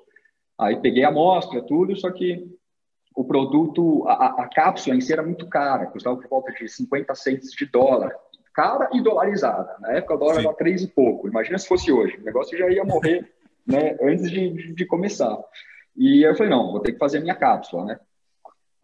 Aí 0.59 0.81
peguei 0.81 1.05
a 1.05 1.09
amostra, 1.09 1.61
tudo, 1.63 1.97
só 1.97 2.11
que 2.11 2.49
o 3.15 3.25
produto, 3.25 4.07
a, 4.07 4.43
a, 4.43 4.49
cápsula 4.49 4.95
em 4.95 5.01
si 5.01 5.13
era 5.13 5.23
muito 5.23 5.49
cara, 5.49 5.87
custava 5.87 6.17
por 6.17 6.29
volta 6.29 6.53
de 6.53 6.69
50 6.69 7.15
centes 7.15 7.51
de 7.51 7.67
dólar. 7.67 8.15
Cara 8.57 8.89
e 8.93 9.03
dolarizada. 9.03 9.77
Na 9.81 9.93
época 9.93 10.15
o 10.15 10.19
dólar 10.19 10.41
era 10.41 10.55
três 10.55 10.83
e 10.83 10.89
pouco. 10.89 11.29
Imagina 11.29 11.59
se 11.59 11.69
fosse 11.69 11.93
hoje. 11.93 12.17
O 12.17 12.25
negócio 12.25 12.57
já 12.57 12.69
ia 12.71 12.83
morrer 12.85 13.31
né, 13.65 13.97
antes 14.01 14.31
de, 14.31 14.75
de 14.75 14.87
começar. 14.87 15.39
E 15.95 16.27
eu 16.27 16.35
falei, 16.35 16.51
não, 16.51 16.73
vou 16.73 16.81
ter 16.81 16.93
que 16.93 16.99
fazer 16.99 17.19
a 17.19 17.21
minha 17.21 17.35
cápsula, 17.35 17.85
né? 17.85 18.01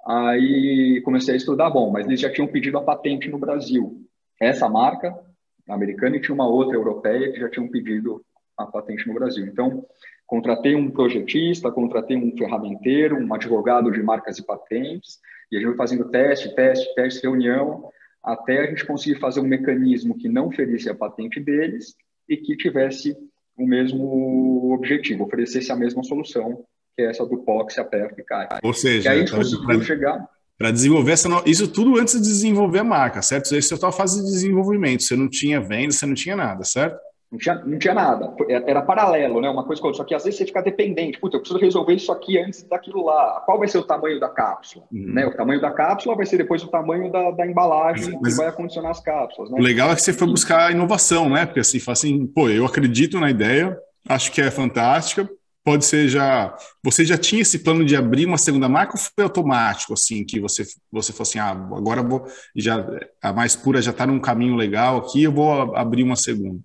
Aí 0.06 1.00
comecei 1.04 1.32
a 1.32 1.37
estudar, 1.37 1.70
bom, 1.70 1.90
mas 1.90 2.06
eles 2.06 2.20
já 2.20 2.30
tinham 2.30 2.48
pedido 2.48 2.76
a 2.76 2.82
patente 2.82 3.30
no 3.30 3.38
Brasil. 3.38 4.04
Essa 4.38 4.68
marca 4.68 5.18
americana 5.66 6.16
e 6.16 6.20
tinha 6.20 6.35
uma 6.35 6.46
outra 6.46 6.76
europeia 6.76 7.32
que 7.32 7.40
já 7.40 7.48
tinham 7.48 7.68
pedido 7.68 8.22
a 8.58 8.66
patente 8.66 9.08
no 9.08 9.14
Brasil. 9.14 9.46
Então, 9.46 9.87
Contratei 10.32 10.74
um 10.74 10.90
projetista, 10.90 11.70
contratei 11.70 12.16
um 12.16 12.35
ferramenteiro, 12.35 13.18
um 13.18 13.35
advogado 13.35 13.92
de 13.92 14.02
marcas 14.02 14.38
e 14.38 14.42
patentes, 14.42 15.18
e 15.50 15.56
a 15.56 15.61
gente 15.61 15.68
foi 15.68 15.76
fazendo 15.76 16.08
teste, 16.08 16.54
teste, 16.54 16.94
teste, 16.94 17.22
reunião, 17.22 17.90
até 18.22 18.61
a 18.61 18.66
gente 18.66 18.87
conseguir 18.87 19.18
fazer 19.18 19.40
um 19.40 19.46
mecanismo 19.46 20.16
que 20.16 20.28
não 20.28 20.50
ferisse 20.50 20.88
a 20.88 20.94
patente 20.94 21.40
deles 21.40 21.94
e 22.28 22.37
que 22.37 22.56
tivesse 22.56 23.16
o 23.56 23.66
mesmo 23.66 24.72
objetivo, 24.72 25.24
oferecesse 25.24 25.72
a 25.72 25.76
mesma 25.76 26.02
solução, 26.02 26.64
que 26.96 27.02
é 27.02 27.11
essa 27.11 27.26
do 27.26 27.38
POX, 27.38 27.78
a 27.78 27.85
PEF 27.85 28.14
e 28.18 28.24
CAI. 28.24 28.48
Ou 28.62 28.72
seja, 28.72 29.08
e 29.08 29.12
aí 29.12 29.18
a 29.18 29.20
gente 29.20 29.35
conseguiu 29.35 29.66
pra, 29.66 29.80
chegar... 29.80 30.28
Para 30.56 30.70
desenvolver 30.70 31.12
essa... 31.12 31.28
Isso 31.44 31.68
tudo 31.68 31.98
antes 31.98 32.14
de 32.14 32.20
desenvolver 32.20 32.78
a 32.78 32.85
marca, 32.85 33.20
certo? 33.22 33.54
Isso 33.54 33.74
é 33.74 33.76
só 33.76 33.88
a 33.88 33.92
fase 33.92 34.22
de 34.22 34.30
desenvolvimento, 34.30 35.02
você 35.02 35.16
não 35.16 35.28
tinha 35.28 35.61
venda, 35.61 35.92
você 35.92 36.06
não 36.06 36.14
tinha 36.14 36.37
nada, 36.37 36.64
certo? 36.64 36.98
Não 37.33 37.38
tinha, 37.38 37.55
não 37.64 37.79
tinha 37.79 37.95
nada. 37.95 38.35
Era 38.47 38.83
paralelo, 38.83 39.40
né? 39.40 39.49
Uma 39.49 39.64
coisa 39.64 39.81
com 39.81 39.88
outra. 39.88 40.03
Só 40.03 40.05
que 40.05 40.14
às 40.14 40.23
vezes 40.23 40.37
você 40.37 40.45
fica 40.45 40.61
dependente. 40.61 41.18
Puta, 41.18 41.37
eu 41.37 41.40
preciso 41.40 41.59
resolver 41.59 41.95
isso 41.95 42.12
aqui 42.12 42.38
antes 42.38 42.62
daquilo 42.64 43.07
lá. 43.07 43.42
Qual 43.47 43.59
vai 43.59 43.66
ser 43.66 43.79
o 43.79 43.83
tamanho 43.83 44.21
da 44.21 44.29
cápsula? 44.29 44.85
Uhum. 44.92 45.14
Né? 45.14 45.25
O 45.25 45.35
tamanho 45.35 45.59
da 45.59 45.71
cápsula 45.71 46.14
vai 46.14 46.27
ser 46.27 46.37
depois 46.37 46.62
o 46.62 46.68
tamanho 46.68 47.11
da, 47.11 47.31
da 47.31 47.47
embalagem 47.47 48.18
Mas, 48.21 48.35
que 48.35 48.38
vai 48.38 48.49
acondicionar 48.49 48.90
as 48.90 49.01
cápsulas. 49.01 49.51
Né? 49.51 49.59
O 49.59 49.62
legal 49.62 49.90
é 49.90 49.95
que 49.95 50.03
você 50.03 50.12
foi 50.12 50.29
buscar 50.29 50.73
inovação, 50.73 51.31
né? 51.31 51.47
Porque 51.47 51.61
assim, 51.61 51.81
assim, 51.88 52.27
pô, 52.27 52.51
eu 52.51 52.66
acredito 52.66 53.18
na 53.18 53.31
ideia, 53.31 53.79
acho 54.07 54.31
que 54.31 54.42
é 54.42 54.51
fantástica. 54.51 55.27
Pode 55.64 55.87
ser 55.87 56.09
já. 56.09 56.55
Você 56.85 57.03
já 57.05 57.16
tinha 57.16 57.40
esse 57.40 57.61
plano 57.61 57.83
de 57.83 57.97
abrir 57.97 58.27
uma 58.27 58.37
segunda 58.37 58.68
marca 58.68 58.95
ou 58.95 58.99
foi 58.99 59.25
automático, 59.25 59.95
assim, 59.95 60.23
que 60.25 60.38
você, 60.38 60.64
você 60.90 61.12
falou 61.12 61.23
assim, 61.23 61.38
ah, 61.38 61.51
agora 61.51 62.03
vou. 62.03 62.27
Já, 62.55 62.85
a 63.23 63.33
mais 63.33 63.57
pura 63.57 63.81
já 63.81 63.92
está 63.92 64.07
num 64.07 64.21
caminho 64.21 64.57
legal 64.57 64.99
aqui, 64.99 65.23
eu 65.23 65.33
vou 65.33 65.75
abrir 65.77 66.03
uma 66.03 66.16
segunda? 66.16 66.61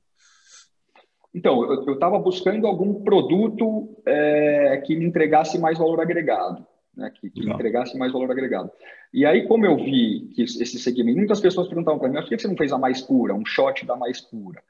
Então, 1.34 1.64
eu 1.86 1.94
estava 1.94 2.18
buscando 2.18 2.66
algum 2.66 3.04
produto 3.04 3.96
é, 4.06 4.82
que 4.86 4.96
me 4.96 5.06
entregasse 5.06 5.60
mais 5.60 5.78
valor 5.78 6.00
agregado, 6.02 6.66
né? 6.96 7.12
que, 7.14 7.30
que 7.30 7.48
entregasse 7.48 7.98
mais 7.98 8.12
valor 8.12 8.32
agregado. 8.32 8.72
E 9.14 9.26
aí, 9.26 9.48
como 9.48 9.66
eu 9.66 9.76
vi 9.78 10.32
que 10.34 10.44
esse 10.44 10.80
segmento, 10.80 11.18
muitas 11.18 11.40
pessoas 11.40 11.68
perguntavam 11.68 12.00
para 12.00 12.10
mim, 12.10 12.16
por 12.16 12.28
que 12.28 12.40
você 12.40 12.48
não 12.48 12.58
fez 12.58 12.72
a 12.72 12.78
mais 12.78 13.02
pura, 13.02 13.34
um 13.34 13.46
shot 13.46 13.86
da 13.86 13.96
mais 13.96 14.22
pura? 14.22 14.62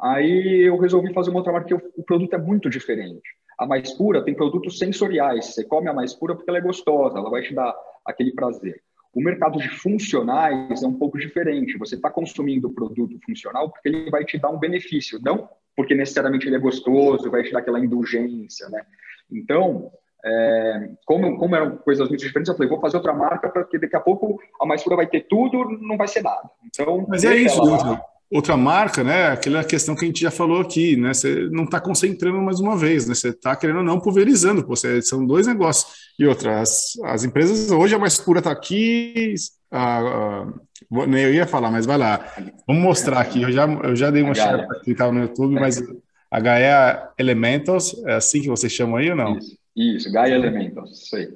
Aí 0.00 0.66
eu 0.66 0.76
resolvi 0.78 1.12
fazer 1.12 1.30
uma 1.30 1.40
outra 1.40 1.52
marca, 1.52 1.68
porque 1.68 1.86
o, 1.86 2.00
o 2.00 2.04
produto 2.04 2.34
é 2.34 2.38
muito 2.38 2.70
diferente. 2.70 3.28
A 3.58 3.66
mais 3.66 3.92
pura 3.92 4.24
tem 4.24 4.34
produtos 4.34 4.78
sensoriais, 4.78 5.46
você 5.46 5.64
come 5.64 5.88
a 5.88 5.92
mais 5.92 6.14
pura 6.14 6.34
porque 6.34 6.48
ela 6.48 6.58
é 6.58 6.62
gostosa, 6.62 7.18
ela 7.18 7.30
vai 7.30 7.42
te 7.42 7.54
dar 7.54 7.74
aquele 8.04 8.32
prazer. 8.32 8.80
O 9.12 9.20
mercado 9.20 9.58
de 9.58 9.68
funcionais 9.68 10.82
é 10.82 10.86
um 10.86 10.94
pouco 10.94 11.18
diferente. 11.18 11.78
Você 11.78 11.96
está 11.96 12.10
consumindo 12.10 12.68
o 12.68 12.72
produto 12.72 13.18
funcional 13.24 13.70
porque 13.70 13.88
ele 13.88 14.10
vai 14.10 14.24
te 14.24 14.38
dar 14.38 14.50
um 14.50 14.58
benefício, 14.58 15.18
não 15.20 15.48
porque 15.78 15.94
necessariamente 15.94 16.44
ele 16.44 16.56
é 16.56 16.58
gostoso, 16.58 17.30
vai 17.30 17.44
te 17.44 17.52
dar 17.52 17.60
aquela 17.60 17.78
indulgência, 17.78 18.68
né? 18.68 18.82
Então, 19.30 19.92
é, 20.24 20.90
como, 21.06 21.38
como 21.38 21.54
eram 21.54 21.76
coisas 21.76 22.08
muito 22.08 22.20
diferentes, 22.20 22.48
eu 22.48 22.56
falei, 22.56 22.68
vou 22.68 22.80
fazer 22.80 22.96
outra 22.96 23.12
marca, 23.12 23.48
porque 23.48 23.78
daqui 23.78 23.94
a 23.94 24.00
pouco 24.00 24.40
a 24.60 24.66
mais 24.66 24.82
pura 24.82 24.96
vai 24.96 25.06
ter 25.06 25.28
tudo, 25.28 25.78
não 25.80 25.96
vai 25.96 26.08
ser 26.08 26.20
nada. 26.24 26.50
Então, 26.66 27.06
Mas 27.08 27.22
é 27.22 27.36
isso, 27.36 27.60
outra, 27.60 28.04
outra 28.28 28.56
marca, 28.56 29.04
né? 29.04 29.28
Aquela 29.28 29.62
questão 29.62 29.94
que 29.94 30.04
a 30.04 30.08
gente 30.08 30.20
já 30.20 30.32
falou 30.32 30.60
aqui, 30.60 30.96
né? 30.96 31.14
Você 31.14 31.48
não 31.52 31.62
está 31.62 31.80
concentrando 31.80 32.42
mais 32.42 32.58
uma 32.58 32.76
vez, 32.76 33.06
né? 33.06 33.14
Você 33.14 33.28
está 33.28 33.54
querendo 33.54 33.84
não 33.84 34.00
pulverizando, 34.00 34.66
você, 34.66 35.00
são 35.00 35.24
dois 35.24 35.46
negócios. 35.46 36.08
E 36.18 36.26
outra, 36.26 36.60
as, 36.60 36.98
as 37.04 37.22
empresas, 37.22 37.70
hoje 37.70 37.94
a 37.94 38.00
mais 38.00 38.18
pura 38.18 38.40
está 38.40 38.50
aqui, 38.50 39.32
a, 39.70 40.00
a 40.00 40.52
eu 40.90 41.34
ia 41.34 41.46
falar, 41.46 41.70
mas 41.70 41.84
vai 41.84 41.98
lá. 41.98 42.34
Vamos 42.66 42.82
mostrar 42.82 43.20
aqui. 43.20 43.42
Eu 43.42 43.52
já, 43.52 43.66
eu 43.66 43.94
já 43.94 44.10
dei 44.10 44.22
uma 44.22 44.34
share 44.34 44.66
para 44.66 44.80
quem 44.80 44.92
estava 44.92 45.12
no 45.12 45.20
YouTube, 45.20 45.54
mas 45.54 45.82
a 46.30 46.40
Gaia 46.40 47.10
Elementals, 47.18 47.94
é 48.06 48.14
assim 48.14 48.40
que 48.40 48.48
vocês 48.48 48.72
chamam 48.72 48.96
aí 48.96 49.10
ou 49.10 49.16
não? 49.16 49.36
Isso, 49.36 49.58
isso 49.76 50.10
Gaia 50.12 50.34
Elementals, 50.34 51.02
isso 51.02 51.16
aí. 51.16 51.28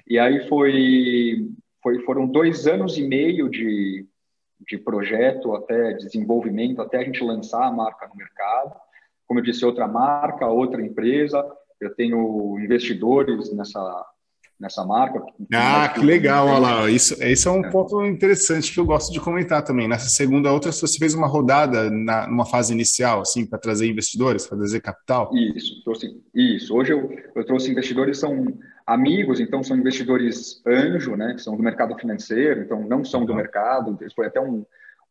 E 0.08 0.18
aí 0.18 0.48
foi, 0.48 1.50
foi 1.82 2.02
foram 2.04 2.28
dois 2.28 2.68
anos 2.68 2.98
e 2.98 3.04
meio 3.04 3.50
de, 3.50 4.06
de 4.68 4.78
projeto 4.78 5.54
até 5.54 5.94
desenvolvimento, 5.94 6.82
até 6.82 7.00
a 7.00 7.04
gente 7.04 7.24
lançar 7.24 7.66
a 7.66 7.72
marca 7.72 8.08
no 8.08 8.16
mercado. 8.16 8.76
Como 9.26 9.40
eu 9.40 9.44
disse, 9.44 9.66
outra 9.66 9.88
marca, 9.88 10.48
outra 10.48 10.82
empresa. 10.82 11.46
Eu 11.80 11.94
tenho 11.94 12.58
investidores 12.60 13.54
nessa, 13.54 14.06
nessa 14.60 14.84
marca. 14.84 15.22
Ah, 15.53 15.88
que 15.89 16.03
legal, 16.03 16.47
olha 16.47 16.60
lá. 16.60 16.89
Isso, 16.89 17.22
isso 17.24 17.47
é 17.47 17.51
um 17.51 17.66
é. 17.66 17.70
ponto 17.70 18.03
interessante 18.05 18.74
que 18.74 18.80
eu 18.80 18.86
gosto 18.86 19.12
de 19.14 19.20
comentar 19.20 19.64
também. 19.64 19.88
Nessa 19.88 20.10
segunda 20.10 20.51
outra, 20.51 20.72
você 20.72 20.97
fez 20.97 21.14
uma 21.14 21.28
rodada 21.28 21.89
na, 21.91 22.28
numa 22.28 22.45
fase 22.45 22.74
inicial, 22.74 23.22
assim, 23.22 23.45
para 23.45 23.60
trazer 23.60 23.88
investidores, 23.88 24.47
para 24.47 24.58
trazer 24.58 24.82
capital? 24.82 25.30
Isso, 25.34 25.84
trouxe, 25.84 26.22
isso. 26.34 26.76
Hoje 26.76 26.93
eu, 26.93 27.16
eu 27.36 27.45
trouxe 27.45 27.72
investidores, 27.72 28.20
são 28.20 28.45
amigos, 28.86 29.39
então 29.39 29.62
são 29.64 29.78
investidores 29.78 30.62
anjo, 30.66 31.16
né, 31.16 31.34
que 31.36 31.41
são 31.41 31.55
do 31.55 31.64
mercado 31.64 31.95
financeiro, 31.97 32.62
então 32.62 32.88
não 32.88 33.03
são 33.03 33.26
do 33.26 33.36
mercado. 33.36 33.97
Isso 34.01 34.16
foi 34.16 34.28
até 34.28 34.39
um, 34.39 34.66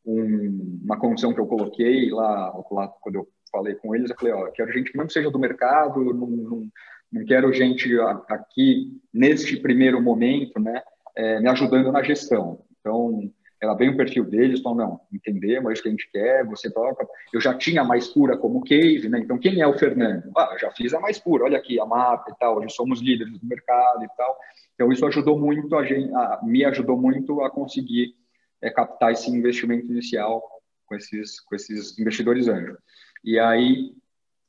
um, 0.05 0.81
uma 0.83 0.99
condição 0.99 1.33
que 1.33 1.41
eu 1.41 1.47
coloquei 1.47 2.11
lá, 2.11 2.53
lá 2.71 2.89
quando 3.01 3.17
eu 3.17 3.29
falei 3.53 3.75
com 3.75 3.95
eles, 3.95 4.11
eu 4.11 4.17
falei, 4.17 4.33
ó, 4.33 4.47
quero 4.51 4.73
gente 4.73 4.91
que 4.91 4.99
não 4.99 5.09
seja 5.09 5.31
do 5.31 5.39
mercado, 5.39 6.03
não, 6.03 6.27
não 6.27 6.69
não 7.13 7.25
quero 7.25 7.53
gente 7.53 7.89
aqui, 8.29 9.01
neste 9.13 9.57
primeiro 9.57 10.01
momento, 10.01 10.61
né, 10.61 10.83
é, 11.17 11.41
me 11.41 11.49
ajudando 11.49 11.93
na 11.93 12.03
gestão. 12.03 12.65
Então, 12.81 13.31
ela 13.61 13.75
vem 13.75 13.89
o 13.89 13.97
perfil 13.97 14.25
deles, 14.25 14.61
então, 14.61 14.75
não, 14.75 15.01
entendemos, 15.13 15.71
é 15.71 15.73
isso 15.73 15.83
que 15.83 15.89
a 15.89 15.91
gente 15.91 16.11
quer, 16.11 16.45
você 16.45 16.71
toca. 16.71 17.07
Eu 17.33 17.41
já 17.41 17.55
tinha 17.55 17.81
a 17.81 17.85
Mais 17.85 18.09
Pura 18.09 18.37
como 18.37 18.63
case, 18.63 19.09
né, 19.09 19.19
então 19.19 19.39
quem 19.39 19.61
é 19.61 19.67
o 19.67 19.79
Fernando? 19.79 20.31
Ah, 20.37 20.57
já 20.61 20.71
fiz 20.73 20.93
a 20.93 21.01
Mais 21.01 21.19
Pura, 21.19 21.45
olha 21.45 21.59
aqui, 21.59 21.81
a 21.81 21.87
marca 21.87 22.31
e 22.31 22.35
tal, 22.39 22.59
hoje 22.59 22.75
somos 22.75 23.01
líderes 23.01 23.39
do 23.39 23.47
mercado 23.47 24.05
e 24.05 24.09
tal. 24.17 24.37
Então, 24.75 24.93
isso 24.93 25.07
ajudou 25.07 25.39
muito, 25.39 25.75
a 25.75 25.85
gente, 25.85 26.13
a, 26.15 26.41
me 26.43 26.65
ajudou 26.65 26.99
muito 26.99 27.41
a 27.41 27.51
conseguir 27.51 28.15
é, 28.61 28.71
captar 28.71 29.13
esse 29.13 29.31
investimento 29.31 29.87
inicial 29.87 30.43
com 30.85 30.95
esses, 30.95 31.41
com 31.41 31.55
esses 31.55 31.99
investidores 31.99 32.47
anjos. 32.47 32.77
E 33.25 33.39
aí, 33.39 33.93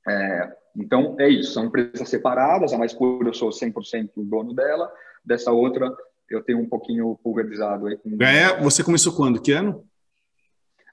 é, 0.07 0.55
então, 0.77 1.15
é 1.19 1.27
isso, 1.27 1.53
são 1.53 1.65
empresas 1.65 2.07
separadas, 2.07 2.71
a 2.71 2.77
mais 2.77 2.93
pura 2.93 3.29
eu 3.29 3.33
sou 3.33 3.49
100% 3.49 4.11
dono 4.17 4.53
dela, 4.53 4.91
dessa 5.25 5.51
outra 5.51 5.91
eu 6.29 6.43
tenho 6.43 6.59
um 6.59 6.67
pouquinho 6.67 7.17
pulverizado 7.23 7.87
aí. 7.87 7.97
Com... 7.97 8.17
Você 8.61 8.83
começou 8.83 9.13
quando? 9.13 9.41
Que 9.41 9.53
ano? 9.53 9.83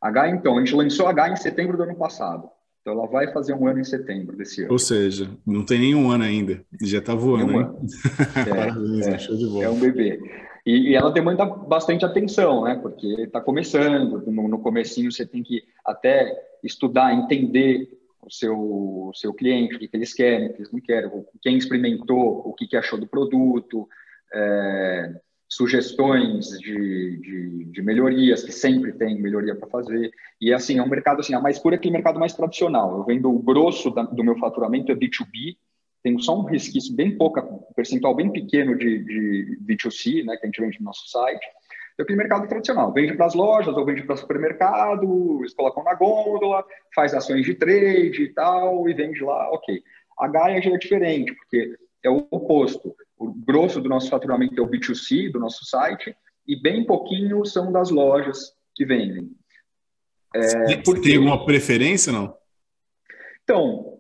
H, 0.00 0.30
então, 0.30 0.56
a 0.56 0.60
gente 0.60 0.74
lançou 0.74 1.06
H 1.06 1.30
em 1.30 1.36
setembro 1.36 1.76
do 1.76 1.82
ano 1.82 1.96
passado. 1.96 2.48
Então, 2.80 2.92
ela 2.92 3.06
vai 3.06 3.32
fazer 3.32 3.54
um 3.54 3.66
ano 3.66 3.80
em 3.80 3.84
setembro 3.84 4.36
desse 4.36 4.62
ano. 4.62 4.72
Ou 4.72 4.78
seja, 4.78 5.30
não 5.46 5.64
tem 5.64 5.78
nenhum 5.78 6.10
ano 6.10 6.24
ainda, 6.24 6.62
já 6.82 6.98
está 6.98 7.14
voando. 7.14 7.52
Um 7.52 7.58
ano. 7.58 7.78
É, 8.36 8.54
Parabéns, 8.54 9.06
é, 9.06 9.18
show 9.18 9.36
de 9.36 9.46
bola. 9.46 9.64
É 9.64 9.70
um 9.70 9.80
bebê. 9.80 10.20
E, 10.66 10.90
e, 10.90 10.94
ela 10.94 11.10
demanda 11.10 11.44
bastante 11.44 12.04
atenção, 12.04 12.64
né? 12.64 12.78
Porque 12.80 13.06
está 13.22 13.40
começando, 13.40 14.22
no, 14.26 14.48
no 14.48 14.58
comecinho 14.58 15.10
você 15.10 15.26
tem 15.26 15.42
que 15.42 15.62
até 15.84 16.30
estudar, 16.62 17.14
entender 17.14 17.88
o 18.26 18.30
seu, 18.30 18.56
o 18.56 19.12
seu 19.14 19.32
cliente, 19.32 19.74
o 19.74 19.78
que, 19.78 19.88
eles 19.92 20.12
querem, 20.12 20.48
o 20.48 20.52
que 20.52 20.60
eles 20.60 20.72
não 20.72 20.80
querem, 20.80 21.10
quem 21.42 21.56
experimentou, 21.56 22.42
o 22.46 22.54
que, 22.54 22.66
que 22.66 22.76
achou 22.76 22.98
do 22.98 23.06
produto, 23.06 23.88
é, 24.34 25.14
sugestões 25.48 26.48
de, 26.58 27.16
de, 27.18 27.64
de, 27.66 27.82
melhorias, 27.82 28.42
que 28.42 28.52
sempre 28.52 28.92
tem 28.92 29.20
melhoria 29.20 29.54
para 29.54 29.68
fazer. 29.68 30.10
E 30.40 30.52
assim, 30.52 30.78
é 30.78 30.82
um 30.82 30.88
mercado 30.88 31.20
assim, 31.20 31.34
a 31.34 31.40
mais 31.40 31.58
pura 31.58 31.76
é 31.76 31.78
aquele 31.78 31.94
mercado 31.94 32.18
mais 32.18 32.32
tradicional. 32.32 32.96
Eu 32.96 33.04
vendo 33.04 33.30
o 33.30 33.38
grosso 33.38 33.90
da, 33.90 34.02
do 34.02 34.24
meu 34.24 34.36
faturamento 34.38 34.90
é 34.90 34.94
B2B, 34.94 35.56
tenho 36.02 36.20
só 36.20 36.38
um 36.38 36.44
resquício 36.44 36.94
bem 36.94 37.16
pouca, 37.16 37.42
um 37.42 37.60
percentual 37.74 38.14
bem 38.14 38.30
pequeno 38.30 38.76
de, 38.76 38.98
de 39.04 39.58
B2C, 39.62 40.24
né, 40.24 40.36
que 40.36 40.44
a 40.44 40.46
gente 40.46 40.60
vende 40.60 40.78
no 40.78 40.84
nosso 40.84 41.08
site. 41.08 41.46
É 41.98 42.02
aquele 42.02 42.18
mercado 42.18 42.48
tradicional, 42.48 42.92
vende 42.92 43.14
para 43.14 43.26
as 43.26 43.34
lojas 43.34 43.76
ou 43.76 43.84
vende 43.84 44.02
para 44.02 44.16
supermercado, 44.16 45.38
eles 45.40 45.54
colocam 45.54 45.84
na 45.84 45.94
gôndola, 45.94 46.64
faz 46.94 47.14
ações 47.14 47.44
de 47.44 47.54
trade 47.54 48.22
e 48.22 48.32
tal, 48.32 48.88
e 48.88 48.94
vende 48.94 49.22
lá, 49.22 49.48
ok. 49.50 49.80
A 50.18 50.26
Gaia 50.26 50.60
já 50.60 50.70
é 50.70 50.76
diferente, 50.78 51.32
porque 51.34 51.76
é 52.02 52.10
o 52.10 52.26
oposto. 52.30 52.94
O 53.16 53.32
grosso 53.32 53.80
do 53.80 53.88
nosso 53.88 54.10
faturamento 54.10 54.60
é 54.60 54.62
o 54.62 54.68
B2C 54.68 55.30
do 55.30 55.38
nosso 55.38 55.64
site, 55.64 56.16
e 56.46 56.60
bem 56.60 56.84
pouquinho 56.84 57.44
são 57.46 57.70
das 57.70 57.90
lojas 57.90 58.52
que 58.74 58.84
vendem. 58.84 59.30
É, 60.34 60.76
porque... 60.78 61.00
Tem 61.00 61.16
alguma 61.16 61.46
preferência, 61.46 62.12
não? 62.12 62.36
Então, 63.44 63.93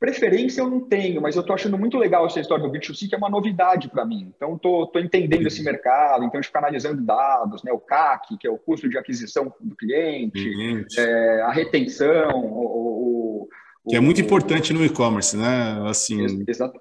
Preferência 0.00 0.62
eu 0.62 0.70
não 0.70 0.80
tenho, 0.80 1.20
mas 1.20 1.36
eu 1.36 1.42
estou 1.42 1.52
achando 1.52 1.76
muito 1.76 1.98
legal 1.98 2.24
essa 2.24 2.40
história 2.40 2.66
do 2.66 2.72
B2C, 2.72 3.06
que 3.06 3.14
é 3.14 3.18
uma 3.18 3.28
novidade 3.28 3.86
para 3.90 4.02
mim. 4.06 4.32
Então, 4.34 4.54
estou 4.54 4.90
entendendo 4.96 5.46
esse 5.46 5.62
mercado, 5.62 6.24
então, 6.24 6.38
a 6.38 6.40
gente 6.40 6.46
fica 6.46 6.58
analisando 6.58 7.02
dados, 7.02 7.62
né? 7.62 7.70
o 7.70 7.78
CAC, 7.78 8.38
que 8.38 8.46
é 8.46 8.50
o 8.50 8.56
custo 8.56 8.88
de 8.88 8.96
aquisição 8.96 9.52
do 9.60 9.76
cliente, 9.76 10.86
é, 10.98 11.42
a 11.42 11.52
retenção, 11.52 12.30
o, 12.34 13.46
o, 13.84 13.90
que 13.90 13.94
é 13.96 14.00
muito 14.00 14.22
importante 14.22 14.72
no 14.72 14.82
e-commerce, 14.82 15.36
né? 15.36 15.82
Assim... 15.86 16.44
Exa 16.48 16.72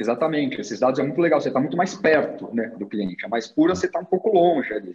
exatamente, 0.00 0.60
esses 0.60 0.80
dados 0.80 0.98
é 0.98 1.02
muito 1.02 1.20
legal, 1.20 1.40
você 1.40 1.48
está 1.48 1.60
muito 1.60 1.76
mais 1.76 1.94
perto 1.94 2.52
né, 2.52 2.72
do 2.78 2.86
cliente. 2.86 3.24
A 3.26 3.28
mais 3.28 3.46
pura, 3.46 3.74
você 3.74 3.86
está 3.86 4.00
um 4.00 4.04
pouco 4.04 4.30
longe 4.30 4.72
ali. 4.72 4.92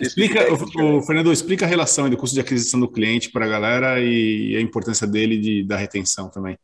Explica, 0.00 0.40
o, 0.52 1.02
Fernando, 1.02 1.32
explica 1.32 1.66
a 1.66 1.68
relação 1.68 2.08
do 2.08 2.16
custo 2.16 2.34
de 2.34 2.40
aquisição 2.40 2.78
do 2.80 2.88
cliente 2.88 3.30
para 3.30 3.44
a 3.44 3.48
galera 3.48 4.00
e 4.00 4.56
a 4.56 4.60
importância 4.60 5.06
dele 5.06 5.38
de, 5.38 5.64
da 5.64 5.76
retenção 5.76 6.30
também. 6.30 6.56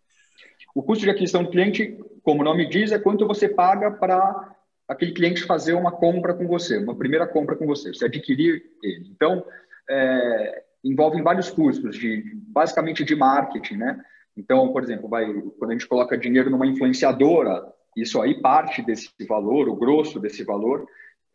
O 0.74 0.82
custo 0.82 1.04
de 1.04 1.10
aquisição 1.10 1.42
do 1.42 1.50
cliente, 1.50 1.98
como 2.22 2.40
o 2.40 2.44
nome 2.44 2.68
diz, 2.68 2.92
é 2.92 2.98
quanto 2.98 3.26
você 3.26 3.48
paga 3.48 3.90
para 3.90 4.56
aquele 4.88 5.12
cliente 5.12 5.44
fazer 5.44 5.74
uma 5.74 5.92
compra 5.92 6.34
com 6.34 6.46
você, 6.46 6.78
uma 6.78 6.96
primeira 6.96 7.26
compra 7.26 7.56
com 7.56 7.66
você, 7.66 7.92
você 7.92 8.06
adquirir 8.06 8.62
ele. 8.82 9.08
Então, 9.10 9.44
é, 9.88 10.62
envolve 10.84 11.20
vários 11.22 11.50
custos, 11.50 11.96
de, 11.96 12.22
basicamente 12.48 13.04
de 13.04 13.14
marketing, 13.14 13.76
né? 13.76 14.00
Então, 14.36 14.72
por 14.72 14.82
exemplo, 14.82 15.08
vai, 15.08 15.26
quando 15.58 15.70
a 15.70 15.74
gente 15.74 15.86
coloca 15.86 16.16
dinheiro 16.16 16.50
numa 16.50 16.66
influenciadora, 16.66 17.62
isso 17.96 18.20
aí 18.20 18.40
parte 18.40 18.82
desse 18.82 19.10
valor, 19.28 19.68
o 19.68 19.76
grosso 19.76 20.18
desse 20.18 20.44
valor, 20.44 20.86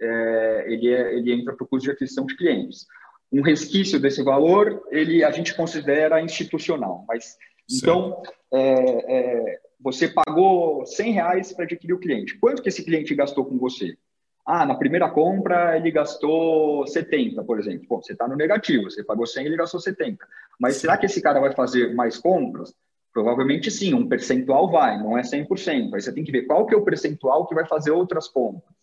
é, 0.01 0.65
ele, 0.67 0.93
é, 0.93 1.15
ele 1.15 1.33
entra 1.33 1.53
para 1.53 1.63
o 1.63 1.67
custo 1.67 1.86
de 1.86 1.91
aquisição 1.91 2.25
de 2.25 2.36
clientes. 2.36 2.86
Um 3.31 3.41
resquício 3.41 3.99
desse 3.99 4.23
valor, 4.23 4.83
ele 4.91 5.23
a 5.23 5.31
gente 5.31 5.55
considera 5.55 6.21
institucional, 6.21 7.05
mas 7.07 7.38
então, 7.72 8.22
é, 8.51 8.61
é, 8.61 9.59
você 9.80 10.07
pagou 10.07 10.86
100 10.86 11.11
reais 11.11 11.53
para 11.53 11.66
adquirir 11.66 11.93
o 11.93 11.99
cliente. 11.99 12.38
Quanto 12.39 12.61
que 12.61 12.70
esse 12.70 12.84
cliente 12.84 13.16
gastou 13.16 13.45
com 13.45 13.57
você? 13.57 13.97
Ah, 14.45 14.66
na 14.66 14.76
primeira 14.76 15.09
compra 15.09 15.76
ele 15.76 15.89
gastou 15.89 16.86
70, 16.86 17.43
por 17.43 17.59
exemplo. 17.59 17.88
Bom, 17.89 18.01
você 18.01 18.13
está 18.13 18.28
no 18.28 18.36
negativo, 18.36 18.89
você 18.89 19.03
pagou 19.03 19.26
100, 19.26 19.45
ele 19.45 19.57
gastou 19.57 19.80
70. 19.80 20.26
Mas 20.59 20.78
será 20.78 20.97
que 20.97 21.07
esse 21.07 21.22
cara 21.22 21.39
vai 21.39 21.51
fazer 21.53 21.95
mais 21.95 22.18
compras? 22.18 22.74
Provavelmente 23.11 23.72
sim, 23.72 23.93
um 23.93 24.07
percentual 24.07 24.70
vai, 24.70 24.97
não 24.97 25.18
é 25.18 25.22
100%. 25.22 25.93
Aí 25.93 26.01
você 26.01 26.13
tem 26.13 26.24
que 26.24 26.32
ver 26.32 26.43
qual 26.43 26.66
que 26.66 26.76
é 26.76 26.78
o 26.78 26.84
percentual 26.84 27.47
que 27.47 27.55
vai 27.55 27.66
fazer 27.66 27.89
outras 27.89 28.28
compras. 28.28 28.76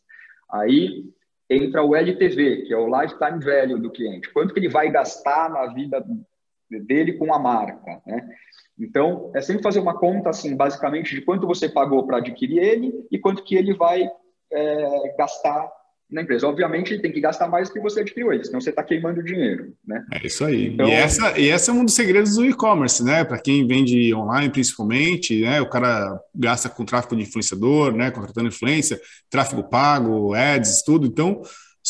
Aí 0.50 1.04
entra 1.48 1.82
o 1.82 1.94
LTV, 1.94 2.62
que 2.62 2.72
é 2.72 2.76
o 2.76 2.86
Lifetime 2.86 3.44
Value 3.44 3.80
do 3.80 3.90
cliente. 3.90 4.32
Quanto 4.32 4.52
que 4.52 4.58
ele 4.58 4.68
vai 4.68 4.90
gastar 4.90 5.48
na 5.50 5.66
vida 5.72 6.04
dele 6.70 7.12
com 7.12 7.32
a 7.32 7.38
marca, 7.38 8.02
né? 8.06 8.26
Então, 8.82 9.30
é 9.34 9.40
sempre 9.40 9.62
fazer 9.62 9.78
uma 9.78 9.96
conta, 9.96 10.30
assim, 10.30 10.56
basicamente, 10.56 11.14
de 11.14 11.20
quanto 11.20 11.46
você 11.46 11.68
pagou 11.68 12.04
para 12.04 12.18
adquirir 12.18 12.58
ele 12.58 12.92
e 13.10 13.18
quanto 13.18 13.44
que 13.44 13.54
ele 13.54 13.74
vai 13.74 14.10
é, 14.52 15.14
gastar 15.16 15.70
na 16.10 16.22
empresa. 16.22 16.46
Obviamente, 16.46 16.92
ele 16.92 17.00
tem 17.00 17.12
que 17.12 17.20
gastar 17.20 17.48
mais 17.48 17.68
do 17.68 17.74
que 17.74 17.80
você 17.80 18.00
adquiriu 18.00 18.32
ele, 18.32 18.44
senão 18.44 18.60
você 18.60 18.70
está 18.70 18.82
queimando 18.82 19.22
dinheiro, 19.22 19.72
né? 19.86 20.04
É 20.12 20.26
isso 20.26 20.44
aí. 20.44 20.66
Então, 20.66 20.86
e, 20.86 20.92
essa, 20.92 21.38
e 21.38 21.48
essa 21.48 21.70
é 21.70 21.74
um 21.74 21.84
dos 21.84 21.94
segredos 21.94 22.34
do 22.34 22.44
e-commerce, 22.44 23.02
né? 23.02 23.24
Para 23.24 23.38
quem 23.38 23.66
vende 23.66 24.12
online, 24.14 24.50
principalmente, 24.50 25.40
né? 25.40 25.60
O 25.60 25.70
cara 25.70 26.20
gasta 26.34 26.68
com 26.68 26.84
tráfego 26.84 27.16
de 27.16 27.22
influenciador, 27.22 27.92
né? 27.94 28.10
Contratando 28.10 28.48
influência, 28.48 29.00
tráfego 29.30 29.62
pago, 29.62 30.34
ads, 30.34 30.82
tudo. 30.82 31.06
Então, 31.06 31.40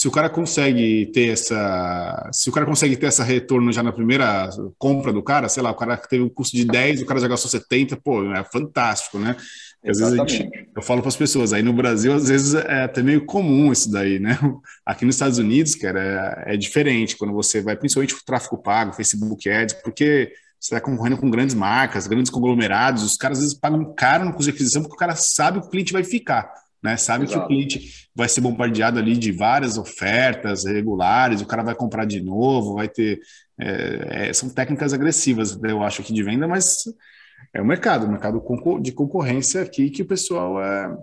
se 0.03 0.09
o 0.09 0.11
cara 0.11 0.29
consegue 0.29 1.07
ter 1.15 1.29
essa, 1.29 2.29
se 2.33 2.51
o 2.51 2.53
cara 2.53 2.67
consegue 2.67 2.97
ter 2.97 3.07
essa 3.07 3.23
retorno 3.23 3.73
já 3.73 3.85
na 3.85 3.93
primeira 3.93 4.51
compra 4.77 5.13
do 5.13 5.23
cara, 5.23 5.49
sei 5.49 5.63
lá, 5.63 5.71
o 5.71 5.77
cara 5.77 5.97
teve 5.97 6.25
um 6.25 6.29
custo 6.29 6.57
de 6.57 6.65
10, 6.65 7.03
o 7.03 7.07
cara 7.07 7.21
já 7.21 7.29
gastou 7.29 7.49
70, 7.49 7.97
pô, 7.99 8.25
é 8.33 8.43
fantástico, 8.43 9.17
né? 9.17 9.37
Às 9.87 9.99
vezes 9.99 10.17
gente, 10.17 10.69
eu 10.75 10.83
falo 10.83 11.03
para 11.03 11.09
as 11.09 11.15
pessoas, 11.15 11.53
aí 11.53 11.63
no 11.63 11.73
Brasil 11.73 12.13
às 12.13 12.27
vezes 12.27 12.53
é 12.53 12.83
até 12.83 13.01
meio 13.01 13.25
comum 13.25 13.71
isso 13.71 13.93
daí, 13.93 14.19
né? 14.19 14.37
Aqui 14.85 15.05
nos 15.05 15.15
Estados 15.15 15.39
Unidos, 15.39 15.77
cara, 15.77 16.43
é, 16.49 16.55
é 16.55 16.57
diferente 16.57 17.17
quando 17.17 17.33
você 17.33 17.63
vai, 17.63 17.77
principalmente 17.77 18.17
o 18.17 18.25
tráfego 18.27 18.59
pago, 18.59 18.93
Facebook 18.95 19.49
Ads, 19.49 19.75
porque 19.85 20.33
você 20.59 20.75
está 20.75 20.81
concorrendo 20.81 21.17
com 21.17 21.31
grandes 21.31 21.55
marcas, 21.55 22.09
grandes 22.09 22.29
conglomerados, 22.33 23.05
os 23.05 23.17
caras 23.17 23.39
às 23.39 23.45
vezes 23.45 23.57
pagam 23.57 23.95
caro 23.95 24.25
no 24.25 24.33
custo 24.33 24.51
de 24.51 24.57
aquisição 24.57 24.83
porque 24.83 24.97
o 24.97 24.99
cara 24.99 25.15
sabe 25.15 25.61
que 25.61 25.69
o 25.69 25.71
cliente 25.71 25.93
vai 25.93 26.03
ficar, 26.03 26.53
né? 26.83 26.97
Sabe 26.97 27.25
Exato. 27.25 27.39
que 27.39 27.45
o 27.45 27.49
cliente 27.49 28.09
vai 28.15 28.29
ser 28.29 28.41
bombardeado 28.41 28.99
ali 28.99 29.17
de 29.17 29.31
várias 29.31 29.79
ofertas 29.79 30.65
regulares, 30.65 31.41
o 31.41 31.47
cara 31.47 31.63
vai 31.63 31.75
comprar 31.75 32.05
de 32.05 32.21
novo, 32.21 32.75
vai 32.75 32.89
ter. 32.89 33.21
É, 33.61 34.29
é, 34.29 34.33
são 34.33 34.49
técnicas 34.49 34.93
agressivas, 34.93 35.59
eu 35.63 35.83
acho, 35.83 36.03
aqui 36.03 36.13
de 36.13 36.23
venda, 36.23 36.49
mas 36.49 36.85
é 37.55 37.61
o 37.61 37.65
mercado, 37.65 38.07
o 38.07 38.11
mercado 38.11 38.43
de 38.81 38.93
concorrência 38.93 39.63
aqui 39.63 39.91
que 39.91 40.03
o 40.03 40.07
pessoal 40.07 40.63
é, 40.63 40.97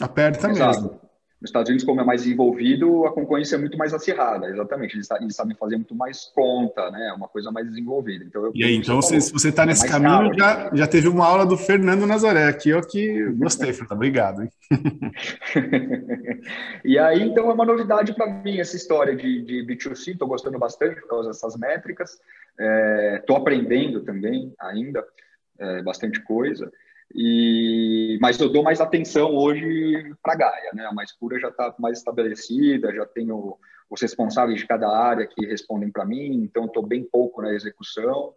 aperta 0.00 0.50
Exato. 0.50 0.82
mesmo. 0.82 1.09
Nos 1.40 1.48
Estados 1.48 1.70
Unidos, 1.70 1.86
como 1.86 2.02
é 2.02 2.04
mais 2.04 2.26
envolvido, 2.26 3.06
a 3.06 3.12
concorrência 3.12 3.56
é 3.56 3.58
muito 3.58 3.78
mais 3.78 3.94
acirrada, 3.94 4.46
exatamente. 4.46 4.94
Eles, 4.94 5.10
eles 5.10 5.34
sabem 5.34 5.56
fazer 5.56 5.76
muito 5.76 5.94
mais 5.94 6.26
conta, 6.34 6.90
né? 6.90 7.14
Uma 7.16 7.28
coisa 7.28 7.50
mais 7.50 7.66
desenvolvida. 7.66 8.22
Então, 8.22 8.44
eu, 8.44 8.52
e 8.54 8.62
aí, 8.62 8.76
então, 8.76 9.00
se, 9.00 9.18
se 9.18 9.32
você 9.32 9.48
está 9.48 9.62
é 9.62 9.66
nesse 9.66 9.88
caminho, 9.88 10.36
caro, 10.36 10.38
já, 10.38 10.70
já 10.74 10.86
teve 10.86 11.08
uma 11.08 11.26
aula 11.26 11.46
do 11.46 11.56
Fernando 11.56 12.06
Nazaré 12.06 12.46
aqui, 12.46 12.74
ó, 12.74 12.82
que 12.82 13.24
gostei, 13.32 13.72
Fernando. 13.72 13.92
Obrigado. 13.92 14.42
Hein? 14.42 14.50
e 16.84 16.98
aí, 16.98 17.22
então, 17.22 17.50
é 17.50 17.54
uma 17.54 17.64
novidade 17.64 18.14
para 18.14 18.26
mim 18.26 18.60
essa 18.60 18.76
história 18.76 19.16
de, 19.16 19.40
de 19.40 19.66
B2C. 19.66 20.12
Estou 20.12 20.28
gostando 20.28 20.58
bastante 20.58 21.00
por 21.00 21.08
causa 21.08 21.28
dessas 21.28 21.56
métricas. 21.56 22.18
Estou 23.18 23.36
é, 23.36 23.40
aprendendo 23.40 24.02
também 24.02 24.52
ainda 24.60 25.02
é, 25.58 25.82
bastante 25.82 26.20
coisa. 26.20 26.70
E, 27.14 28.18
mas 28.20 28.38
eu 28.38 28.48
dou 28.48 28.62
mais 28.62 28.80
atenção 28.80 29.34
hoje 29.34 30.14
para 30.22 30.34
a 30.34 30.36
Gaia, 30.36 30.70
né? 30.74 30.86
A 30.86 30.92
mais 30.92 31.12
pura 31.12 31.40
já 31.40 31.48
está 31.48 31.74
mais 31.78 31.98
estabelecida, 31.98 32.94
já 32.94 33.04
tenho 33.04 33.56
os 33.90 34.00
responsáveis 34.00 34.60
de 34.60 34.66
cada 34.66 34.88
área 34.88 35.26
que 35.26 35.44
respondem 35.44 35.90
para 35.90 36.04
mim, 36.04 36.44
então 36.44 36.66
estou 36.66 36.86
bem 36.86 37.02
pouco 37.02 37.42
na 37.42 37.52
execução. 37.52 38.32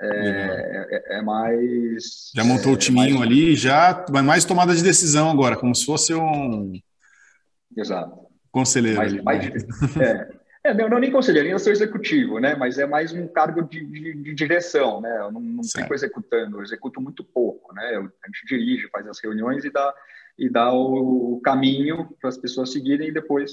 É, 0.00 0.86
é, 0.90 1.18
é, 1.18 1.22
mais. 1.22 2.32
Já 2.34 2.42
montou 2.42 2.72
o 2.72 2.74
é, 2.74 2.78
timinho 2.78 3.18
mais... 3.18 3.30
ali, 3.30 3.54
já 3.54 4.04
vai 4.10 4.22
mais 4.22 4.44
tomada 4.44 4.74
de 4.74 4.82
decisão 4.82 5.30
agora, 5.30 5.56
como 5.56 5.74
se 5.74 5.84
fosse 5.84 6.12
um. 6.12 6.72
Exato. 7.76 8.24
Conselheiro. 8.50 8.98
Mais, 8.98 9.22
mais, 9.22 9.44
é, 10.00 10.28
é, 10.64 10.72
não, 10.72 10.88
não 10.88 10.98
nem 10.98 11.10
conselheiro, 11.10 11.48
eu 11.48 11.58
sou 11.58 11.70
executivo, 11.70 12.38
né? 12.38 12.54
Mas 12.54 12.78
é 12.78 12.86
mais 12.86 13.12
um 13.12 13.28
cargo 13.28 13.62
de, 13.62 13.84
de, 13.84 14.14
de 14.14 14.34
direção, 14.34 15.00
né? 15.00 15.14
Eu 15.20 15.30
não, 15.30 15.40
não 15.40 15.62
fico 15.62 15.92
executando, 15.92 16.56
eu 16.56 16.62
executo 16.62 17.02
muito 17.02 17.22
pouco, 17.22 17.74
né? 17.74 17.94
Eu, 17.94 18.02
a 18.02 18.26
gente 18.26 18.46
dirige, 18.48 18.88
faz 18.88 19.06
as 19.06 19.22
reuniões 19.22 19.64
e 19.64 19.70
dá, 19.70 19.94
e 20.38 20.48
dá 20.48 20.72
o, 20.72 21.34
o 21.34 21.40
caminho 21.42 22.08
para 22.18 22.30
as 22.30 22.38
pessoas 22.38 22.72
seguirem 22.72 23.08
e 23.08 23.12
depois 23.12 23.52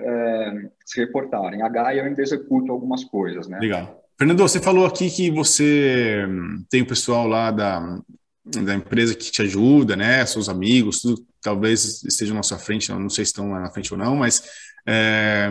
é, 0.00 0.70
se 0.84 0.98
reportarem. 0.98 1.60
A 1.60 1.68
Gaia 1.68 2.00
eu 2.00 2.04
ainda 2.06 2.22
executo 2.22 2.72
algumas 2.72 3.04
coisas, 3.04 3.46
né? 3.46 3.58
Legal. 3.60 4.02
Fernando, 4.18 4.38
você 4.38 4.58
falou 4.58 4.86
aqui 4.86 5.10
que 5.10 5.30
você 5.30 6.26
tem 6.70 6.80
o 6.80 6.86
pessoal 6.86 7.28
lá 7.28 7.50
da, 7.50 8.00
da 8.46 8.74
empresa 8.74 9.14
que 9.14 9.30
te 9.30 9.42
ajuda, 9.42 9.94
né? 9.94 10.24
Seus 10.24 10.48
amigos, 10.48 11.02
tudo 11.02 11.22
talvez 11.42 12.02
estejam 12.02 12.34
na 12.34 12.42
sua 12.42 12.58
frente, 12.58 12.90
não 12.90 13.10
sei 13.10 13.24
se 13.24 13.30
estão 13.30 13.48
na 13.50 13.70
frente 13.70 13.92
ou 13.92 13.98
não, 13.98 14.16
mas 14.16 14.42
é, 14.88 15.48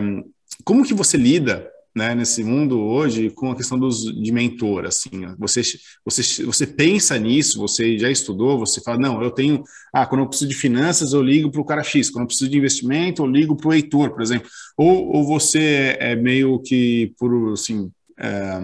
como 0.64 0.84
que 0.84 0.94
você 0.94 1.16
lida 1.16 1.70
né, 1.96 2.14
nesse 2.14 2.44
mundo 2.44 2.78
hoje 2.78 3.30
com 3.30 3.50
a 3.50 3.56
questão 3.56 3.78
dos, 3.78 4.02
de 4.02 4.30
mentor, 4.30 4.84
assim, 4.84 5.24
você, 5.38 5.62
você, 6.04 6.44
você 6.44 6.66
pensa 6.66 7.18
nisso, 7.18 7.58
você 7.58 7.98
já 7.98 8.10
estudou, 8.10 8.58
você 8.58 8.82
fala, 8.82 8.98
não, 8.98 9.22
eu 9.22 9.30
tenho, 9.30 9.64
ah, 9.94 10.04
quando 10.04 10.20
eu 10.20 10.28
preciso 10.28 10.50
de 10.50 10.54
finanças, 10.54 11.14
eu 11.14 11.22
ligo 11.22 11.50
para 11.50 11.60
o 11.60 11.64
cara 11.64 11.82
X, 11.82 12.10
quando 12.10 12.24
eu 12.24 12.26
preciso 12.26 12.50
de 12.50 12.58
investimento, 12.58 13.22
eu 13.22 13.26
ligo 13.26 13.56
para 13.56 13.68
o 13.68 13.72
Heitor, 13.72 14.10
por 14.10 14.20
exemplo, 14.20 14.46
ou, 14.76 15.16
ou 15.16 15.24
você 15.24 15.96
é 15.98 16.14
meio 16.14 16.60
que 16.60 17.14
por, 17.18 17.54
assim, 17.54 17.90
é, 18.18 18.60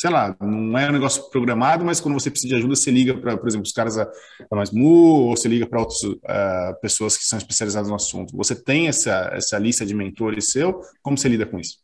sei 0.00 0.08
lá, 0.08 0.34
não 0.40 0.78
é 0.78 0.88
um 0.88 0.92
negócio 0.92 1.28
programado, 1.28 1.84
mas 1.84 2.00
quando 2.00 2.18
você 2.18 2.30
precisa 2.30 2.54
de 2.54 2.58
ajuda, 2.58 2.74
você 2.74 2.90
liga 2.90 3.14
para, 3.18 3.36
por 3.36 3.46
exemplo, 3.46 3.66
os 3.66 3.72
caras 3.72 3.96
da, 3.96 4.10
Mais 4.50 4.70
Mu, 4.70 5.26
ou 5.26 5.36
você 5.36 5.46
liga 5.46 5.66
para 5.66 5.78
outras 5.78 6.02
uh, 6.02 6.80
pessoas 6.80 7.18
que 7.18 7.24
são 7.24 7.36
especializadas 7.36 7.90
no 7.90 7.94
assunto. 7.94 8.34
Você 8.34 8.54
tem 8.54 8.88
essa, 8.88 9.30
essa 9.34 9.58
lista 9.58 9.84
de 9.84 9.94
mentores 9.94 10.52
seu? 10.52 10.80
Como 11.02 11.18
você 11.18 11.28
lida 11.28 11.44
com 11.44 11.60
isso? 11.60 11.80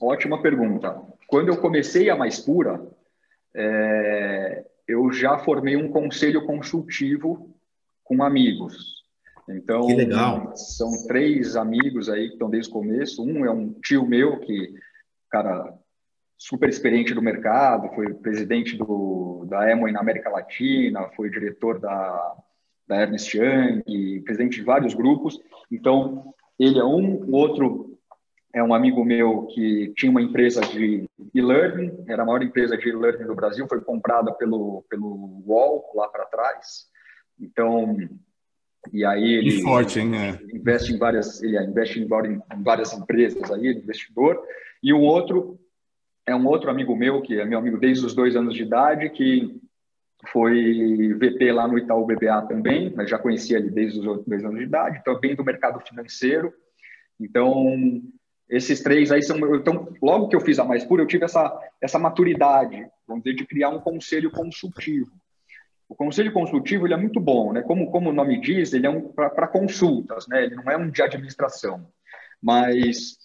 Ótima 0.00 0.40
pergunta. 0.40 1.02
Quando 1.26 1.48
eu 1.48 1.56
comecei 1.56 2.08
a 2.08 2.14
Mais 2.14 2.38
Pura, 2.38 2.80
é, 3.56 4.64
eu 4.86 5.10
já 5.10 5.36
formei 5.40 5.76
um 5.76 5.90
conselho 5.90 6.46
consultivo 6.46 7.52
com 8.04 8.22
amigos. 8.22 9.02
Então, 9.48 10.54
são 10.54 10.92
três 11.08 11.56
amigos 11.56 12.08
aí 12.08 12.28
que 12.28 12.34
estão 12.34 12.48
desde 12.48 12.70
o 12.70 12.74
começo. 12.74 13.20
Um 13.20 13.44
é 13.44 13.50
um 13.50 13.72
tio 13.82 14.06
meu 14.06 14.38
que, 14.38 14.74
cara, 15.28 15.76
super 16.38 16.68
experiente 16.68 17.12
do 17.12 17.20
mercado, 17.20 17.92
foi 17.96 18.14
presidente 18.14 18.76
do, 18.76 19.44
da 19.48 19.68
Emoi 19.68 19.90
na 19.90 20.00
América 20.00 20.30
Latina, 20.30 21.10
foi 21.16 21.28
diretor 21.28 21.80
da, 21.80 22.36
da 22.86 23.02
Ernest 23.02 23.36
Young, 23.36 24.22
presidente 24.22 24.60
de 24.60 24.62
vários 24.62 24.94
grupos. 24.94 25.40
Então, 25.70 26.32
ele 26.56 26.78
é 26.78 26.84
um. 26.84 27.24
O 27.24 27.32
outro 27.32 27.98
é 28.54 28.62
um 28.62 28.72
amigo 28.72 29.04
meu 29.04 29.46
que 29.46 29.92
tinha 29.96 30.10
uma 30.10 30.22
empresa 30.22 30.60
de 30.60 31.08
e-learning, 31.34 32.04
era 32.06 32.22
a 32.22 32.26
maior 32.26 32.42
empresa 32.42 32.78
de 32.78 32.88
e-learning 32.88 33.26
do 33.26 33.34
Brasil, 33.34 33.66
foi 33.68 33.80
comprada 33.80 34.32
pelo, 34.32 34.84
pelo 34.88 35.42
UOL 35.44 35.90
lá 35.96 36.08
para 36.08 36.24
trás. 36.24 36.86
Então, 37.38 37.96
e 38.92 39.04
aí 39.04 39.34
ele 39.34 39.60
forte, 39.60 39.98
hein, 39.98 40.12
é. 40.16 40.56
investe 40.56 40.92
em 40.92 40.98
várias, 40.98 41.42
ele 41.42 41.62
investe 41.62 42.00
em 42.00 42.08
várias 42.62 42.92
empresas 42.92 43.50
aí, 43.50 43.72
investidor. 43.72 44.40
E 44.82 44.92
o 44.92 45.00
outro 45.00 45.58
é 46.28 46.36
um 46.36 46.46
outro 46.46 46.70
amigo 46.70 46.94
meu, 46.94 47.22
que 47.22 47.40
é 47.40 47.44
meu 47.44 47.58
amigo 47.58 47.78
desde 47.78 48.04
os 48.04 48.14
dois 48.14 48.36
anos 48.36 48.54
de 48.54 48.62
idade, 48.62 49.10
que 49.10 49.58
foi 50.30 51.14
VP 51.14 51.52
lá 51.52 51.66
no 51.66 51.78
Itaú 51.78 52.04
BBA 52.04 52.42
também, 52.42 52.92
mas 52.94 53.08
já 53.08 53.18
conhecia 53.18 53.56
ele 53.56 53.70
desde 53.70 54.00
os 54.00 54.24
dois 54.24 54.44
anos 54.44 54.58
de 54.58 54.64
idade, 54.64 54.98
então 55.00 55.18
vem 55.18 55.34
do 55.34 55.44
mercado 55.44 55.80
financeiro. 55.80 56.52
Então, 57.18 58.02
esses 58.48 58.82
três 58.82 59.10
aí 59.10 59.22
são. 59.22 59.36
Então, 59.56 59.92
logo 60.02 60.28
que 60.28 60.36
eu 60.36 60.40
fiz 60.40 60.58
a 60.58 60.64
Mais 60.64 60.84
Pura, 60.84 61.02
eu 61.02 61.06
tive 61.06 61.24
essa, 61.24 61.58
essa 61.80 61.98
maturidade, 61.98 62.86
vamos 63.06 63.24
dizer, 63.24 63.36
de 63.36 63.46
criar 63.46 63.70
um 63.70 63.80
conselho 63.80 64.30
consultivo. 64.30 65.10
O 65.88 65.94
conselho 65.94 66.32
consultivo 66.32 66.86
ele 66.86 66.94
é 66.94 66.98
muito 66.98 67.18
bom, 67.18 67.52
né? 67.52 67.62
Como, 67.62 67.90
como 67.90 68.10
o 68.10 68.12
nome 68.12 68.40
diz, 68.40 68.72
ele 68.74 68.86
é 68.86 68.90
um 68.90 69.08
para 69.08 69.48
consultas, 69.48 70.28
né? 70.28 70.44
Ele 70.44 70.54
não 70.54 70.70
é 70.70 70.76
um 70.76 70.90
de 70.90 71.02
administração. 71.02 71.88
Mas 72.42 73.16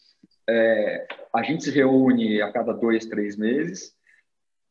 é, 0.49 1.05
a 1.34 1.41
gente 1.41 1.63
se 1.63 1.71
reúne 1.71 2.41
a 2.41 2.51
cada 2.51 2.73
dois, 2.73 3.05
três 3.05 3.36
meses. 3.36 3.93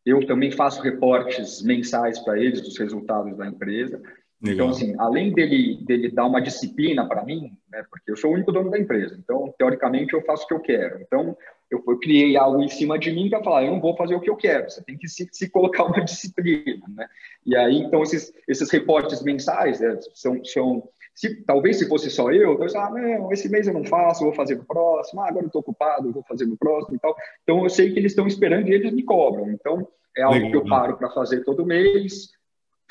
Eu 0.04 0.26
também 0.26 0.50
faço 0.50 0.82
reportes 0.82 1.62
mensais 1.62 2.18
para 2.18 2.38
eles 2.38 2.60
dos 2.60 2.78
resultados 2.78 3.36
da 3.36 3.46
empresa. 3.46 4.00
Legal. 4.42 4.66
Então, 4.66 4.68
assim, 4.70 4.94
além 4.98 5.32
dele, 5.32 5.78
dele 5.84 6.10
dar 6.10 6.26
uma 6.26 6.40
disciplina 6.40 7.06
para 7.06 7.24
mim, 7.24 7.56
né, 7.70 7.84
porque 7.88 8.10
eu 8.10 8.16
sou 8.16 8.30
o 8.30 8.34
único 8.34 8.50
dono 8.50 8.70
da 8.70 8.78
empresa, 8.78 9.16
então, 9.16 9.54
teoricamente, 9.56 10.14
eu 10.14 10.22
faço 10.22 10.44
o 10.44 10.48
que 10.48 10.54
eu 10.54 10.60
quero. 10.60 11.00
Então, 11.00 11.36
eu, 11.70 11.82
eu 11.86 11.98
criei 12.00 12.36
algo 12.36 12.60
em 12.60 12.68
cima 12.68 12.98
de 12.98 13.12
mim 13.12 13.30
para 13.30 13.42
falar, 13.42 13.64
eu 13.64 13.70
não 13.70 13.80
vou 13.80 13.96
fazer 13.96 14.16
o 14.16 14.20
que 14.20 14.28
eu 14.28 14.36
quero, 14.36 14.68
você 14.68 14.82
tem 14.82 14.98
que 14.98 15.06
se, 15.06 15.28
se 15.30 15.48
colocar 15.48 15.84
uma 15.84 16.02
disciplina. 16.04 16.84
Né? 16.88 17.08
E 17.46 17.56
aí, 17.56 17.76
então, 17.76 18.02
esses, 18.02 18.32
esses 18.48 18.68
reportes 18.68 19.22
mensais 19.22 19.78
né, 19.80 19.96
são, 20.12 20.44
são 20.44 20.88
se, 21.14 21.44
talvez 21.44 21.78
se 21.78 21.88
fosse 21.88 22.10
só 22.10 22.30
eu, 22.30 22.60
eu 22.60 22.80
ah, 22.80 22.90
não, 22.90 23.32
esse 23.32 23.48
mês 23.48 23.66
eu 23.66 23.74
não 23.74 23.84
faço, 23.84 24.24
vou 24.24 24.32
fazer 24.32 24.56
no 24.56 24.64
próximo, 24.64 25.20
ah, 25.20 25.28
agora 25.28 25.44
eu 25.44 25.48
estou 25.48 25.60
ocupado, 25.60 26.12
vou 26.12 26.22
fazer 26.22 26.46
no 26.46 26.56
próximo 26.56 26.96
e 26.96 26.98
tal. 26.98 27.14
Então 27.42 27.62
eu 27.62 27.68
sei 27.68 27.92
que 27.92 27.98
eles 27.98 28.12
estão 28.12 28.26
esperando 28.26 28.68
e 28.68 28.74
eles 28.74 28.92
me 28.92 29.02
cobram. 29.02 29.50
Então 29.50 29.86
é 30.16 30.22
algo 30.22 30.36
Legal. 30.36 30.50
que 30.50 30.56
eu 30.56 30.64
paro 30.64 30.96
para 30.96 31.10
fazer 31.10 31.44
todo 31.44 31.66
mês, 31.66 32.30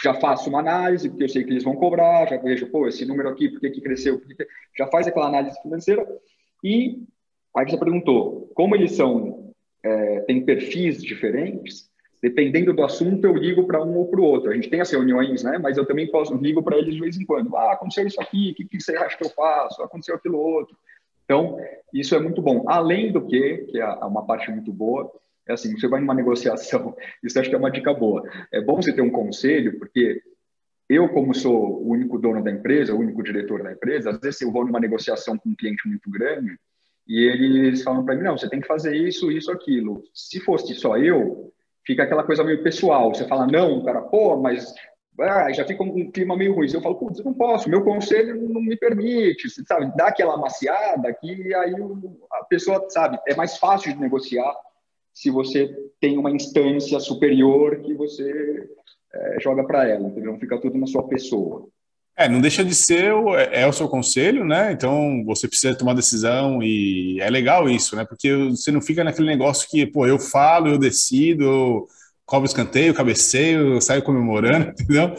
já 0.01 0.13
faço 0.13 0.49
uma 0.49 0.59
análise, 0.59 1.09
porque 1.09 1.23
eu 1.23 1.29
sei 1.29 1.43
que 1.43 1.51
eles 1.51 1.63
vão 1.63 1.75
cobrar, 1.75 2.27
já 2.27 2.37
vejo, 2.37 2.67
pô, 2.67 2.87
esse 2.87 3.05
número 3.05 3.29
aqui, 3.29 3.49
por 3.49 3.59
que, 3.59 3.69
que 3.69 3.81
cresceu, 3.81 4.19
que... 4.19 4.35
já 4.77 4.87
faz 4.87 5.07
aquela 5.07 5.27
análise 5.27 5.61
financeira. 5.61 6.05
E 6.63 7.03
aí 7.55 7.69
você 7.69 7.77
perguntou, 7.77 8.51
como 8.55 8.75
eles 8.75 8.93
são, 8.93 9.53
é, 9.83 10.21
têm 10.21 10.43
perfis 10.43 11.01
diferentes, 11.01 11.90
dependendo 12.21 12.73
do 12.73 12.83
assunto, 12.83 13.25
eu 13.25 13.33
ligo 13.33 13.65
para 13.65 13.83
um 13.83 13.97
ou 13.97 14.07
para 14.07 14.21
o 14.21 14.23
outro. 14.23 14.51
A 14.51 14.53
gente 14.53 14.69
tem 14.69 14.79
as 14.79 14.91
reuniões, 14.91 15.43
né? 15.43 15.57
Mas 15.57 15.77
eu 15.77 15.85
também 15.85 16.09
posso 16.09 16.35
ligo 16.35 16.61
para 16.61 16.77
eles 16.77 16.93
de 16.93 17.01
vez 17.01 17.17
em 17.17 17.25
quando. 17.25 17.55
Ah, 17.55 17.73
aconteceu 17.73 18.05
isso 18.05 18.21
aqui, 18.21 18.51
o 18.51 18.55
que, 18.55 18.65
que 18.65 18.79
você 18.79 18.95
acha 18.95 19.17
que 19.17 19.25
eu 19.25 19.29
faço? 19.29 19.81
Aconteceu 19.81 20.15
aquilo 20.15 20.37
outro. 20.37 20.77
Então, 21.25 21.57
isso 21.93 22.13
é 22.13 22.19
muito 22.19 22.41
bom. 22.41 22.65
Além 22.67 23.11
do 23.11 23.25
que, 23.25 23.65
que 23.69 23.79
é 23.79 23.85
uma 23.85 24.25
parte 24.25 24.51
muito 24.51 24.71
boa, 24.71 25.11
é 25.47 25.53
assim, 25.53 25.77
você 25.77 25.87
vai 25.87 25.99
numa 25.99 26.13
negociação, 26.13 26.95
isso 27.23 27.39
acho 27.39 27.49
que 27.49 27.55
é 27.55 27.57
uma 27.57 27.71
dica 27.71 27.93
boa. 27.93 28.23
É 28.51 28.61
bom 28.61 28.75
você 28.75 28.93
ter 28.93 29.01
um 29.01 29.09
conselho, 29.09 29.79
porque 29.79 30.21
eu, 30.87 31.09
como 31.09 31.33
sou 31.33 31.81
o 31.81 31.89
único 31.89 32.19
dono 32.19 32.43
da 32.43 32.51
empresa, 32.51 32.93
o 32.93 32.99
único 32.99 33.23
diretor 33.23 33.63
da 33.63 33.71
empresa, 33.71 34.11
às 34.11 34.19
vezes 34.19 34.41
eu 34.41 34.51
vou 34.51 34.65
numa 34.65 34.79
negociação 34.79 35.37
com 35.37 35.49
um 35.49 35.55
cliente 35.55 35.87
muito 35.87 36.09
grande, 36.11 36.55
e 37.07 37.23
eles 37.23 37.81
falam 37.81 38.05
para 38.05 38.15
mim, 38.15 38.23
não, 38.23 38.37
você 38.37 38.47
tem 38.47 38.61
que 38.61 38.67
fazer 38.67 38.95
isso, 38.95 39.31
isso, 39.31 39.51
aquilo. 39.51 40.03
Se 40.13 40.39
fosse 40.39 40.75
só 40.75 40.97
eu, 40.97 41.50
fica 41.85 42.03
aquela 42.03 42.23
coisa 42.23 42.43
meio 42.43 42.63
pessoal. 42.63 43.13
Você 43.13 43.25
fala, 43.27 43.47
não, 43.47 43.83
cara, 43.83 44.01
pô, 44.01 44.37
mas 44.37 44.73
ah, 45.19 45.51
já 45.51 45.65
fica 45.65 45.83
um 45.83 46.11
clima 46.11 46.35
meio 46.35 46.55
ruim. 46.55 46.67
Eu 46.71 46.81
falo, 46.81 46.95
putz, 46.95 47.19
eu 47.19 47.25
não 47.25 47.33
posso, 47.33 47.69
meu 47.69 47.83
conselho 47.83 48.49
não 48.49 48.61
me 48.61 48.75
permite, 48.77 49.49
sabe? 49.65 49.91
Dá 49.95 50.07
aquela 50.07 50.35
amaciada 50.35 51.13
que 51.13 51.53
aí 51.53 51.75
a 52.31 52.45
pessoa, 52.45 52.85
sabe, 52.89 53.19
é 53.27 53.35
mais 53.35 53.57
fácil 53.57 53.93
de 53.93 53.99
negociar 53.99 54.53
se 55.13 55.29
você 55.29 55.67
tem 55.99 56.17
uma 56.17 56.31
instância 56.31 56.99
superior 56.99 57.81
que 57.81 57.93
você 57.93 58.69
é, 59.13 59.39
joga 59.41 59.65
para 59.65 59.87
ela, 59.87 60.07
entendeu? 60.07 60.37
Fica 60.39 60.59
tudo 60.59 60.77
na 60.77 60.87
sua 60.87 61.07
pessoa. 61.07 61.67
É, 62.21 62.29
não 62.29 62.39
deixa 62.39 62.63
de 62.63 62.75
ser 62.75 63.13
o, 63.13 63.35
é, 63.35 63.61
é 63.61 63.67
o 63.67 63.73
seu 63.73 63.87
conselho, 63.87 64.45
né? 64.45 64.71
Então 64.71 65.23
você 65.25 65.47
precisa 65.47 65.75
tomar 65.75 65.95
decisão 65.95 66.61
e 66.61 67.19
é 67.19 67.29
legal 67.29 67.67
isso, 67.67 67.95
né? 67.95 68.05
Porque 68.05 68.31
você 68.51 68.71
não 68.71 68.79
fica 68.79 69.03
naquele 69.03 69.27
negócio 69.27 69.67
que, 69.67 69.87
pô, 69.87 70.05
eu 70.05 70.19
falo, 70.19 70.67
eu 70.67 70.77
decido, 70.77 71.43
eu 71.43 71.87
cobro 72.23 72.47
escanteio, 72.47 72.93
cabeceio, 72.93 73.81
saio 73.81 74.03
comemorando, 74.03 74.69
entendeu? 74.79 75.15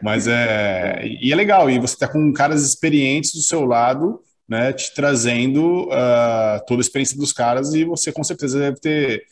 Mas 0.00 0.28
é. 0.28 1.04
E 1.20 1.32
é 1.32 1.36
legal, 1.36 1.68
e 1.68 1.80
você 1.80 1.96
tá 1.96 2.06
com 2.06 2.32
caras 2.32 2.62
experientes 2.64 3.34
do 3.34 3.42
seu 3.42 3.64
lado, 3.64 4.20
né? 4.48 4.72
Te 4.72 4.94
trazendo 4.94 5.88
uh, 5.88 6.64
toda 6.68 6.80
a 6.80 6.84
experiência 6.84 7.18
dos 7.18 7.32
caras 7.32 7.74
e 7.74 7.84
você 7.84 8.12
com 8.12 8.22
certeza 8.22 8.60
deve 8.60 8.78
ter 8.78 9.24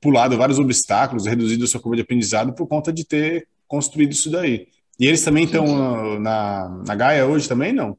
pulado 0.00 0.36
vários 0.36 0.60
obstáculos, 0.60 1.26
reduzido 1.26 1.64
a 1.64 1.66
sua 1.66 1.80
curva 1.80 1.96
de 1.96 2.02
aprendizado 2.02 2.54
por 2.54 2.68
conta 2.68 2.92
de 2.92 3.04
ter 3.04 3.48
construído 3.66 4.12
isso 4.12 4.30
daí. 4.30 4.68
E 4.98 5.06
eles 5.06 5.24
também 5.24 5.44
estão 5.44 6.18
na, 6.18 6.68
na 6.86 6.94
Gaia 6.94 7.26
hoje 7.26 7.48
também, 7.48 7.72
não? 7.72 7.96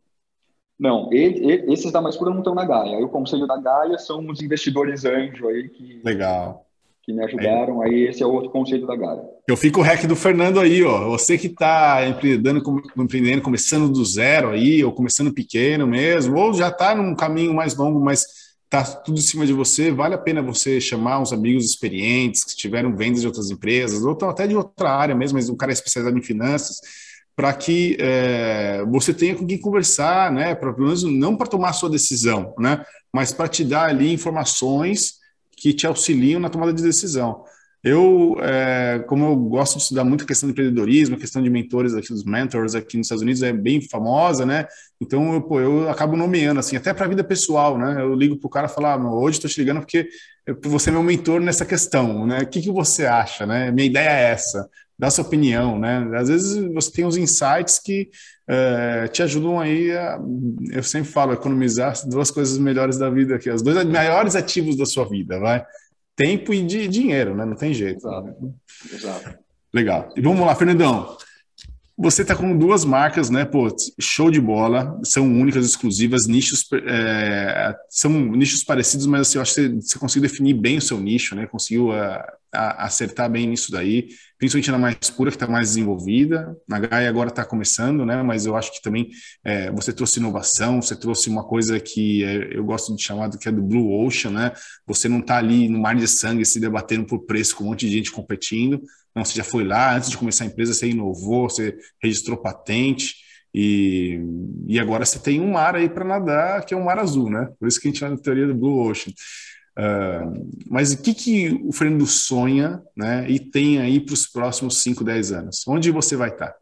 Não, 0.80 1.10
ele, 1.12 1.72
esses 1.72 1.92
da 1.92 2.02
Mais 2.02 2.16
Pura 2.16 2.32
não 2.32 2.40
estão 2.40 2.56
na 2.56 2.66
Gaia. 2.66 2.98
Aí 2.98 3.04
o 3.04 3.10
conselho 3.10 3.46
da 3.46 3.58
Gaia 3.58 3.98
são 3.98 4.26
os 4.30 4.42
investidores 4.42 5.04
anjo 5.04 5.48
aí 5.48 5.68
que, 5.68 6.02
Legal. 6.04 6.66
que 7.04 7.12
me 7.12 7.24
ajudaram. 7.24 7.82
Aí 7.82 8.08
esse 8.08 8.24
é 8.24 8.26
o 8.26 8.32
outro 8.32 8.50
conselho 8.50 8.88
da 8.88 8.96
Gaia. 8.96 9.22
Eu 9.48 9.58
fico 9.58 9.82
o 9.82 9.84
rec 9.84 10.06
do 10.06 10.16
Fernando 10.16 10.60
aí, 10.60 10.82
ó. 10.84 11.10
Você 11.10 11.38
que 11.38 11.48
está 11.48 12.08
empreendendo, 12.08 12.64
empreendendo, 12.98 13.42
começando 13.42 13.92
do 13.92 14.06
zero 14.06 14.50
aí, 14.52 14.84
ou 14.84 14.94
começando 14.94 15.34
pequeno 15.34 15.86
mesmo, 15.86 16.38
ou 16.38 16.54
já 16.54 16.70
está 16.70 16.96
num 16.96 17.14
caminho 17.14 17.54
mais 17.54 17.76
longo, 17.76 18.00
mas 18.00 18.26
tá 18.70 18.84
tudo 18.84 19.18
em 19.18 19.22
cima 19.22 19.48
de 19.48 19.54
você, 19.54 19.92
vale 19.92 20.14
a 20.14 20.18
pena 20.18 20.42
você 20.44 20.80
chamar 20.80 21.20
uns 21.20 21.34
amigos 21.34 21.66
experientes 21.66 22.44
que 22.44 22.56
tiveram 22.56 22.96
vendas 22.96 23.22
de 23.22 23.28
outras 23.28 23.50
empresas, 23.50 24.04
ou 24.04 24.16
até 24.30 24.46
de 24.46 24.56
outra 24.56 24.92
área 24.92 25.16
mesmo, 25.16 25.38
mas 25.38 25.50
um 25.50 25.58
cara 25.58 25.72
é 25.72 25.74
especializado 25.74 26.18
em 26.18 26.22
finanças, 26.22 26.80
para 27.36 27.52
que 27.54 27.98
é, 28.00 28.84
você 28.92 29.14
tenha 29.14 29.36
com 29.36 29.48
quem 29.48 29.58
conversar, 29.58 30.32
né? 30.32 30.54
Pra, 30.54 30.74
pelo 30.74 30.88
menos 30.88 31.04
não 31.04 31.36
para 31.36 31.48
tomar 31.48 31.70
a 31.70 31.74
sua 31.74 31.90
decisão, 31.90 32.54
né? 32.60 32.86
Mas 33.14 33.32
para 33.32 33.48
te 33.48 33.64
dar 33.64 33.86
ali 33.86 34.14
informações 34.14 35.16
que 35.58 35.74
te 35.74 35.88
auxiliam 35.88 36.40
na 36.40 36.50
tomada 36.50 36.74
de 36.74 36.84
decisão. 36.84 37.44
Eu, 37.84 38.36
é, 38.42 39.00
como 39.08 39.26
eu 39.26 39.36
gosto 39.36 39.78
de 39.78 39.84
estudar 39.84 40.04
muito 40.04 40.26
a 40.26 40.28
questão 40.28 40.48
de 40.48 40.52
empreendedorismo, 40.52 41.16
a 41.16 41.20
questão 41.20 41.42
de 41.42 41.50
mentores 41.50 41.94
aqui, 41.94 42.10
dos 42.10 42.26
mentors 42.26 42.76
aqui 42.76 42.98
nos 42.98 43.06
Estados 43.06 43.22
Unidos 43.22 43.42
é 43.42 43.54
bem 43.54 43.82
famosa, 43.82 44.46
né? 44.46 44.68
Então, 45.00 45.34
eu, 45.34 45.42
pô, 45.42 45.62
eu 45.62 45.90
acabo 45.90 46.18
nomeando, 46.18 46.60
assim, 46.60 46.76
até 46.76 46.94
para 46.94 47.06
a 47.06 47.10
vida 47.10 47.24
pessoal, 47.24 47.78
né? 47.78 48.02
Eu 48.02 48.14
ligo 48.14 48.38
para 48.38 48.48
o 48.48 48.50
cara 48.50 48.68
e 48.68 48.70
falo, 48.70 48.88
ah, 48.88 49.14
hoje 49.14 49.38
estou 49.38 49.50
te 49.50 49.60
ligando 49.60 49.80
porque 49.80 50.10
você 50.66 50.90
é 50.90 50.94
meu 50.94 51.04
mentor 51.04 51.40
nessa 51.40 51.66
questão, 51.66 52.28
né? 52.28 52.40
O 52.40 52.48
que, 52.48 52.62
que 52.62 52.72
você 52.72 53.06
acha, 53.06 53.46
né? 53.46 53.72
Minha 53.72 53.88
ideia 53.88 54.10
é 54.10 54.32
essa, 54.32 54.70
dá 54.98 55.10
sua 55.10 55.24
opinião, 55.24 55.80
né? 55.80 56.10
Às 56.16 56.28
vezes 56.28 56.58
você 56.74 56.92
tem 56.92 57.06
uns 57.06 57.16
insights 57.16 57.80
que 57.80 58.10
é, 58.46 59.08
te 59.08 59.24
ajudam 59.24 59.58
aí 59.58 59.92
a, 59.92 60.20
eu 60.72 60.84
sempre 60.84 61.10
falo, 61.10 61.32
economizar 61.32 61.92
as 61.92 62.04
duas 62.04 62.30
coisas 62.30 62.58
melhores 62.58 62.98
da 62.98 63.10
vida 63.10 63.36
aqui, 63.36 63.50
os 63.50 63.62
dois 63.62 63.86
maiores 63.86 64.36
ativos 64.36 64.76
da 64.76 64.86
sua 64.86 65.08
vida, 65.08 65.40
vai? 65.40 65.64
Tempo 66.20 66.54
e 66.54 66.62
de 66.62 66.86
dinheiro, 66.90 67.34
né? 67.34 67.46
Não 67.46 67.56
tem 67.56 67.74
jeito. 67.74 68.06
Exato. 68.06 68.54
Exato. 68.94 69.40
Legal. 69.74 70.12
E 70.18 70.22
vamos 70.22 70.46
lá, 70.46 70.54
Fernandão. 70.54 71.18
Você 71.98 72.24
está 72.24 72.36
com 72.36 72.58
duas 72.58 72.84
marcas, 72.84 73.30
né? 73.30 73.46
Pô, 73.46 73.74
show 73.98 74.30
de 74.30 74.40
bola, 74.42 75.00
são 75.02 75.26
únicas, 75.26 75.66
exclusivas, 75.66 76.28
nichos 76.28 76.68
é, 76.86 77.74
são 77.90 78.12
nichos 78.12 78.66
parecidos, 78.66 79.06
mas 79.06 79.22
assim, 79.22 79.38
eu 79.38 79.42
acho 79.42 79.56
que 79.56 79.62
você, 79.62 79.70
você 79.70 80.00
conseguiu 80.00 80.30
definir 80.30 80.56
bem 80.56 80.78
o 80.78 80.82
seu 80.82 81.00
nicho, 81.00 81.36
né? 81.36 81.48
Conseguiu 81.48 81.94
a, 81.94 82.16
ah, 82.54 82.84
a, 82.84 82.86
acertar 82.86 83.30
bem 83.30 83.48
nisso 83.48 83.72
daí 83.72 84.10
principalmente 84.40 84.72
na 84.72 84.78
mais 84.78 85.10
pura, 85.10 85.30
que 85.30 85.36
está 85.36 85.48
mais 85.48 85.70
desenvolvida. 85.70 86.58
Na 86.66 86.80
Gaia 86.80 87.10
agora 87.10 87.28
está 87.28 87.44
começando, 87.44 88.06
né? 88.06 88.24
Mas 88.24 88.46
eu 88.46 88.56
acho 88.56 88.72
que 88.72 88.82
também 88.82 89.10
é, 89.44 89.70
você 89.70 89.92
trouxe 89.92 90.20
inovação, 90.20 90.82
você 90.82 90.96
trouxe 90.96 91.30
uma 91.30 91.44
coisa 91.44 91.78
que 91.78 92.24
é, 92.24 92.58
eu 92.58 92.64
gosto 92.64 92.96
de 92.96 93.04
chamar 93.04 93.30
que 93.30 93.50
é 93.50 93.52
do 93.52 93.62
Blue 93.62 93.92
Ocean, 94.06 94.32
né? 94.32 94.54
Você 94.88 95.10
não 95.10 95.20
está 95.20 95.38
ali 95.38 95.68
no 95.68 95.78
mar 95.78 95.94
de 95.94 96.08
sangue 96.08 96.46
se 96.46 96.58
debatendo 96.58 97.06
por 97.06 97.26
preço 97.26 97.54
com 97.56 97.66
um 97.66 97.68
monte 97.68 97.86
de 97.86 97.92
gente 97.92 98.12
competindo. 98.12 98.82
Não, 99.14 99.26
você 99.26 99.36
já 99.36 99.44
foi 99.44 99.66
lá, 99.66 99.98
antes 99.98 100.10
de 100.10 100.18
começar 100.18 100.46
a 100.46 100.48
empresa, 100.48 100.74
você 100.74 100.88
inovou, 100.88 101.50
você 101.50 101.78
registrou 102.02 102.38
patente. 102.38 103.16
E, 103.54 104.22
e 104.68 104.80
agora 104.80 105.04
você 105.04 105.20
tem 105.20 105.42
um 105.42 105.52
mar 105.52 105.76
aí 105.76 105.90
para 105.90 106.06
nadar, 106.06 106.66
que 106.66 106.74
é 106.74 106.78
um 106.78 106.86
mar 106.86 106.98
azul, 106.98 107.30
né? 107.30 107.50
Por 107.60 107.68
isso 107.68 107.82
que 107.82 107.90
a 107.90 107.92
gente 107.92 108.00
chama 108.00 108.16
de 108.16 108.22
teoria 108.22 108.48
do 108.48 108.56
Blue 108.56 108.90
Ocean. 108.90 109.12
Uh, 109.78 110.50
mas 110.70 110.94
o 110.94 111.02
que, 111.02 111.14
que 111.14 111.62
o 111.64 111.72
Fernando 111.72 112.06
sonha 112.06 112.82
né, 112.96 113.30
e 113.30 113.40
tem 113.40 113.80
aí 113.80 114.00
para 114.00 114.14
os 114.14 114.28
próximos 114.28 114.82
5, 114.82 115.04
10 115.04 115.32
anos? 115.32 115.68
Onde 115.68 115.92
você 115.92 116.16
vai 116.16 116.30
estar? 116.30 116.56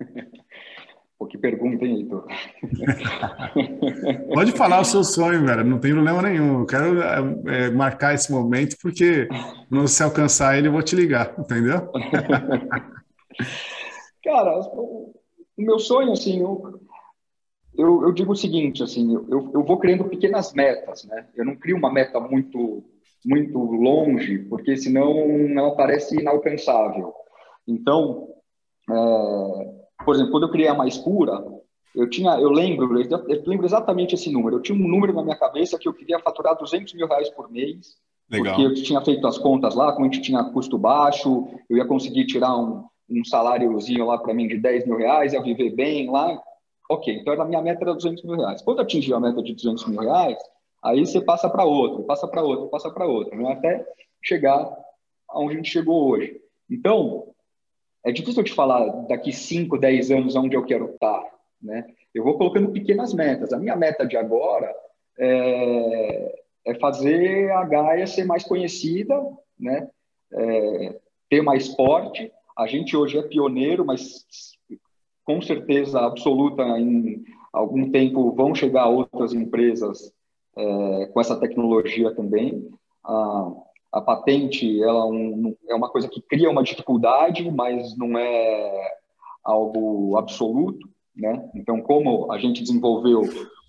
Pô, 1.18 1.26
que 1.26 1.38
pergunta, 1.38 1.84
hein, 1.84 1.96
Heitor? 1.96 2.26
Pode 4.34 4.52
falar 4.52 4.80
o 4.80 4.84
seu 4.84 5.02
sonho, 5.02 5.46
velho, 5.46 5.64
não 5.64 5.78
tem 5.78 5.92
problema 5.92 6.20
nenhum. 6.20 6.60
Eu 6.60 6.66
quero 6.66 7.00
é, 7.48 7.70
marcar 7.70 8.14
esse 8.14 8.30
momento 8.30 8.76
porque 8.82 9.26
quando 9.68 9.88
você 9.88 10.02
alcançar 10.02 10.58
ele, 10.58 10.68
eu 10.68 10.72
vou 10.72 10.82
te 10.82 10.94
ligar, 10.94 11.34
entendeu? 11.38 11.90
Cara, 14.22 14.58
o 14.58 15.14
meu 15.56 15.78
sonho, 15.78 16.12
assim, 16.12 16.40
eu, 16.40 16.80
eu, 17.76 18.02
eu 18.02 18.12
digo 18.12 18.32
o 18.32 18.36
seguinte, 18.36 18.82
assim, 18.82 19.14
eu, 19.14 19.50
eu 19.54 19.64
vou 19.64 19.78
criando 19.78 20.04
pequenas 20.04 20.52
metas, 20.52 21.04
né? 21.04 21.26
Eu 21.34 21.44
não 21.44 21.56
crio 21.56 21.76
uma 21.76 21.92
meta 21.92 22.20
muito 22.20 22.84
muito 23.24 23.58
longe, 23.58 24.38
porque 24.48 24.76
senão 24.76 25.10
ela 25.58 25.74
parece 25.74 26.20
inalcançável. 26.20 27.12
Então, 27.66 28.28
é, 28.88 30.04
por 30.04 30.14
exemplo, 30.14 30.30
quando 30.30 30.44
eu 30.44 30.50
criei 30.52 30.68
a 30.68 30.74
Mais 30.74 30.96
Pura, 30.96 31.44
eu 31.94 32.08
tinha, 32.08 32.38
eu 32.38 32.50
lembro, 32.50 33.00
eu 33.00 33.42
lembro 33.46 33.66
exatamente 33.66 34.14
esse 34.14 34.30
número. 34.30 34.56
Eu 34.56 34.62
tinha 34.62 34.78
um 34.78 34.88
número 34.88 35.12
na 35.12 35.24
minha 35.24 35.36
cabeça 35.36 35.78
que 35.78 35.88
eu 35.88 35.94
queria 35.94 36.20
faturar 36.20 36.56
200 36.56 36.94
mil 36.94 37.08
reais 37.08 37.28
por 37.30 37.50
mês, 37.50 37.96
Legal. 38.30 38.54
porque 38.54 38.66
eu 38.66 38.74
tinha 38.74 39.00
feito 39.00 39.26
as 39.26 39.38
contas 39.38 39.74
lá, 39.74 39.92
como 39.92 40.06
a 40.06 40.12
gente 40.12 40.22
tinha 40.22 40.44
custo 40.44 40.78
baixo, 40.78 41.48
eu 41.68 41.76
ia 41.76 41.86
conseguir 41.86 42.26
tirar 42.26 42.56
um, 42.56 42.84
um 43.10 43.24
saláriozinho 43.24 44.06
lá 44.06 44.18
para 44.18 44.34
mim 44.34 44.46
de 44.46 44.58
10 44.58 44.86
mil 44.86 44.98
reais, 44.98 45.32
ia 45.32 45.42
viver 45.42 45.74
bem 45.74 46.10
lá. 46.10 46.40
Ok, 46.88 47.12
então 47.14 47.40
a 47.40 47.44
minha 47.44 47.60
meta 47.60 47.82
era 47.82 47.94
200 47.94 48.22
mil 48.24 48.36
reais. 48.36 48.62
Quando 48.62 48.80
atingir 48.80 49.14
a 49.14 49.20
meta 49.20 49.42
de 49.42 49.54
200 49.54 49.86
mil 49.88 50.00
reais, 50.00 50.38
aí 50.82 51.04
você 51.04 51.20
passa 51.20 51.48
para 51.50 51.64
outro, 51.64 52.04
passa 52.04 52.28
para 52.28 52.42
outro, 52.42 52.68
passa 52.68 52.90
para 52.90 53.06
outro, 53.06 53.36
né? 53.36 53.52
até 53.52 53.84
chegar 54.22 54.70
aonde 55.28 55.54
a 55.54 55.56
gente 55.56 55.70
chegou 55.70 56.10
hoje. 56.10 56.40
Então, 56.70 57.28
é 58.04 58.12
difícil 58.12 58.40
eu 58.40 58.44
te 58.44 58.52
falar 58.52 58.86
daqui 59.08 59.32
5, 59.32 59.78
10 59.78 60.10
anos 60.12 60.36
onde 60.36 60.56
eu 60.56 60.64
quero 60.64 60.90
estar, 60.90 61.24
né? 61.60 61.86
Eu 62.14 62.22
vou 62.22 62.38
colocando 62.38 62.70
pequenas 62.70 63.12
metas. 63.12 63.52
A 63.52 63.58
minha 63.58 63.76
meta 63.76 64.06
de 64.06 64.16
agora 64.16 64.72
é, 65.18 66.42
é 66.66 66.74
fazer 66.76 67.50
a 67.50 67.64
Gaia 67.64 68.06
ser 68.06 68.24
mais 68.24 68.44
conhecida, 68.44 69.20
né? 69.58 69.88
É, 70.32 71.00
ter 71.28 71.42
mais 71.42 71.68
porte. 71.68 72.32
A 72.56 72.66
gente 72.66 72.96
hoje 72.96 73.18
é 73.18 73.22
pioneiro, 73.22 73.84
mas 73.84 74.24
com 75.26 75.42
certeza 75.42 76.00
absoluta, 76.00 76.62
em 76.78 77.24
algum 77.52 77.90
tempo 77.90 78.32
vão 78.32 78.54
chegar 78.54 78.86
outras 78.86 79.34
empresas 79.34 80.12
é, 80.56 81.06
com 81.06 81.20
essa 81.20 81.38
tecnologia 81.38 82.14
também. 82.14 82.70
A, 83.04 83.52
a 83.92 84.00
patente 84.00 84.82
ela 84.82 85.04
um, 85.06 85.54
é 85.68 85.74
uma 85.74 85.90
coisa 85.90 86.08
que 86.08 86.22
cria 86.22 86.48
uma 86.48 86.62
dificuldade, 86.62 87.50
mas 87.50 87.96
não 87.98 88.16
é 88.16 88.96
algo 89.44 90.16
absoluto. 90.16 90.88
Né? 91.14 91.50
Então, 91.54 91.80
como 91.80 92.30
a 92.30 92.38
gente 92.38 92.62
desenvolveu 92.62 93.22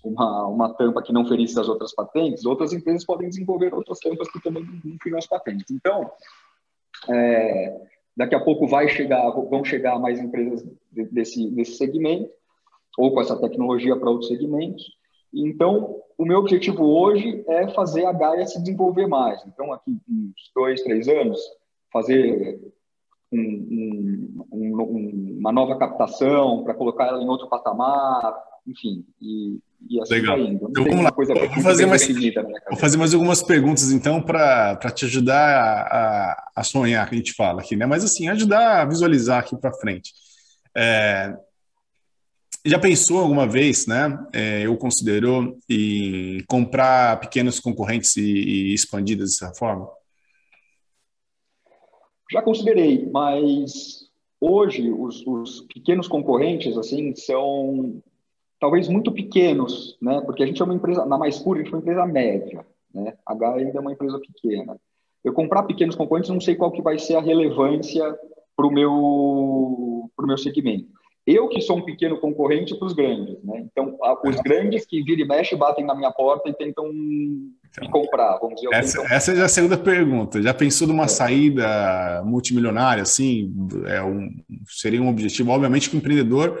uma, 0.04 0.46
uma 0.46 0.74
tampa 0.74 1.02
que 1.02 1.12
não 1.12 1.26
ferisse 1.26 1.58
as 1.58 1.68
outras 1.68 1.92
patentes, 1.92 2.44
outras 2.44 2.72
empresas 2.72 3.04
podem 3.04 3.28
desenvolver 3.28 3.74
outras 3.74 3.98
tampas 3.98 4.30
que 4.30 4.40
também 4.40 4.64
não 4.84 4.96
feriam 5.02 5.18
as 5.18 5.26
patentes. 5.26 5.70
Então, 5.70 6.08
é, 7.08 7.80
Daqui 8.18 8.34
a 8.34 8.40
pouco 8.40 8.66
vai 8.66 8.88
chegar, 8.88 9.30
vão 9.30 9.64
chegar 9.64 9.96
mais 10.00 10.18
empresas 10.18 10.66
desse, 10.90 11.48
desse 11.52 11.76
segmento, 11.76 12.28
ou 12.98 13.14
com 13.14 13.20
essa 13.20 13.40
tecnologia 13.40 13.96
para 13.96 14.10
outros 14.10 14.26
segmentos. 14.26 14.84
Então, 15.32 16.00
o 16.18 16.24
meu 16.24 16.40
objetivo 16.40 16.84
hoje 16.84 17.44
é 17.46 17.68
fazer 17.68 18.06
a 18.06 18.12
Gaia 18.12 18.44
se 18.44 18.58
desenvolver 18.60 19.06
mais. 19.06 19.40
Então, 19.46 19.72
aqui 19.72 19.96
uns 20.10 20.50
dois, 20.52 20.82
três 20.82 21.06
anos, 21.06 21.38
fazer 21.92 22.60
um, 23.30 23.38
um, 24.50 24.82
um, 24.82 25.36
uma 25.38 25.52
nova 25.52 25.78
captação 25.78 26.64
para 26.64 26.74
colocar 26.74 27.06
ela 27.06 27.22
em 27.22 27.28
outro 27.28 27.48
patamar, 27.48 28.36
enfim, 28.66 29.06
e 29.22 29.60
e 29.88 30.00
assim 30.00 30.14
Legal. 30.14 30.38
indo. 30.38 30.68
então 30.70 30.84
vamos 30.84 31.04
lá. 31.04 31.12
Coisa 31.12 31.34
vou, 31.34 31.62
fazer 31.62 31.86
mais, 31.86 32.06
vou 32.06 32.78
fazer 32.78 32.96
mais 32.96 33.14
algumas 33.14 33.42
perguntas, 33.42 33.90
então, 33.92 34.20
para 34.20 34.76
te 34.94 35.04
ajudar 35.04 35.36
a, 35.36 35.82
a, 35.82 36.50
a, 36.56 36.64
sonhar, 36.64 37.08
que 37.08 37.14
a 37.14 37.18
gente 37.18 37.32
fala 37.32 37.60
aqui, 37.60 37.76
né? 37.76 37.86
Mas, 37.86 38.04
assim, 38.04 38.28
ajudar 38.28 38.82
a 38.82 38.84
visualizar 38.84 39.38
aqui 39.38 39.56
para 39.56 39.72
frente. 39.72 40.12
É, 40.76 41.34
já 42.64 42.78
pensou 42.78 43.20
alguma 43.20 43.46
vez, 43.46 43.86
né? 43.86 44.18
É, 44.32 44.62
eu 44.62 44.76
considerou 44.76 45.58
em 45.68 46.42
comprar 46.48 47.20
pequenos 47.20 47.60
concorrentes 47.60 48.16
e, 48.16 48.22
e 48.22 48.74
expandir 48.74 49.16
dessa 49.16 49.52
forma? 49.54 49.88
Já 52.30 52.42
considerei, 52.42 53.08
mas 53.10 54.06
hoje 54.40 54.90
os, 54.90 55.26
os, 55.26 55.60
pequenos 55.62 56.06
concorrentes 56.06 56.76
assim 56.76 57.14
são 57.14 58.02
talvez 58.60 58.88
muito 58.88 59.12
pequenos, 59.12 59.96
né? 60.00 60.20
Porque 60.22 60.42
a 60.42 60.46
gente 60.46 60.60
é 60.60 60.64
uma 60.64 60.74
empresa 60.74 61.04
na 61.04 61.18
mais 61.18 61.38
pura, 61.38 61.60
a 61.60 61.62
gente 61.62 61.72
é 61.72 61.76
uma 61.76 61.82
empresa 61.82 62.06
média, 62.06 62.66
né? 62.94 63.14
A 63.26 63.32
H 63.32 63.54
ainda 63.54 63.78
é 63.78 63.80
uma 63.80 63.92
empresa 63.92 64.18
pequena. 64.18 64.76
Eu 65.24 65.32
comprar 65.32 65.64
pequenos 65.64 65.94
concorrentes, 65.94 66.30
não 66.30 66.40
sei 66.40 66.54
qual 66.54 66.70
que 66.70 66.82
vai 66.82 66.98
ser 66.98 67.16
a 67.16 67.20
relevância 67.20 68.16
para 68.56 68.66
o 68.66 68.70
meu 68.70 70.10
pro 70.16 70.26
meu 70.26 70.38
segmento. 70.38 70.88
Eu 71.26 71.46
que 71.46 71.60
sou 71.60 71.76
um 71.76 71.84
pequeno 71.84 72.18
concorrente 72.18 72.74
para 72.74 72.86
os 72.86 72.94
grandes, 72.94 73.36
né? 73.44 73.66
Então, 73.70 73.98
os 74.24 74.36
grandes 74.36 74.86
que 74.86 75.02
vira 75.02 75.20
e 75.20 75.28
mexe 75.28 75.54
batem 75.54 75.84
na 75.84 75.94
minha 75.94 76.10
porta 76.10 76.48
e 76.48 76.54
tentam 76.54 76.86
então, 76.86 77.82
me 77.82 77.90
comprar, 77.90 78.38
vamos 78.38 78.54
dizer. 78.54 78.74
Essa, 78.74 79.02
tentam... 79.02 79.14
essa 79.14 79.32
é 79.32 79.42
a 79.42 79.48
segunda 79.48 79.76
pergunta. 79.76 80.40
Já 80.40 80.54
pensou 80.54 80.88
numa 80.88 81.04
é. 81.04 81.08
saída 81.08 82.22
multimilionária, 82.24 83.02
assim? 83.02 83.54
É 83.86 84.02
um, 84.02 84.30
seria 84.66 85.02
um 85.02 85.08
objetivo? 85.10 85.50
Obviamente 85.50 85.90
que 85.90 85.96
o 85.96 85.98
empreendedor 85.98 86.58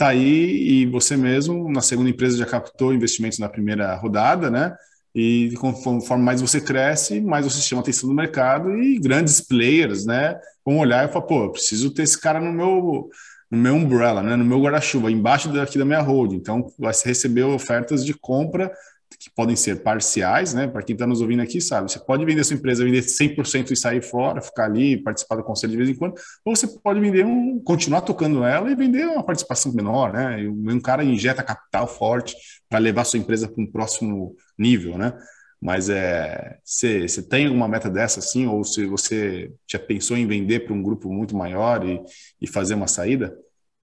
está 0.00 0.08
aí 0.08 0.82
e 0.82 0.86
você 0.86 1.14
mesmo, 1.14 1.70
na 1.70 1.82
segunda 1.82 2.08
empresa, 2.08 2.38
já 2.38 2.46
captou 2.46 2.94
investimentos 2.94 3.38
na 3.38 3.50
primeira 3.50 3.94
rodada, 3.96 4.50
né? 4.50 4.74
E 5.14 5.52
conforme 5.58 6.24
mais 6.24 6.40
você 6.40 6.58
cresce, 6.60 7.20
mais 7.20 7.44
você 7.44 7.60
chama 7.60 7.82
atenção 7.82 8.08
do 8.08 8.14
mercado 8.14 8.74
e 8.78 8.98
grandes 8.98 9.42
players, 9.42 10.06
né? 10.06 10.38
Vão 10.64 10.78
olhar 10.78 11.06
e 11.06 11.12
falar, 11.12 11.26
pô, 11.26 11.50
preciso 11.50 11.92
ter 11.92 12.04
esse 12.04 12.18
cara 12.18 12.40
no 12.40 12.52
meu 12.52 13.10
no 13.50 13.58
meu 13.58 13.74
umbrella, 13.74 14.22
né, 14.22 14.36
no 14.36 14.44
meu 14.44 14.60
guarda-chuva, 14.62 15.10
embaixo 15.10 15.52
daqui 15.52 15.76
da 15.76 15.84
minha 15.84 16.00
hold. 16.00 16.34
Então, 16.34 16.72
vai 16.78 16.92
receber 17.04 17.42
ofertas 17.42 18.04
de 18.04 18.14
compra 18.14 18.70
que 19.18 19.30
podem 19.34 19.56
ser 19.56 19.82
parciais, 19.82 20.54
né? 20.54 20.66
Para 20.68 20.82
quem 20.82 20.94
está 20.94 21.06
nos 21.06 21.20
ouvindo 21.20 21.42
aqui, 21.42 21.60
sabe? 21.60 21.90
Você 21.90 21.98
pode 21.98 22.24
vender 22.24 22.44
sua 22.44 22.56
empresa, 22.56 22.84
vender 22.84 23.02
100% 23.02 23.70
e 23.72 23.76
sair 23.76 24.02
fora, 24.02 24.40
ficar 24.40 24.66
ali, 24.66 25.02
participar 25.02 25.36
do 25.36 25.44
conselho 25.44 25.72
de 25.72 25.76
vez 25.76 25.88
em 25.88 25.94
quando, 25.94 26.14
ou 26.44 26.54
você 26.54 26.66
pode 26.66 27.00
vender 27.00 27.24
um, 27.24 27.60
continuar 27.60 28.02
tocando 28.02 28.44
ela 28.44 28.70
e 28.70 28.74
vender 28.74 29.06
uma 29.06 29.22
participação 29.22 29.72
menor, 29.72 30.12
né? 30.12 30.42
E 30.42 30.48
um 30.48 30.80
cara 30.80 31.04
injeta 31.04 31.42
capital 31.42 31.86
forte 31.86 32.36
para 32.68 32.78
levar 32.78 33.04
sua 33.04 33.18
empresa 33.18 33.48
para 33.48 33.62
um 33.62 33.70
próximo 33.70 34.36
nível, 34.58 34.96
né? 34.96 35.12
Mas 35.60 35.90
é, 35.90 36.58
você, 36.64 37.06
tem 37.28 37.46
alguma 37.46 37.68
meta 37.68 37.90
dessa, 37.90 38.20
assim, 38.20 38.46
ou 38.46 38.64
se 38.64 38.86
você 38.86 39.52
já 39.70 39.78
pensou 39.78 40.16
em 40.16 40.26
vender 40.26 40.60
para 40.60 40.72
um 40.72 40.82
grupo 40.82 41.12
muito 41.12 41.36
maior 41.36 41.86
e, 41.86 42.02
e 42.40 42.46
fazer 42.46 42.74
uma 42.74 42.86
saída? 42.86 43.36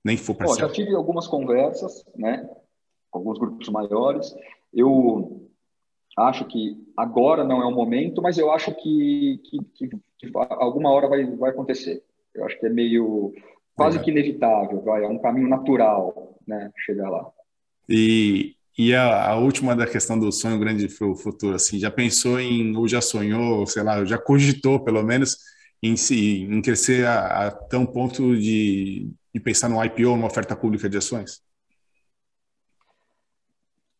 Nem 0.04 0.18
for 0.18 0.34
para 0.34 0.48
Já 0.56 0.70
tive 0.70 0.96
algumas 0.96 1.28
conversas, 1.28 2.04
né, 2.16 2.50
alguns 3.12 3.38
grupos 3.38 3.70
maiores. 3.70 4.34
Eu 4.74 5.50
acho 6.18 6.46
que 6.46 6.84
agora 6.96 7.44
não 7.44 7.62
é 7.62 7.66
o 7.66 7.72
momento, 7.72 8.22
mas 8.22 8.38
eu 8.38 8.52
acho 8.52 8.74
que, 8.74 9.40
que, 9.44 9.60
que, 9.76 9.98
que 10.18 10.32
alguma 10.34 10.92
hora 10.92 11.08
vai, 11.08 11.26
vai 11.36 11.52
acontecer. 11.52 12.04
Eu 12.34 12.46
acho 12.46 12.60
que 12.60 12.66
é 12.66 12.70
meio 12.70 13.34
quase 13.78 14.00
que 14.00 14.10
inevitável, 14.10 14.82
vai, 14.82 15.04
é 15.04 15.08
um 15.08 15.20
caminho 15.20 15.48
natural, 15.48 16.36
né, 16.48 16.72
chegar 16.78 17.10
lá. 17.10 17.30
E, 17.88 18.56
e 18.78 18.94
a, 18.94 19.30
a, 19.30 19.36
última 19.38 19.76
da 19.76 19.86
questão 19.86 20.20
do 20.20 20.32
sonho 20.32 20.60
grande 20.60 20.88
para 20.88 21.08
o 21.08 21.16
futuro, 21.16 21.56
assim, 21.56 21.78
já 21.78 21.92
pensou 21.92 22.40
em, 22.40 22.76
ou 22.76 22.88
já 22.88 23.00
sonhou, 23.02 23.68
sei 23.68 23.84
lá, 23.84 24.04
já 24.04 24.18
cogitou 24.18 24.84
pelo 24.84 25.04
menos 25.04 25.38
em, 25.82 25.94
em 25.94 26.62
crescer 26.62 27.06
a, 27.06 27.48
a 27.48 27.52
tão 27.52 27.86
ponto 27.86 28.36
de, 28.36 29.12
de 29.34 29.40
pensar 29.40 29.70
no 29.70 29.84
IPO, 29.84 30.12
uma 30.12 30.28
oferta 30.28 30.56
pública 30.56 30.90
de 30.90 30.98
ações? 30.98 31.42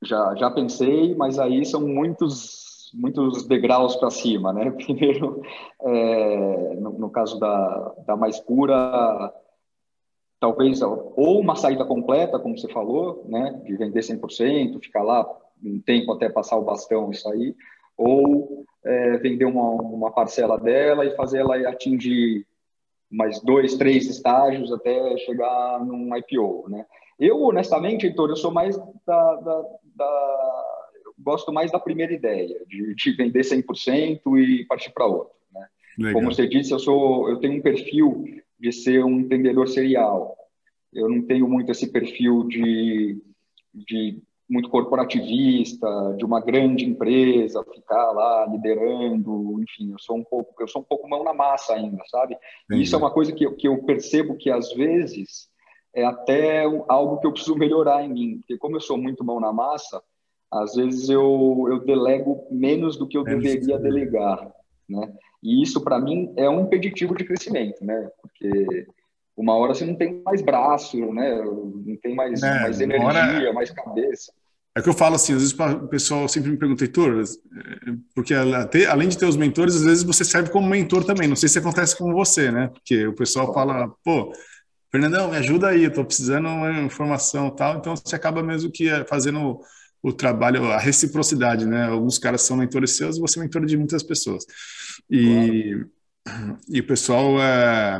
Já, 0.04 0.36
já 0.36 0.52
pensei, 0.52 1.16
mas 1.16 1.40
aí 1.40 1.66
são 1.66 1.82
muitos, 1.82 2.92
muitos 2.94 3.48
degraus 3.48 3.96
para 3.96 4.10
cima, 4.10 4.54
né? 4.54 4.70
Primeiro, 4.78 5.42
é, 5.82 6.76
no, 6.76 6.92
no, 6.94 7.10
caso 7.10 7.40
da, 7.40 7.96
da 8.06 8.16
mais 8.16 8.40
pura, 8.40 9.34
talvez 10.40 10.82
ou 10.82 11.40
uma 11.40 11.56
saída 11.56 11.84
completa, 11.84 12.40
como 12.40 12.58
você 12.58 12.68
falou, 12.68 13.26
né, 13.28 13.60
de 13.66 13.76
vender 13.76 14.02
100%, 14.02 14.80
ficar 14.82 15.04
lá 15.04 15.28
um 15.64 15.82
tempo 15.82 16.14
até 16.14 16.30
passar 16.30 16.58
o 16.58 16.64
bastão 16.64 17.10
e 17.12 17.16
sair, 17.16 17.56
ou 17.98 18.66
é, 18.86 19.18
vender 19.18 19.46
uma, 19.46 19.72
uma 19.82 20.12
parcela 20.12 20.60
dela 20.60 21.06
e 21.06 21.16
fazer 21.16 21.40
ela 21.40 21.58
atingir 21.68 22.46
mais 23.10 23.42
dois, 23.42 23.76
três 23.76 24.08
estágios 24.08 24.72
até 24.72 25.18
chegar 25.18 25.84
num 25.84 26.16
IPO, 26.16 26.70
né? 26.70 26.86
Eu, 27.20 27.42
honestamente, 27.42 28.06
Heitor, 28.06 28.30
eu 28.30 28.36
sou 28.36 28.52
mais 28.52 28.78
da, 28.78 29.36
da, 29.36 29.66
da 29.98 30.64
gosto 31.18 31.52
mais 31.52 31.72
da 31.72 31.80
primeira 31.80 32.14
ideia, 32.14 32.64
de, 32.68 32.94
de 32.94 33.12
vender 33.12 33.42
100% 33.42 34.22
e 34.40 34.66
partir 34.66 34.92
para 34.92 35.06
outra, 35.06 35.34
né? 35.52 36.14
Como 36.14 36.32
você 36.32 36.48
disse, 36.48 36.72
eu 36.72 36.80
sou, 36.80 37.28
eu 37.30 37.40
tenho 37.40 37.58
um 37.58 37.62
perfil 37.62 38.24
de 38.60 38.72
ser 38.72 39.04
um 39.04 39.20
empreendedor 39.20 39.68
serial. 39.68 40.38
Eu 40.94 41.10
não 41.10 41.22
tenho 41.24 41.48
muito 41.48 41.72
esse 41.72 41.92
perfil 41.92 42.44
de, 42.44 43.22
de 43.74 44.22
muito 44.50 44.70
corporativista, 44.70 45.88
de 46.18 46.24
uma 46.24 46.40
grande 46.40 46.86
empresa 46.86 47.66
ficar 47.74 48.12
lá 48.12 48.46
liderando, 48.46 49.62
enfim, 49.62 49.92
eu 49.92 50.00
sou 50.00 50.18
um 50.18 50.24
pouco, 50.24 50.54
eu 50.62 50.68
sou 50.68 50.82
um 50.82 50.86
pouco 50.86 51.10
mão 51.10 51.24
na 51.24 51.34
massa 51.34 51.74
ainda, 51.74 52.02
sabe? 52.10 52.38
Isso 52.72 52.96
é 52.96 52.98
uma 52.98 53.12
coisa 53.12 53.34
que, 53.34 53.50
que 53.56 53.68
eu 53.68 53.84
percebo 53.84 54.38
que 54.38 54.50
às 54.50 54.72
vezes 54.74 55.50
é 55.98 56.06
até 56.06 56.64
algo 56.88 57.18
que 57.20 57.26
eu 57.26 57.32
preciso 57.32 57.56
melhorar 57.56 58.04
em 58.04 58.14
mim, 58.14 58.38
porque 58.38 58.56
como 58.56 58.76
eu 58.76 58.80
sou 58.80 59.00
muito 59.00 59.24
mão 59.24 59.40
na 59.40 59.52
massa, 59.52 60.00
às 60.54 60.76
vezes 60.76 61.10
eu, 61.10 61.66
eu 61.72 61.80
delego 61.84 62.48
menos 62.52 62.98
do 62.98 63.08
que 63.08 63.18
eu 63.18 63.24
deveria 63.24 63.80
delegar, 63.80 64.48
né? 64.88 65.12
E 65.42 65.64
isso, 65.64 65.82
para 65.82 66.00
mim, 66.00 66.32
é 66.38 66.48
um 66.48 66.62
impeditivo 66.62 67.16
de 67.16 67.26
crescimento, 67.26 67.84
né? 67.84 68.10
Porque 68.22 68.86
uma 69.36 69.56
hora 69.56 69.74
você 69.74 69.86
não 69.86 69.96
tem 69.96 70.22
mais 70.24 70.44
braço, 70.44 70.98
né? 71.12 71.42
Não 71.44 71.98
tem 71.98 72.14
mais, 72.14 72.44
é, 72.44 72.62
mais 72.62 72.80
energia, 72.80 73.08
hora... 73.08 73.54
mais 73.54 73.72
cabeça. 73.72 74.32
É 74.76 74.82
que 74.82 74.90
eu 74.90 74.94
falo 74.94 75.16
assim, 75.16 75.34
às 75.34 75.40
vezes 75.40 75.58
o 75.58 75.88
pessoal 75.88 76.28
sempre 76.28 76.52
me 76.52 76.58
pergunta, 76.58 76.84
Heitor, 76.84 77.24
é, 77.24 77.94
porque 78.14 78.36
além 78.36 79.10
de 79.10 79.18
ter 79.18 79.26
os 79.26 79.36
mentores, 79.36 79.76
às 79.76 79.84
vezes 79.84 80.04
você 80.04 80.24
serve 80.24 80.52
como 80.52 80.70
mentor 80.70 81.04
também. 81.04 81.28
Não 81.28 81.36
sei 81.36 81.50
se 81.50 81.58
acontece 81.58 81.98
com 81.98 82.14
você, 82.14 82.52
né? 82.52 82.68
Porque 82.68 83.08
o 83.08 83.16
pessoal 83.16 83.52
fala, 83.52 83.92
pô, 84.04 84.32
Fernandão, 84.92 85.30
me 85.30 85.38
ajuda 85.38 85.70
aí, 85.70 85.84
eu 85.84 85.94
tô 85.94 86.04
precisando 86.06 86.48
de 86.48 86.54
uma 86.54 86.82
informação 86.82 87.50
tal. 87.50 87.78
Então 87.78 87.96
você 87.96 88.16
acaba 88.16 88.42
mesmo 88.42 88.72
que 88.72 88.90
é, 88.90 89.06
fazendo 89.06 89.60
o 90.02 90.14
trabalho, 90.14 90.72
a 90.72 90.78
reciprocidade, 90.78 91.66
né? 91.66 91.86
Alguns 91.88 92.18
caras 92.18 92.42
são 92.42 92.58
mentores 92.58 92.96
seus, 92.96 93.18
você 93.18 93.40
é 93.40 93.44
mentor 93.44 93.66
de 93.66 93.78
muitas 93.78 94.04
pessoas. 94.04 94.46
E, 95.10 95.76
claro. 96.26 96.60
e 96.70 96.80
o 96.80 96.88
pessoal 96.88 97.42
é, 97.42 98.00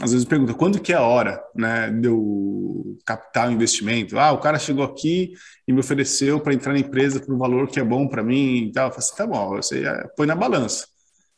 às 0.00 0.12
vezes 0.12 0.26
pergunta 0.26 0.54
quando 0.54 0.80
que 0.80 0.92
é 0.92 0.96
a 0.96 1.02
hora, 1.02 1.42
né, 1.54 1.90
de 1.90 2.08
eu 2.08 2.98
captar 3.04 3.48
o 3.48 3.52
investimento. 3.52 4.18
Ah, 4.18 4.32
o 4.32 4.38
cara 4.38 4.58
chegou 4.58 4.84
aqui 4.84 5.32
e 5.66 5.72
me 5.72 5.80
ofereceu 5.80 6.40
para 6.40 6.54
entrar 6.54 6.72
na 6.72 6.78
empresa 6.78 7.20
por 7.20 7.34
um 7.34 7.38
valor 7.38 7.68
que 7.68 7.80
é 7.80 7.84
bom 7.84 8.06
para 8.06 8.22
mim 8.22 8.66
e 8.66 8.72
tal. 8.72 8.88
Eu 8.88 8.92
falei 8.92 9.06
assim, 9.06 9.16
tá 9.16 9.26
bom, 9.26 9.48
você 9.50 9.84
é, 9.84 10.08
põe 10.16 10.26
na 10.26 10.36
balança. 10.36 10.86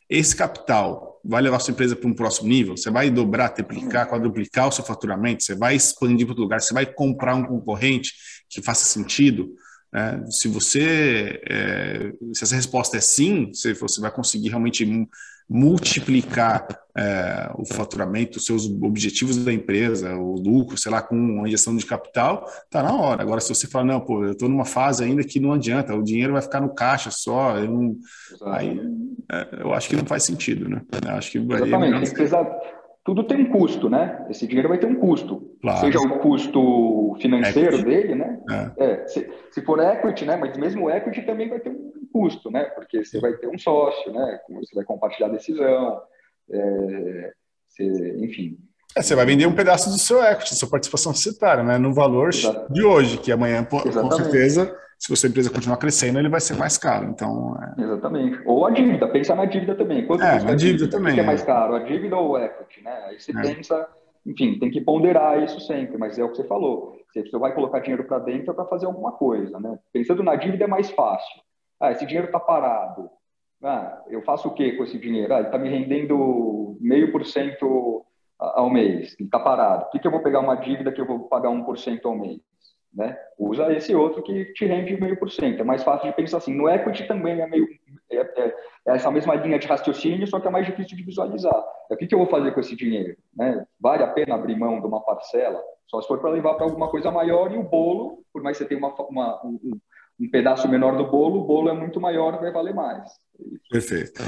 Esse 0.09 0.35
capital 0.35 1.10
vai 1.23 1.41
levar 1.41 1.59
sua 1.59 1.71
empresa 1.71 1.95
para 1.95 2.09
um 2.09 2.13
próximo 2.13 2.47
nível? 2.47 2.75
Você 2.75 2.89
vai 2.89 3.09
dobrar, 3.09 3.49
triplicar, 3.49 4.07
quadruplicar 4.07 4.67
o 4.67 4.71
seu 4.71 4.83
faturamento? 4.83 5.43
Você 5.43 5.55
vai 5.55 5.75
expandir 5.75 6.25
para 6.25 6.31
outro 6.31 6.43
lugar? 6.43 6.61
Você 6.61 6.73
vai 6.73 6.85
comprar 6.85 7.35
um 7.35 7.45
concorrente 7.45 8.13
que 8.49 8.61
faça 8.61 8.85
sentido? 8.85 9.53
É, 9.93 10.25
se 10.31 10.47
você, 10.47 11.41
é, 11.49 12.11
se 12.33 12.43
essa 12.43 12.55
resposta 12.55 12.97
é 12.97 13.01
sim, 13.01 13.51
você 13.53 14.01
vai 14.01 14.11
conseguir 14.11 14.49
realmente 14.49 14.85
multiplicar 15.49 16.65
é, 16.97 17.51
o 17.55 17.65
faturamento, 17.65 18.37
os 18.37 18.45
seus 18.45 18.65
objetivos 18.65 19.43
da 19.43 19.51
empresa, 19.51 20.15
o 20.15 20.35
lucro, 20.35 20.77
sei 20.77 20.91
lá, 20.91 21.01
com 21.01 21.15
uma 21.15 21.47
injeção 21.47 21.75
de 21.75 21.85
capital, 21.85 22.45
tá 22.69 22.83
na 22.83 22.93
hora. 22.95 23.21
Agora, 23.21 23.41
se 23.41 23.49
você 23.49 23.67
falar, 23.67 23.85
não, 23.85 23.99
pô, 23.99 24.23
eu 24.25 24.31
estou 24.31 24.49
numa 24.49 24.65
fase 24.65 25.03
ainda 25.03 25.23
que 25.23 25.39
não 25.39 25.53
adianta, 25.53 25.95
o 25.95 26.03
dinheiro 26.03 26.33
vai 26.33 26.41
ficar 26.41 26.61
no 26.61 26.73
caixa 26.73 27.09
só, 27.11 27.57
eu 27.57 27.69
não, 27.69 27.95
aí 28.47 28.79
é, 29.31 29.47
eu 29.61 29.73
acho 29.73 29.89
que 29.89 29.95
não 29.95 30.05
faz 30.05 30.23
sentido, 30.23 30.69
né? 30.69 30.81
Eu 31.05 31.11
acho 31.11 31.31
que 31.31 31.37
Exatamente, 31.37 32.13
tudo 33.03 33.23
tem 33.23 33.41
um 33.41 33.51
custo, 33.51 33.89
né? 33.89 34.25
Esse 34.29 34.45
dinheiro 34.45 34.69
vai 34.69 34.77
ter 34.77 34.85
um 34.85 34.95
custo. 34.95 35.57
Claro. 35.61 35.79
Seja 35.79 35.99
o 35.99 36.19
custo 36.19 37.17
financeiro 37.19 37.77
equity. 37.77 37.83
dele, 37.83 38.15
né? 38.15 38.39
É. 38.77 38.85
É, 38.85 39.07
se, 39.07 39.27
se, 39.49 39.61
for 39.63 39.79
equity, 39.79 40.25
né? 40.25 40.37
Mas 40.37 40.55
mesmo 40.55 40.89
equity 40.89 41.23
também 41.23 41.49
vai 41.49 41.59
ter 41.59 41.69
um 41.69 41.91
custo, 42.13 42.51
né? 42.51 42.65
Porque 42.75 43.03
você 43.03 43.19
vai 43.19 43.33
ter 43.33 43.47
um 43.47 43.57
sócio, 43.57 44.13
né? 44.13 44.39
Você 44.49 44.75
vai 44.75 44.83
compartilhar 44.83 45.27
a 45.27 45.31
decisão, 45.31 45.99
é, 46.49 47.31
você, 47.67 48.15
enfim. 48.19 48.57
É, 48.95 49.01
você 49.01 49.15
vai 49.15 49.25
vender 49.25 49.45
um 49.45 49.55
pedaço 49.55 49.89
do 49.89 49.97
seu 49.97 50.21
equity, 50.23 50.55
sua 50.55 50.69
participação 50.69 51.13
societária, 51.13 51.63
né? 51.63 51.77
No 51.77 51.93
valor 51.93 52.29
Exato. 52.29 52.71
de 52.71 52.83
hoje, 52.83 53.17
que 53.17 53.31
amanhã, 53.31 53.65
Exatamente. 53.71 53.99
com 53.99 54.11
certeza, 54.11 54.77
se 54.99 55.11
a 55.11 55.15
sua 55.15 55.29
empresa 55.29 55.49
continuar 55.49 55.77
crescendo, 55.77 56.19
ele 56.19 56.29
vai 56.29 56.41
ser 56.41 56.55
mais 56.55 56.77
caro. 56.77 57.05
Então, 57.09 57.57
é... 57.77 57.81
Exatamente. 57.81 58.41
Ou 58.45 58.65
a 58.65 58.71
dívida, 58.71 59.07
pensa 59.07 59.35
na 59.35 59.45
dívida 59.45 59.75
também. 59.75 60.05
Quanto 60.05 60.23
é, 60.23 60.43
na 60.43 60.53
dívida, 60.53 60.89
também. 60.89 61.13
O 61.13 61.15
que 61.15 61.21
é 61.21 61.25
mais 61.25 61.41
caro, 61.43 61.75
a 61.75 61.79
dívida 61.79 62.17
ou 62.17 62.31
o 62.31 62.37
equity, 62.37 62.83
né? 62.83 63.05
Aí 63.07 63.19
você 63.19 63.31
é. 63.31 63.41
pensa, 63.41 63.87
enfim, 64.25 64.59
tem 64.59 64.69
que 64.69 64.81
ponderar 64.81 65.41
isso 65.41 65.59
sempre, 65.61 65.97
mas 65.97 66.19
é 66.19 66.23
o 66.23 66.29
que 66.29 66.37
você 66.37 66.43
falou. 66.43 66.97
Você 67.13 67.37
vai 67.37 67.53
colocar 67.53 67.79
dinheiro 67.79 68.03
para 68.05 68.19
dentro 68.19 68.51
é 68.51 68.53
para 68.53 68.65
fazer 68.65 68.85
alguma 68.85 69.13
coisa, 69.13 69.59
né? 69.59 69.79
Pensando 69.91 70.21
na 70.21 70.35
dívida 70.35 70.65
é 70.65 70.67
mais 70.67 70.89
fácil. 70.91 71.41
Ah, 71.79 71.91
esse 71.91 72.05
dinheiro 72.05 72.27
está 72.27 72.39
parado. 72.39 73.09
Ah, 73.63 74.01
eu 74.07 74.21
faço 74.23 74.47
o 74.47 74.53
que 74.53 74.71
com 74.73 74.83
esse 74.83 74.97
dinheiro? 74.97 75.33
Ah, 75.33 75.37
ele 75.37 75.47
está 75.47 75.57
me 75.57 75.69
rendendo 75.69 76.77
meio 76.79 77.11
por 77.11 77.25
cento 77.25 78.05
ao 78.39 78.69
mês, 78.69 79.15
ele 79.19 79.27
está 79.27 79.39
parado. 79.39 79.85
Por 79.85 79.91
que, 79.91 79.99
que 79.99 80.07
eu 80.07 80.11
vou 80.11 80.23
pegar 80.23 80.39
uma 80.39 80.55
dívida 80.55 80.91
que 80.91 80.99
eu 80.99 81.05
vou 81.05 81.19
pagar 81.27 81.49
1% 81.49 81.99
ao 82.05 82.17
mês? 82.17 82.39
Né? 82.93 83.15
Usa 83.37 83.71
esse 83.71 83.95
outro 83.95 84.21
que 84.21 84.45
te 84.53 84.65
rende 84.65 84.99
meio 84.99 85.17
por 85.17 85.31
cento. 85.31 85.61
É 85.61 85.63
mais 85.63 85.83
fácil 85.83 86.09
de 86.09 86.15
pensar 86.15 86.37
assim. 86.37 86.53
No 86.53 86.67
equity 86.67 87.07
também 87.07 87.39
é 87.39 87.47
meio 87.47 87.67
é, 88.11 88.17
é, 88.17 88.47
é 88.87 88.95
essa 88.95 89.09
mesma 89.09 89.35
linha 89.35 89.57
de 89.57 89.67
raciocínio, 89.67 90.27
só 90.27 90.39
que 90.39 90.47
é 90.47 90.51
mais 90.51 90.65
difícil 90.65 90.97
de 90.97 91.03
visualizar. 91.03 91.63
O 91.89 91.95
que, 91.95 92.07
que 92.07 92.13
eu 92.13 92.19
vou 92.19 92.27
fazer 92.27 92.51
com 92.51 92.59
esse 92.59 92.75
dinheiro? 92.75 93.15
Né? 93.33 93.65
Vale 93.79 94.03
a 94.03 94.07
pena 94.07 94.35
abrir 94.35 94.57
mão 94.57 94.81
de 94.81 94.87
uma 94.87 95.01
parcela? 95.01 95.61
Só 95.87 96.01
se 96.01 96.07
for 96.07 96.19
para 96.19 96.31
levar 96.31 96.55
para 96.55 96.65
alguma 96.65 96.89
coisa 96.89 97.11
maior 97.11 97.53
e 97.53 97.57
o 97.57 97.63
bolo, 97.63 98.23
por 98.33 98.41
mais 98.41 98.57
que 98.57 98.63
você 98.63 98.69
tenha 98.69 98.79
uma, 98.79 98.93
uma 99.09 99.45
um, 99.45 99.79
um 100.21 100.29
pedaço 100.29 100.67
menor 100.69 100.97
do 100.97 101.09
bolo, 101.09 101.41
o 101.41 101.45
bolo 101.45 101.69
é 101.69 101.73
muito 101.73 101.99
maior, 101.99 102.39
vai 102.39 102.51
valer 102.51 102.73
mais. 102.73 103.09
Perfeito. 103.69 104.21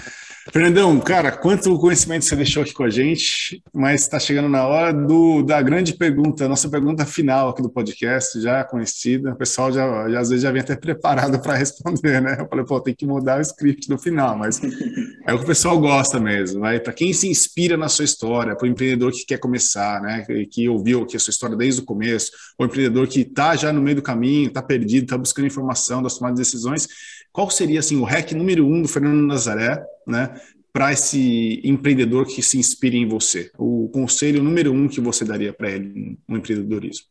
Fernandão, 0.52 1.00
cara, 1.00 1.32
quanto 1.32 1.78
conhecimento 1.78 2.26
você 2.26 2.36
deixou 2.36 2.64
aqui 2.64 2.74
com 2.74 2.84
a 2.84 2.90
gente, 2.90 3.62
mas 3.74 4.02
está 4.02 4.20
chegando 4.20 4.50
na 4.50 4.66
hora 4.66 4.92
do, 4.94 5.44
da 5.44 5.62
grande 5.62 5.94
pergunta, 5.94 6.48
nossa 6.48 6.70
pergunta 6.70 7.06
final 7.06 7.50
aqui 7.50 7.62
do 7.62 7.70
podcast, 7.70 8.42
já 8.42 8.64
conhecida. 8.64 9.32
O 9.32 9.36
pessoal 9.36 9.72
já, 9.72 10.10
já 10.10 10.20
às 10.20 10.30
vezes 10.30 10.44
já 10.44 10.52
vem 10.52 10.62
até 10.62 10.76
preparado 10.76 11.40
para 11.40 11.56
responder, 11.56 12.22
né? 12.22 12.38
Eu 12.40 12.48
falei, 12.48 12.66
pô, 12.66 12.80
tem 12.82 12.96
que 12.96 13.06
mudar 13.06 13.38
o 13.38 13.42
script 13.42 13.90
no 13.90 13.98
final, 13.98 14.38
mas 14.38 14.60
é 15.28 15.34
o 15.34 15.38
que 15.38 15.44
o 15.44 15.48
pessoal 15.48 15.80
gosta 15.80 16.20
mesmo. 16.20 16.62
Né? 16.62 16.80
Para 16.80 16.94
quem 16.94 17.14
se 17.14 17.30
inspira 17.30 17.78
na 17.78 17.88
sua 17.88 18.06
história, 18.06 18.56
para 18.56 18.66
o 18.66 18.70
empreendedor 18.70 19.12
que 19.12 19.26
quer 19.26 19.38
começar, 19.38 20.02
né? 20.02 20.24
Que, 20.26 20.46
que 20.46 20.70
ouviu 20.70 21.04
aqui 21.04 21.16
a 21.16 21.20
sua 21.20 21.32
história 21.32 21.56
desde 21.56 21.82
o 21.82 21.86
começo, 21.86 22.32
o 22.58 22.66
empreendedor 22.66 23.08
que 23.08 23.22
está 23.22 23.56
já 23.56 23.72
no 23.72 23.82
meio 23.82 23.98
do 23.98 24.02
caminho, 24.02 24.48
está 24.48 24.62
perdido, 24.62 25.04
está 25.04 25.18
buscando 25.18 25.46
informação 25.46 25.83
das 26.02 26.18
tomadas 26.18 26.38
de 26.38 26.44
decisões 26.44 26.88
qual 27.34 27.50
seria 27.50 27.80
assim 27.80 28.00
o 28.00 28.04
hack 28.04 28.32
número 28.34 28.64
um 28.64 28.84
do 28.84 28.88
Fernando 28.88 29.26
Nazaré, 29.26 29.84
né, 30.08 30.40
para 30.72 30.94
esse 30.94 31.60
empreendedor 31.64 32.28
que 32.28 32.44
se 32.44 32.60
inspire 32.60 32.96
em 32.96 33.08
você? 33.08 33.52
O 33.58 33.90
conselho 33.92 34.42
número 34.44 34.72
um 34.72 34.88
que 34.88 35.02
você 35.02 35.26
daria 35.26 35.52
para 35.52 35.72
ele 35.72 36.20
no 36.28 36.38
empreendedorismo? 36.38 37.08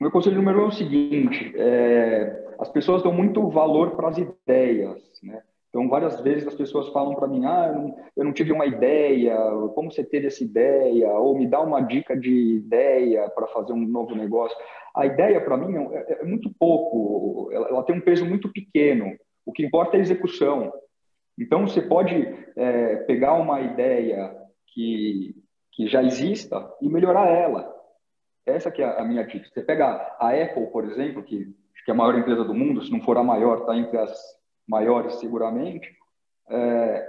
Meu 0.00 0.10
conselho 0.10 0.36
número 0.36 0.60
um 0.60 0.64
é 0.66 0.68
o 0.68 0.72
seguinte: 0.72 1.52
é, 1.56 2.54
as 2.60 2.68
pessoas 2.68 3.02
dão 3.02 3.12
muito 3.12 3.48
valor 3.48 3.96
para 3.96 4.08
as 4.08 4.18
ideias, 4.18 5.02
né? 5.20 5.42
Então, 5.76 5.90
várias 5.90 6.18
vezes 6.22 6.48
as 6.48 6.54
pessoas 6.54 6.88
falam 6.88 7.14
para 7.14 7.28
mim: 7.28 7.44
ah, 7.44 7.66
eu 7.68 7.74
não, 7.74 7.96
eu 8.16 8.24
não, 8.24 8.32
tive 8.32 8.50
uma 8.50 8.64
ideia, 8.64 9.36
como 9.74 9.92
você 9.92 10.02
teve 10.02 10.28
essa 10.28 10.42
ideia? 10.42 11.10
Ou 11.18 11.36
me 11.36 11.46
dá 11.46 11.60
uma 11.60 11.82
dica 11.82 12.16
de 12.16 12.56
ideia 12.56 13.28
para 13.28 13.46
fazer 13.48 13.74
um 13.74 13.86
novo 13.86 14.14
negócio 14.14 14.56
a 14.96 15.04
ideia, 15.04 15.38
para 15.42 15.58
mim, 15.58 15.76
é, 15.92 16.20
é, 16.22 16.24
muito 16.24 16.50
pouco, 16.58 17.50
ela, 17.52 17.68
ela, 17.68 17.82
tem 17.82 17.94
um 17.94 18.00
peso 18.00 18.24
muito 18.24 18.50
pequeno. 18.50 19.14
O 19.44 19.52
que 19.52 19.62
importa 19.62 19.94
é 19.94 19.98
a 19.98 20.02
execução. 20.02 20.72
Então, 21.38 21.66
você 21.66 21.82
pode 21.82 22.14
é, 22.56 22.96
pegar 23.04 23.34
uma 23.34 23.60
ideia 23.60 24.34
que, 24.68 25.36
que 25.72 25.86
já 25.86 26.02
exista 26.02 26.66
e 26.80 26.88
melhorar 26.88 27.28
ela. 27.28 27.70
Essa 28.46 28.70
que 28.70 28.80
é 28.80 28.86
a 28.86 29.04
minha 29.04 29.22
dica. 29.22 29.46
Você 29.52 29.60
pega 29.60 30.16
a 30.18 30.30
Apple, 30.30 30.68
por 30.68 30.86
exemplo, 30.86 31.22
que, 31.22 31.44
que 31.84 31.90
é 31.90 31.92
a 31.92 31.94
maior 31.94 32.18
empresa 32.18 32.42
do 32.42 32.54
mundo, 32.54 32.82
se 32.82 32.90
não 32.90 33.02
for 33.02 33.18
a 33.18 33.22
maior, 33.22 33.58
está 33.58 33.76
entre 33.76 33.98
as 33.98 34.18
maiores 34.66 35.14
seguramente. 35.14 35.88
É, 36.48 37.08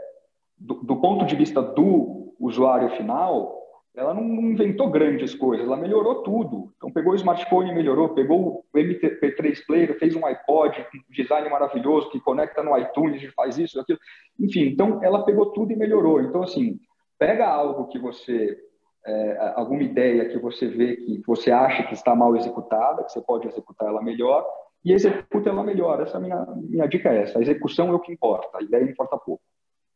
do, 0.57 0.75
do 0.75 0.95
ponto 0.97 1.25
de 1.25 1.35
vista 1.35 1.61
do 1.61 2.35
usuário 2.39 2.89
final, 2.97 3.57
ela 3.97 4.13
não 4.13 4.23
inventou 4.23 4.91
grandes 4.91 5.33
coisas, 5.33 5.65
ela 5.65 5.75
melhorou 5.75 6.21
tudo. 6.21 6.71
Então, 6.77 6.91
pegou 6.91 7.13
o 7.13 7.15
smartphone 7.15 7.71
e 7.71 7.73
melhorou, 7.73 8.09
pegou 8.09 8.63
o 8.71 8.77
MP3 8.77 9.65
player, 9.65 9.97
fez 9.97 10.15
um 10.15 10.23
iPod, 10.23 10.85
um 10.93 11.13
design 11.13 11.49
maravilhoso, 11.49 12.11
que 12.11 12.19
conecta 12.19 12.61
no 12.61 12.77
iTunes 12.77 13.23
e 13.23 13.31
faz 13.31 13.57
isso, 13.57 13.79
aquilo. 13.79 13.97
Enfim, 14.39 14.67
então, 14.67 15.03
ela 15.03 15.25
pegou 15.25 15.47
tudo 15.47 15.71
e 15.71 15.75
melhorou. 15.75 16.21
Então, 16.21 16.43
assim, 16.43 16.79
pega 17.17 17.47
algo 17.47 17.87
que 17.87 17.97
você, 17.97 18.55
é, 19.03 19.53
alguma 19.55 19.81
ideia 19.81 20.29
que 20.29 20.37
você 20.37 20.67
vê 20.67 20.97
que 20.97 21.23
você 21.25 21.51
acha 21.51 21.81
que 21.83 21.95
está 21.95 22.15
mal 22.15 22.35
executada, 22.35 23.03
que 23.03 23.11
você 23.11 23.21
pode 23.21 23.47
executar 23.47 23.87
ela 23.87 24.03
melhor, 24.03 24.45
e 24.87 24.93
executa 24.93 25.49
ela 25.49 25.63
melhor. 25.63 26.01
Essa 26.01 26.13
é 26.13 26.17
a 26.17 26.19
minha, 26.21 26.47
minha 26.69 26.87
dica 26.87 27.09
é 27.09 27.23
essa. 27.23 27.37
A 27.37 27.41
execução 27.41 27.89
é 27.89 27.93
o 27.93 27.99
que 27.99 28.11
importa, 28.11 28.57
a 28.57 28.63
ideia 28.63 28.83
importa 28.83 29.17
pouco. 29.17 29.43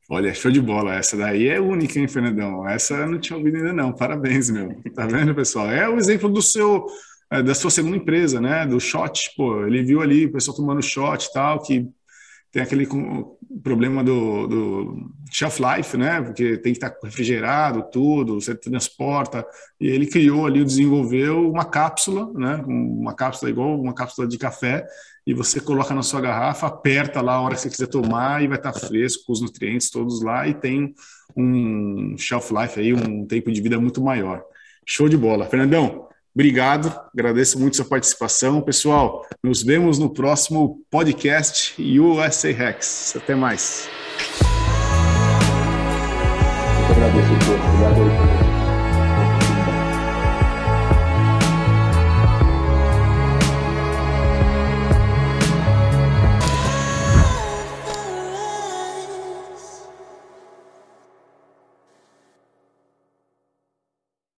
Olha, 0.10 0.34
show 0.34 0.52
de 0.52 0.60
bola. 0.60 0.96
Essa 0.96 1.16
daí 1.16 1.48
é 1.48 1.62
única, 1.62 1.98
hein, 1.98 2.08
Fernandão? 2.08 2.68
Essa 2.68 2.96
eu 2.96 3.08
não 3.08 3.18
tinha 3.18 3.38
ouvido 3.38 3.56
ainda, 3.56 3.72
não. 3.72 3.94
Parabéns, 3.94 4.50
meu. 4.50 4.76
Tá 4.94 5.08
vendo, 5.08 5.34
pessoal? 5.34 5.72
É 5.72 5.88
o 5.88 5.98
exemplo 5.98 6.28
do 6.28 6.42
seu, 6.42 6.86
é, 7.32 7.42
da 7.42 7.56
sua 7.56 7.72
segunda 7.72 7.96
empresa, 7.96 8.42
né? 8.42 8.66
Do 8.66 8.78
shot, 8.78 9.32
pô. 9.38 9.66
Ele 9.66 9.82
viu 9.82 10.02
ali 10.02 10.26
o 10.26 10.32
pessoal 10.34 10.58
tomando 10.58 10.82
shot 10.82 11.26
e 11.26 11.32
tal, 11.32 11.62
que 11.62 11.88
tem 12.52 12.62
aquele 12.62 12.86
problema 13.64 14.04
do, 14.04 14.48
do, 14.48 15.12
shelf 15.32 15.60
life, 15.60 15.96
né? 15.96 16.22
Porque 16.22 16.58
tem 16.58 16.74
que 16.74 16.84
estar 16.84 16.94
refrigerado, 17.02 17.90
tudo, 17.92 18.42
você 18.42 18.54
transporta. 18.54 19.46
E 19.80 19.88
ele 19.88 20.06
criou 20.06 20.46
ali, 20.46 20.64
desenvolveu 20.64 21.50
uma 21.50 21.64
cápsula, 21.64 22.30
né? 22.34 22.62
Uma 22.68 23.16
cápsula 23.16 23.50
igual 23.50 23.80
uma 23.80 23.94
cápsula 23.94 24.28
de 24.28 24.38
café, 24.38 24.86
e 25.26 25.34
você 25.34 25.62
coloca 25.62 25.94
na 25.94 26.04
sua 26.04 26.20
garrafa, 26.20 26.68
aperta 26.68 27.22
lá 27.22 27.36
a 27.36 27.42
hora 27.42 27.56
que 27.56 27.62
você 27.62 27.70
quiser 27.70 27.88
tomar 27.88 28.44
e 28.44 28.48
vai 28.48 28.58
estar 28.58 28.74
fresco, 28.74 29.24
com 29.28 29.34
os 29.34 29.42
nutrientes 29.42 29.90
todos 29.90 30.22
lá 30.22 30.48
e 30.48 30.54
tem 30.54 30.94
um 31.38 32.18
shelf 32.18 32.52
life 32.52 32.80
aí, 32.80 32.94
um 32.94 33.26
tempo 33.26 33.52
de 33.52 33.62
vida 33.62 33.80
muito 33.80 34.02
maior. 34.02 34.44
Show 34.86 35.08
de 35.08 35.16
bola. 35.16 35.46
Fernandão, 35.46 36.08
obrigado, 36.34 36.94
agradeço 37.14 37.60
muito 37.60 37.76
sua 37.76 37.86
participação. 37.86 38.62
Pessoal, 38.62 39.26
nos 39.44 39.64
vemos 39.64 40.00
no 40.00 40.14
próximo 40.14 40.82
podcast 40.90 41.76
USA 42.00 42.52
Rex. 42.52 43.16
Até 43.16 43.36
mais. 43.36 43.90
Eu 46.90 46.96
agradeço, 46.96 48.41